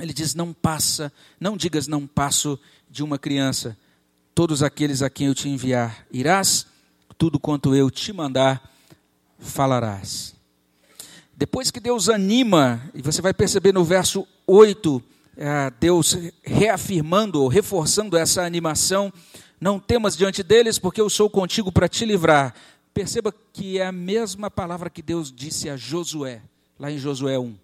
Ele 0.00 0.12
diz: 0.12 0.34
Não 0.34 0.52
passa, 0.52 1.12
não 1.38 1.56
digas 1.56 1.86
não 1.86 2.08
passo 2.08 2.58
de 2.90 3.04
uma 3.04 3.20
criança. 3.20 3.78
Todos 4.34 4.64
aqueles 4.64 5.00
a 5.00 5.08
quem 5.08 5.28
eu 5.28 5.34
te 5.34 5.48
enviar, 5.48 6.04
irás, 6.10 6.66
tudo 7.16 7.38
quanto 7.38 7.72
eu 7.72 7.88
te 7.88 8.12
mandar, 8.12 8.73
falarás. 9.44 10.34
Depois 11.36 11.70
que 11.70 11.80
Deus 11.80 12.08
anima, 12.08 12.90
e 12.94 13.02
você 13.02 13.20
vai 13.20 13.34
perceber 13.34 13.72
no 13.72 13.84
verso 13.84 14.26
8, 14.46 15.02
é, 15.36 15.72
Deus 15.80 16.16
reafirmando 16.42 17.42
ou 17.42 17.48
reforçando 17.48 18.16
essa 18.16 18.42
animação. 18.42 19.12
Não 19.60 19.80
temas 19.80 20.16
diante 20.16 20.42
deles, 20.42 20.78
porque 20.78 21.00
eu 21.00 21.10
sou 21.10 21.28
contigo 21.28 21.72
para 21.72 21.88
te 21.88 22.04
livrar. 22.04 22.54
Perceba 22.92 23.34
que 23.52 23.78
é 23.78 23.86
a 23.86 23.92
mesma 23.92 24.50
palavra 24.50 24.88
que 24.88 25.02
Deus 25.02 25.32
disse 25.32 25.68
a 25.68 25.76
Josué, 25.76 26.40
lá 26.78 26.90
em 26.90 26.98
Josué 26.98 27.38
1. 27.38 27.54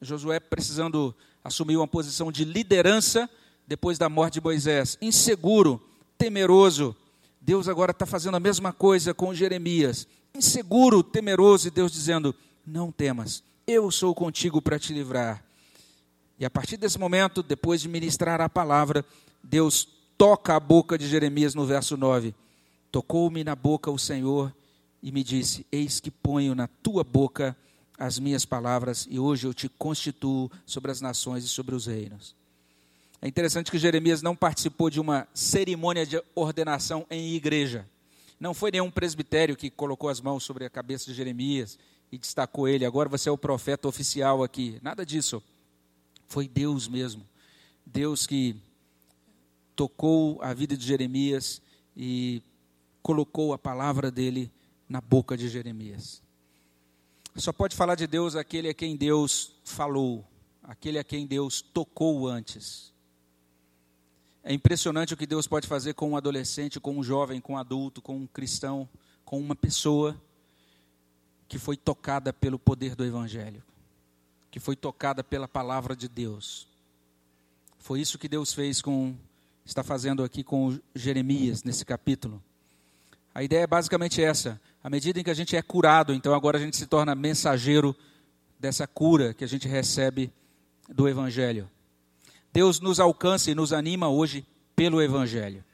Josué 0.00 0.38
precisando 0.38 1.14
assumir 1.42 1.76
uma 1.76 1.88
posição 1.88 2.30
de 2.30 2.44
liderança 2.44 3.28
depois 3.66 3.98
da 3.98 4.08
morte 4.08 4.34
de 4.34 4.40
Moisés, 4.40 4.96
inseguro, 5.02 5.82
temeroso. 6.16 6.94
Deus 7.40 7.68
agora 7.68 7.90
está 7.90 8.06
fazendo 8.06 8.36
a 8.36 8.40
mesma 8.40 8.72
coisa 8.72 9.12
com 9.12 9.34
Jeremias, 9.34 10.06
inseguro, 10.34 11.02
temeroso, 11.02 11.68
e 11.68 11.70
Deus 11.70 11.92
dizendo: 11.92 12.34
Não 12.66 12.90
temas, 12.90 13.42
eu 13.66 13.90
sou 13.90 14.14
contigo 14.14 14.62
para 14.62 14.78
te 14.78 14.92
livrar. 14.92 15.44
E 16.38 16.44
a 16.44 16.50
partir 16.50 16.76
desse 16.76 16.98
momento, 16.98 17.42
depois 17.42 17.80
de 17.80 17.88
ministrar 17.88 18.40
a 18.40 18.48
palavra, 18.48 19.04
Deus 19.42 19.88
toca 20.16 20.54
a 20.54 20.60
boca 20.60 20.96
de 20.96 21.08
Jeremias 21.08 21.54
no 21.54 21.66
verso 21.66 21.96
9. 21.96 22.34
Tocou-me 22.90 23.42
na 23.42 23.56
boca 23.56 23.90
o 23.90 23.98
Senhor 23.98 24.54
e 25.02 25.10
me 25.10 25.24
disse: 25.24 25.66
Eis 25.70 26.00
que 26.00 26.10
ponho 26.10 26.54
na 26.54 26.66
tua 26.66 27.02
boca 27.02 27.56
as 27.98 28.18
minhas 28.18 28.44
palavras, 28.44 29.08
e 29.10 29.18
hoje 29.18 29.46
eu 29.46 29.52
te 29.52 29.68
constituo 29.68 30.50
sobre 30.64 30.92
as 30.92 31.00
nações 31.00 31.44
e 31.44 31.48
sobre 31.48 31.74
os 31.74 31.86
reinos. 31.86 32.36
É 33.20 33.26
interessante 33.26 33.72
que 33.72 33.78
Jeremias 33.78 34.22
não 34.22 34.36
participou 34.36 34.88
de 34.88 35.00
uma 35.00 35.26
cerimônia 35.34 36.06
de 36.06 36.22
ordenação 36.36 37.04
em 37.10 37.34
igreja. 37.34 37.84
Não 38.38 38.54
foi 38.54 38.70
nenhum 38.70 38.90
presbitério 38.90 39.56
que 39.56 39.70
colocou 39.70 40.08
as 40.08 40.20
mãos 40.20 40.44
sobre 40.44 40.64
a 40.64 40.70
cabeça 40.70 41.06
de 41.06 41.14
Jeremias 41.14 41.78
e 42.10 42.18
destacou 42.18 42.68
ele. 42.68 42.84
Agora 42.84 43.08
você 43.08 43.28
é 43.28 43.32
o 43.32 43.38
profeta 43.38 43.88
oficial 43.88 44.42
aqui. 44.42 44.78
Nada 44.82 45.04
disso. 45.04 45.42
Foi 46.28 46.46
Deus 46.46 46.86
mesmo. 46.86 47.26
Deus 47.84 48.26
que 48.26 48.56
tocou 49.74 50.38
a 50.42 50.52
vida 50.52 50.76
de 50.76 50.84
Jeremias 50.84 51.60
e 51.96 52.42
colocou 53.02 53.52
a 53.52 53.58
palavra 53.58 54.10
dele 54.10 54.50
na 54.88 55.00
boca 55.00 55.36
de 55.36 55.48
Jeremias. 55.48 56.22
Só 57.36 57.52
pode 57.52 57.76
falar 57.76 57.94
de 57.94 58.06
Deus 58.06 58.34
aquele 58.34 58.68
a 58.68 58.74
quem 58.74 58.96
Deus 58.96 59.52
falou, 59.64 60.26
aquele 60.62 60.98
a 60.98 61.04
quem 61.04 61.26
Deus 61.26 61.62
tocou 61.62 62.26
antes. 62.26 62.92
É 64.42 64.52
impressionante 64.52 65.14
o 65.14 65.16
que 65.16 65.26
Deus 65.26 65.46
pode 65.46 65.66
fazer 65.66 65.94
com 65.94 66.10
um 66.10 66.16
adolescente, 66.16 66.80
com 66.80 66.96
um 66.96 67.02
jovem, 67.02 67.40
com 67.40 67.54
um 67.54 67.58
adulto, 67.58 68.00
com 68.00 68.16
um 68.16 68.26
cristão, 68.26 68.88
com 69.24 69.38
uma 69.38 69.54
pessoa 69.54 70.16
que 71.46 71.58
foi 71.58 71.76
tocada 71.76 72.32
pelo 72.32 72.58
poder 72.58 72.94
do 72.94 73.04
Evangelho 73.04 73.62
que 74.50 74.58
foi 74.58 74.76
tocada 74.76 75.22
pela 75.22 75.46
palavra 75.46 75.94
de 75.94 76.08
Deus. 76.08 76.66
Foi 77.78 78.00
isso 78.00 78.18
que 78.18 78.28
Deus 78.28 78.52
fez 78.52 78.80
com, 78.82 79.14
está 79.64 79.82
fazendo 79.82 80.24
aqui 80.24 80.42
com 80.42 80.78
Jeremias 80.94 81.62
nesse 81.62 81.84
capítulo. 81.84 82.42
A 83.34 83.42
ideia 83.42 83.62
é 83.62 83.66
basicamente 83.66 84.22
essa. 84.22 84.60
À 84.82 84.90
medida 84.90 85.20
em 85.20 85.22
que 85.22 85.30
a 85.30 85.34
gente 85.34 85.54
é 85.54 85.62
curado, 85.62 86.12
então 86.12 86.34
agora 86.34 86.58
a 86.58 86.60
gente 86.60 86.76
se 86.76 86.86
torna 86.86 87.14
mensageiro 87.14 87.94
dessa 88.58 88.86
cura 88.86 89.32
que 89.34 89.44
a 89.44 89.48
gente 89.48 89.68
recebe 89.68 90.32
do 90.88 91.08
Evangelho. 91.08 91.70
Deus 92.52 92.80
nos 92.80 92.98
alcança 93.00 93.50
e 93.50 93.54
nos 93.54 93.72
anima 93.72 94.08
hoje 94.08 94.46
pelo 94.74 95.02
Evangelho. 95.02 95.64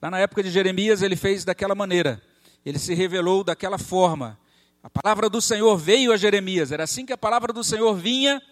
Lá 0.00 0.10
na 0.10 0.18
época 0.18 0.42
de 0.42 0.50
Jeremias, 0.50 1.02
ele 1.02 1.16
fez 1.16 1.44
daquela 1.44 1.74
maneira. 1.74 2.22
Ele 2.64 2.78
se 2.78 2.94
revelou 2.94 3.42
daquela 3.44 3.78
forma. 3.78 4.38
A 4.82 4.90
palavra 4.90 5.30
do 5.30 5.40
Senhor 5.40 5.76
veio 5.78 6.12
a 6.12 6.16
Jeremias, 6.16 6.70
era 6.70 6.84
assim 6.84 7.06
que 7.06 7.12
a 7.12 7.16
palavra 7.16 7.52
do 7.52 7.64
Senhor 7.64 7.94
vinha 7.94 8.42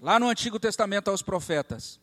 lá 0.00 0.18
no 0.18 0.28
Antigo 0.28 0.58
Testamento 0.58 1.10
aos 1.10 1.22
profetas. 1.22 2.00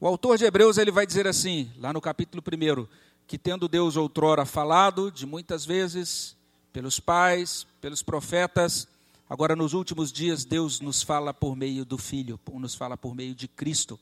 O 0.00 0.06
autor 0.06 0.38
de 0.38 0.46
Hebreus 0.46 0.78
ele 0.78 0.90
vai 0.90 1.06
dizer 1.06 1.26
assim, 1.26 1.70
lá 1.76 1.92
no 1.92 2.00
capítulo 2.00 2.42
1, 2.42 2.86
que 3.26 3.36
tendo 3.36 3.68
Deus 3.68 3.96
outrora 3.96 4.46
falado 4.46 5.12
de 5.12 5.26
muitas 5.26 5.66
vezes 5.66 6.34
pelos 6.72 6.98
pais, 6.98 7.66
pelos 7.82 8.02
profetas, 8.02 8.88
agora 9.28 9.54
nos 9.54 9.74
últimos 9.74 10.10
dias 10.10 10.46
Deus 10.46 10.80
nos 10.80 11.02
fala 11.02 11.34
por 11.34 11.54
meio 11.54 11.84
do 11.84 11.98
Filho, 11.98 12.40
nos 12.54 12.74
fala 12.74 12.96
por 12.96 13.14
meio 13.14 13.34
de 13.34 13.46
Cristo. 13.46 14.00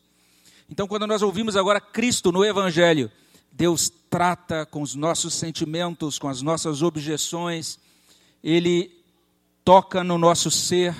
Então, 0.71 0.87
quando 0.87 1.07
nós 1.07 1.23
ouvimos 1.23 1.57
agora 1.57 1.81
Cristo 1.81 2.31
no 2.31 2.45
Evangelho, 2.45 3.11
Deus 3.51 3.91
trata 4.11 4.67
com 4.67 4.83
os 4.83 4.95
nossos 4.95 5.35
sentimentos, 5.35 6.19
com 6.19 6.29
as 6.29 6.43
nossas 6.43 6.83
objeções, 6.83 7.79
ele 8.45 8.93
toca 9.65 10.05
no 10.05 10.19
nosso 10.19 10.51
ser, 10.51 10.95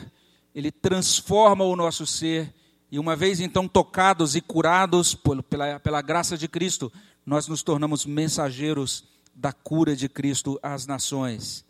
ele 0.55 0.71
transforma 0.71 1.65
o 1.65 1.77
nosso 1.77 2.07
ser, 2.07 2.53
e 2.91 2.99
uma 2.99 3.15
vez 3.15 3.41
então 3.41 3.69
tocados 3.69 4.35
e 4.35 4.41
curados 4.41 5.15
pela, 5.49 5.79
pela 5.79 6.03
graça 6.03 6.37
de 6.37 6.49
Cristo, 6.49 6.91
nós 7.25 7.47
nos 7.47 7.63
tornamos 7.63 8.07
mensageiros 8.07 9.05
da 9.35 9.53
cura 9.53 9.95
de 9.95 10.09
Cristo 10.09 10.59
às 10.63 10.87
nações. 10.87 11.65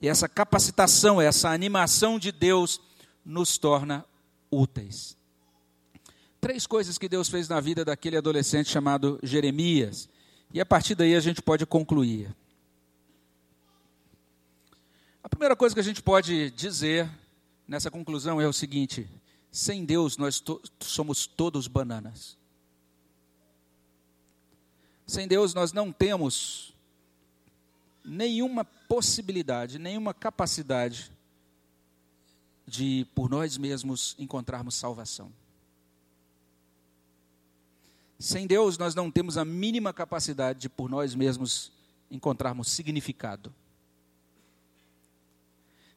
E 0.00 0.08
essa 0.08 0.28
capacitação, 0.28 1.20
essa 1.20 1.50
animação 1.50 2.18
de 2.18 2.32
Deus 2.32 2.80
nos 3.24 3.58
torna 3.58 4.04
úteis. 4.50 5.19
Três 6.40 6.66
coisas 6.66 6.96
que 6.96 7.08
Deus 7.08 7.28
fez 7.28 7.48
na 7.48 7.60
vida 7.60 7.84
daquele 7.84 8.16
adolescente 8.16 8.70
chamado 8.70 9.20
Jeremias, 9.22 10.08
e 10.52 10.60
a 10.60 10.66
partir 10.66 10.94
daí 10.94 11.14
a 11.14 11.20
gente 11.20 11.42
pode 11.42 11.66
concluir. 11.66 12.34
A 15.22 15.28
primeira 15.28 15.54
coisa 15.54 15.74
que 15.74 15.80
a 15.80 15.84
gente 15.84 16.02
pode 16.02 16.50
dizer 16.52 17.08
nessa 17.68 17.90
conclusão 17.90 18.40
é 18.40 18.48
o 18.48 18.52
seguinte: 18.52 19.06
sem 19.52 19.84
Deus 19.84 20.16
nós 20.16 20.40
to 20.40 20.60
somos 20.80 21.26
todos 21.26 21.68
bananas. 21.68 22.38
Sem 25.06 25.28
Deus 25.28 25.52
nós 25.52 25.72
não 25.72 25.92
temos 25.92 26.72
nenhuma 28.02 28.64
possibilidade, 28.64 29.78
nenhuma 29.78 30.14
capacidade 30.14 31.12
de 32.66 33.06
por 33.14 33.28
nós 33.28 33.58
mesmos 33.58 34.14
encontrarmos 34.18 34.74
salvação. 34.74 35.32
Sem 38.20 38.46
Deus 38.46 38.76
nós 38.76 38.94
não 38.94 39.10
temos 39.10 39.38
a 39.38 39.46
mínima 39.46 39.94
capacidade 39.94 40.58
de 40.58 40.68
por 40.68 40.90
nós 40.90 41.14
mesmos 41.14 41.72
encontrarmos 42.10 42.68
significado. 42.68 43.50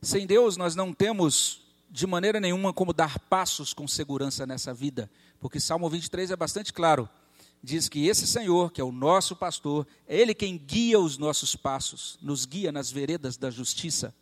Sem 0.01 0.25
Deus, 0.25 0.55
nós 0.55 0.73
não 0.73 0.93
temos 0.93 1.63
de 1.91 2.07
maneira 2.07 2.39
nenhuma 2.39 2.71
como 2.71 2.93
dar 2.93 3.19
passos 3.19 3.73
com 3.73 3.85
segurança 3.89 4.47
nessa 4.47 4.73
vida, 4.73 5.11
porque 5.37 5.59
Salmo 5.59 5.89
23 5.89 6.31
é 6.31 6.35
bastante 6.37 6.71
claro. 6.71 7.09
Diz 7.61 7.89
que 7.89 8.07
esse 8.07 8.25
Senhor, 8.25 8.71
que 8.71 8.79
é 8.79 8.83
o 8.85 8.91
nosso 8.91 9.35
pastor, 9.35 9.85
é 10.07 10.17
Ele 10.17 10.33
quem 10.33 10.57
guia 10.57 10.99
os 10.99 11.17
nossos 11.17 11.57
passos, 11.57 12.17
nos 12.21 12.45
guia 12.45 12.71
nas 12.71 12.89
veredas 12.89 13.35
da 13.35 13.49
justiça. 13.49 14.15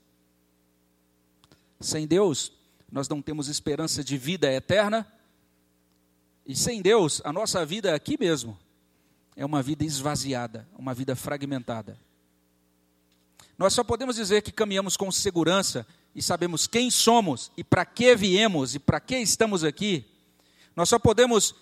Sem 1.79 2.07
Deus, 2.07 2.51
nós 2.91 3.07
não 3.07 3.21
temos 3.21 3.47
esperança 3.47 4.03
de 4.03 4.17
vida 4.17 4.51
eterna, 4.51 5.07
e 6.51 6.55
sem 6.55 6.81
Deus, 6.81 7.21
a 7.23 7.31
nossa 7.31 7.65
vida 7.65 7.95
aqui 7.95 8.17
mesmo 8.19 8.59
é 9.37 9.45
uma 9.45 9.63
vida 9.63 9.85
esvaziada, 9.85 10.67
uma 10.77 10.93
vida 10.93 11.15
fragmentada. 11.15 11.97
Nós 13.57 13.71
só 13.71 13.85
podemos 13.85 14.17
dizer 14.17 14.41
que 14.41 14.51
caminhamos 14.51 14.97
com 14.97 15.09
segurança 15.13 15.87
e 16.13 16.21
sabemos 16.21 16.67
quem 16.67 16.91
somos 16.91 17.53
e 17.55 17.63
para 17.63 17.85
que 17.85 18.13
viemos 18.17 18.75
e 18.75 18.79
para 18.79 18.99
que 18.99 19.15
estamos 19.15 19.63
aqui. 19.63 20.03
Nós 20.75 20.89
só 20.89 20.99
podemos 20.99 21.55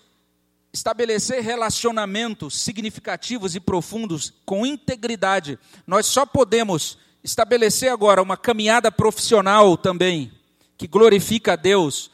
estabelecer 0.72 1.40
relacionamentos 1.40 2.60
significativos 2.60 3.54
e 3.54 3.60
profundos 3.60 4.32
com 4.44 4.66
integridade. 4.66 5.56
Nós 5.86 6.06
só 6.06 6.26
podemos 6.26 6.98
estabelecer 7.22 7.92
agora 7.92 8.20
uma 8.20 8.36
caminhada 8.36 8.90
profissional 8.90 9.76
também 9.76 10.32
que 10.76 10.88
glorifica 10.88 11.52
a 11.52 11.56
Deus. 11.56 12.10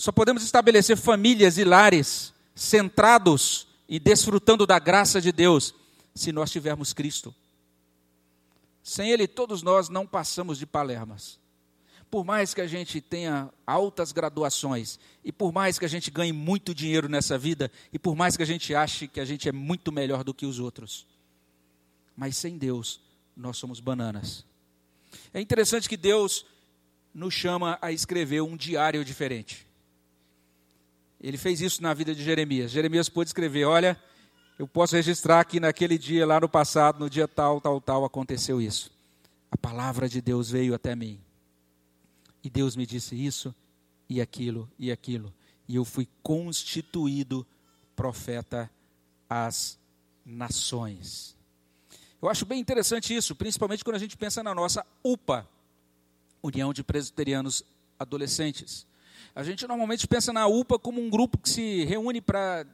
Só 0.00 0.10
podemos 0.10 0.42
estabelecer 0.42 0.96
famílias 0.96 1.58
e 1.58 1.62
lares 1.62 2.32
centrados 2.54 3.68
e 3.86 4.00
desfrutando 4.00 4.66
da 4.66 4.78
graça 4.78 5.20
de 5.20 5.30
Deus 5.30 5.74
se 6.14 6.32
nós 6.32 6.50
tivermos 6.50 6.94
Cristo. 6.94 7.34
Sem 8.82 9.10
Ele, 9.10 9.28
todos 9.28 9.60
nós 9.60 9.90
não 9.90 10.06
passamos 10.06 10.58
de 10.58 10.64
palermas. 10.64 11.38
Por 12.10 12.24
mais 12.24 12.54
que 12.54 12.62
a 12.62 12.66
gente 12.66 12.98
tenha 13.02 13.50
altas 13.66 14.10
graduações, 14.10 14.98
e 15.22 15.30
por 15.30 15.52
mais 15.52 15.78
que 15.78 15.84
a 15.84 15.88
gente 15.88 16.10
ganhe 16.10 16.32
muito 16.32 16.74
dinheiro 16.74 17.06
nessa 17.06 17.36
vida, 17.36 17.70
e 17.92 17.98
por 17.98 18.16
mais 18.16 18.38
que 18.38 18.42
a 18.42 18.46
gente 18.46 18.74
ache 18.74 19.06
que 19.06 19.20
a 19.20 19.24
gente 19.26 19.50
é 19.50 19.52
muito 19.52 19.92
melhor 19.92 20.24
do 20.24 20.32
que 20.32 20.46
os 20.46 20.58
outros, 20.58 21.06
mas 22.16 22.38
sem 22.38 22.56
Deus, 22.56 23.02
nós 23.36 23.58
somos 23.58 23.80
bananas. 23.80 24.46
É 25.34 25.42
interessante 25.42 25.90
que 25.90 25.96
Deus 25.98 26.46
nos 27.12 27.34
chama 27.34 27.78
a 27.82 27.92
escrever 27.92 28.40
um 28.40 28.56
diário 28.56 29.04
diferente. 29.04 29.68
Ele 31.20 31.36
fez 31.36 31.60
isso 31.60 31.82
na 31.82 31.92
vida 31.92 32.14
de 32.14 32.22
Jeremias. 32.22 32.70
Jeremias 32.70 33.08
pôde 33.08 33.28
escrever: 33.28 33.64
Olha, 33.64 34.00
eu 34.58 34.66
posso 34.66 34.96
registrar 34.96 35.44
que 35.44 35.60
naquele 35.60 35.98
dia, 35.98 36.26
lá 36.26 36.40
no 36.40 36.48
passado, 36.48 36.98
no 36.98 37.10
dia 37.10 37.28
tal, 37.28 37.60
tal, 37.60 37.80
tal, 37.80 38.04
aconteceu 38.04 38.60
isso. 38.60 38.90
A 39.50 39.56
palavra 39.56 40.08
de 40.08 40.20
Deus 40.20 40.50
veio 40.50 40.74
até 40.74 40.94
mim. 40.94 41.20
E 42.42 42.48
Deus 42.48 42.74
me 42.74 42.86
disse 42.86 43.14
isso, 43.14 43.54
e 44.08 44.20
aquilo, 44.20 44.70
e 44.78 44.90
aquilo. 44.90 45.32
E 45.68 45.76
eu 45.76 45.84
fui 45.84 46.08
constituído 46.22 47.46
profeta 47.94 48.70
às 49.28 49.78
nações. 50.24 51.36
Eu 52.20 52.28
acho 52.28 52.46
bem 52.46 52.60
interessante 52.60 53.14
isso, 53.14 53.34
principalmente 53.34 53.84
quando 53.84 53.96
a 53.96 54.00
gente 54.00 54.16
pensa 54.16 54.42
na 54.42 54.54
nossa 54.54 54.86
UPA, 55.02 55.48
União 56.42 56.72
de 56.72 56.82
Presbiterianos 56.82 57.62
Adolescentes. 57.98 58.86
A 59.34 59.42
gente 59.42 59.66
normalmente 59.66 60.06
pensa 60.06 60.32
na 60.32 60.46
UPA 60.46 60.78
como 60.78 61.00
um 61.00 61.08
grupo 61.08 61.38
que 61.38 61.48
se 61.48 61.84
reúne 61.84 62.20
para 62.20 62.66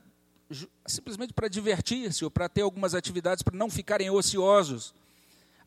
simplesmente 0.87 1.33
para 1.33 1.49
divertir-se 1.49 2.25
ou 2.25 2.31
para 2.31 2.49
ter 2.49 2.63
algumas 2.63 2.95
atividades 2.95 3.43
para 3.43 3.57
não 3.57 3.69
ficarem 3.69 4.09
ociosos. 4.11 4.95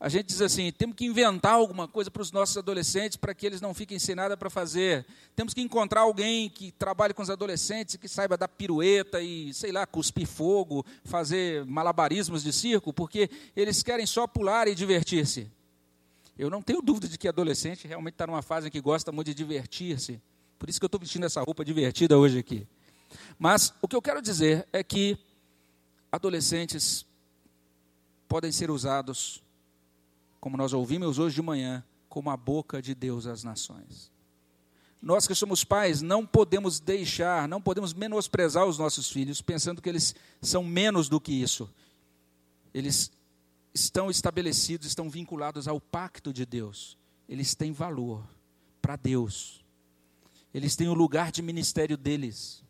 A 0.00 0.08
gente 0.08 0.28
diz 0.28 0.40
assim: 0.40 0.72
temos 0.72 0.96
que 0.96 1.04
inventar 1.04 1.52
alguma 1.52 1.86
coisa 1.86 2.10
para 2.10 2.22
os 2.22 2.32
nossos 2.32 2.56
adolescentes 2.56 3.18
para 3.18 3.34
que 3.34 3.44
eles 3.44 3.60
não 3.60 3.74
fiquem 3.74 3.98
sem 3.98 4.14
nada 4.14 4.34
para 4.34 4.48
fazer. 4.48 5.04
Temos 5.36 5.52
que 5.52 5.60
encontrar 5.60 6.00
alguém 6.00 6.48
que 6.48 6.72
trabalhe 6.72 7.12
com 7.12 7.22
os 7.22 7.28
adolescentes, 7.28 7.96
que 7.96 8.08
saiba 8.08 8.38
dar 8.38 8.48
pirueta 8.48 9.20
e, 9.20 9.52
sei 9.52 9.70
lá, 9.70 9.86
cuspir 9.86 10.26
fogo, 10.26 10.86
fazer 11.04 11.66
malabarismos 11.66 12.42
de 12.42 12.50
circo, 12.50 12.94
porque 12.94 13.28
eles 13.54 13.82
querem 13.82 14.06
só 14.06 14.26
pular 14.26 14.66
e 14.68 14.74
divertir-se. 14.74 15.46
Eu 16.38 16.48
não 16.48 16.62
tenho 16.62 16.80
dúvida 16.82 17.06
de 17.06 17.18
que 17.18 17.28
adolescente 17.28 17.86
realmente 17.86 18.14
está 18.14 18.26
numa 18.26 18.40
fase 18.40 18.68
em 18.68 18.70
que 18.70 18.80
gosta 18.80 19.12
muito 19.12 19.26
de 19.26 19.34
divertir-se. 19.34 20.18
Por 20.60 20.68
isso 20.68 20.78
que 20.78 20.84
eu 20.84 20.88
estou 20.88 21.00
vestindo 21.00 21.24
essa 21.24 21.40
roupa 21.40 21.64
divertida 21.64 22.18
hoje 22.18 22.38
aqui. 22.38 22.68
Mas 23.38 23.72
o 23.80 23.88
que 23.88 23.96
eu 23.96 24.02
quero 24.02 24.20
dizer 24.20 24.68
é 24.74 24.84
que 24.84 25.18
adolescentes 26.12 27.06
podem 28.28 28.52
ser 28.52 28.70
usados, 28.70 29.42
como 30.38 30.58
nós 30.58 30.74
ouvimos 30.74 31.18
hoje 31.18 31.36
de 31.36 31.42
manhã, 31.42 31.82
como 32.10 32.28
a 32.28 32.36
boca 32.36 32.82
de 32.82 32.94
Deus 32.94 33.26
às 33.26 33.42
nações. 33.42 34.12
Nós 35.00 35.26
que 35.26 35.34
somos 35.34 35.64
pais 35.64 36.02
não 36.02 36.26
podemos 36.26 36.78
deixar, 36.78 37.48
não 37.48 37.62
podemos 37.62 37.94
menosprezar 37.94 38.66
os 38.66 38.78
nossos 38.78 39.10
filhos, 39.10 39.40
pensando 39.40 39.80
que 39.80 39.88
eles 39.88 40.14
são 40.42 40.62
menos 40.62 41.08
do 41.08 41.18
que 41.18 41.32
isso. 41.32 41.72
Eles 42.74 43.10
estão 43.72 44.10
estabelecidos, 44.10 44.86
estão 44.86 45.08
vinculados 45.08 45.66
ao 45.66 45.80
pacto 45.80 46.34
de 46.34 46.44
Deus. 46.44 46.98
Eles 47.26 47.54
têm 47.54 47.72
valor 47.72 48.22
para 48.82 48.94
Deus. 48.94 49.59
Eles 50.52 50.74
têm 50.76 50.88
o 50.88 50.94
lugar 50.94 51.30
de 51.30 51.42
ministério 51.42 51.96
deles. 51.96 52.62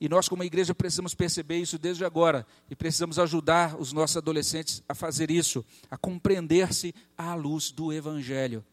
E 0.00 0.08
nós, 0.08 0.28
como 0.28 0.44
igreja, 0.44 0.74
precisamos 0.74 1.14
perceber 1.14 1.58
isso 1.58 1.78
desde 1.78 2.04
agora 2.04 2.46
e 2.70 2.76
precisamos 2.76 3.18
ajudar 3.18 3.80
os 3.80 3.92
nossos 3.92 4.16
adolescentes 4.16 4.82
a 4.88 4.94
fazer 4.94 5.30
isso, 5.30 5.64
a 5.90 5.96
compreender-se 5.96 6.94
à 7.16 7.34
luz 7.34 7.70
do 7.70 7.92
Evangelho. 7.92 8.64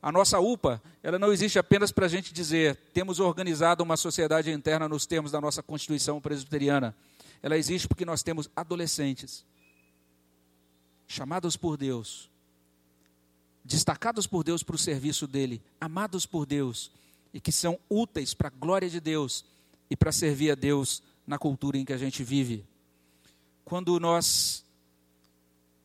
A 0.00 0.10
nossa 0.10 0.40
UPA, 0.40 0.82
ela 1.02 1.18
não 1.18 1.32
existe 1.32 1.58
apenas 1.58 1.92
para 1.92 2.06
a 2.06 2.08
gente 2.08 2.32
dizer 2.32 2.76
temos 2.92 3.20
organizado 3.20 3.84
uma 3.84 3.96
sociedade 3.96 4.50
interna 4.50 4.88
nos 4.88 5.06
termos 5.06 5.30
da 5.30 5.40
nossa 5.40 5.62
Constituição 5.62 6.20
presbiteriana. 6.20 6.96
Ela 7.42 7.58
existe 7.58 7.86
porque 7.86 8.04
nós 8.04 8.22
temos 8.22 8.48
adolescentes 8.56 9.44
chamados 11.06 11.56
por 11.56 11.76
Deus, 11.76 12.30
destacados 13.62 14.26
por 14.26 14.42
Deus 14.42 14.62
para 14.62 14.74
o 14.74 14.78
serviço 14.78 15.26
dele, 15.26 15.60
amados 15.78 16.24
por 16.24 16.46
Deus 16.46 16.90
e 17.32 17.40
que 17.40 17.52
são 17.52 17.78
úteis 17.88 18.34
para 18.34 18.48
a 18.48 18.50
glória 18.50 18.88
de 18.88 19.00
Deus 19.00 19.44
e 19.90 19.96
para 19.96 20.12
servir 20.12 20.50
a 20.50 20.54
Deus 20.54 21.02
na 21.26 21.38
cultura 21.38 21.78
em 21.78 21.84
que 21.84 21.92
a 21.92 21.98
gente 21.98 22.22
vive. 22.22 22.64
Quando 23.64 23.98
nós 23.98 24.64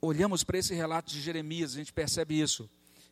olhamos 0.01 0.43
para 0.43 0.57
esse 0.57 0.73
relato 0.73 1.11
de 1.11 1.21
Jeremias, 1.21 1.73
a 1.73 1.77
gente 1.77 1.93
percebe 1.93 2.39
isso, 2.39 2.69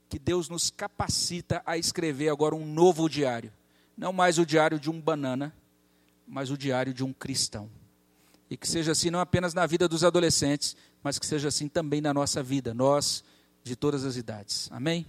que 0.10 0.20
Deus 0.20 0.50
nos 0.50 0.70
capacita 0.70 1.62
a 1.66 1.78
escrever 1.78 2.30
agora 2.30 2.56
um 2.56 2.66
novo 2.66 3.10
diário, 3.10 3.52
não 3.98 4.14
mais 4.14 4.38
o 4.38 4.46
diário 4.46 4.80
de 4.80 4.90
um 4.90 5.00
banana, 5.00 5.54
mas 6.28 6.50
o 6.50 6.58
diário 6.58 6.94
de 6.94 7.04
um 7.04 7.14
cristão. 7.14 7.70
E 8.50 8.58
que 8.58 8.68
seja 8.68 8.92
assim 8.92 9.10
não 9.10 9.20
apenas 9.20 9.54
na 9.54 9.66
vida 9.66 9.88
dos 9.88 10.04
adolescentes, 10.04 10.76
mas 11.02 11.18
que 11.18 11.26
seja 11.26 11.48
assim 11.48 11.68
também 11.68 12.02
na 12.02 12.14
nossa 12.14 12.44
vida, 12.44 12.74
nós 12.74 13.24
de 13.64 13.76
todas 13.76 14.06
as 14.06 14.16
idades. 14.16 14.70
Amém? 14.72 15.06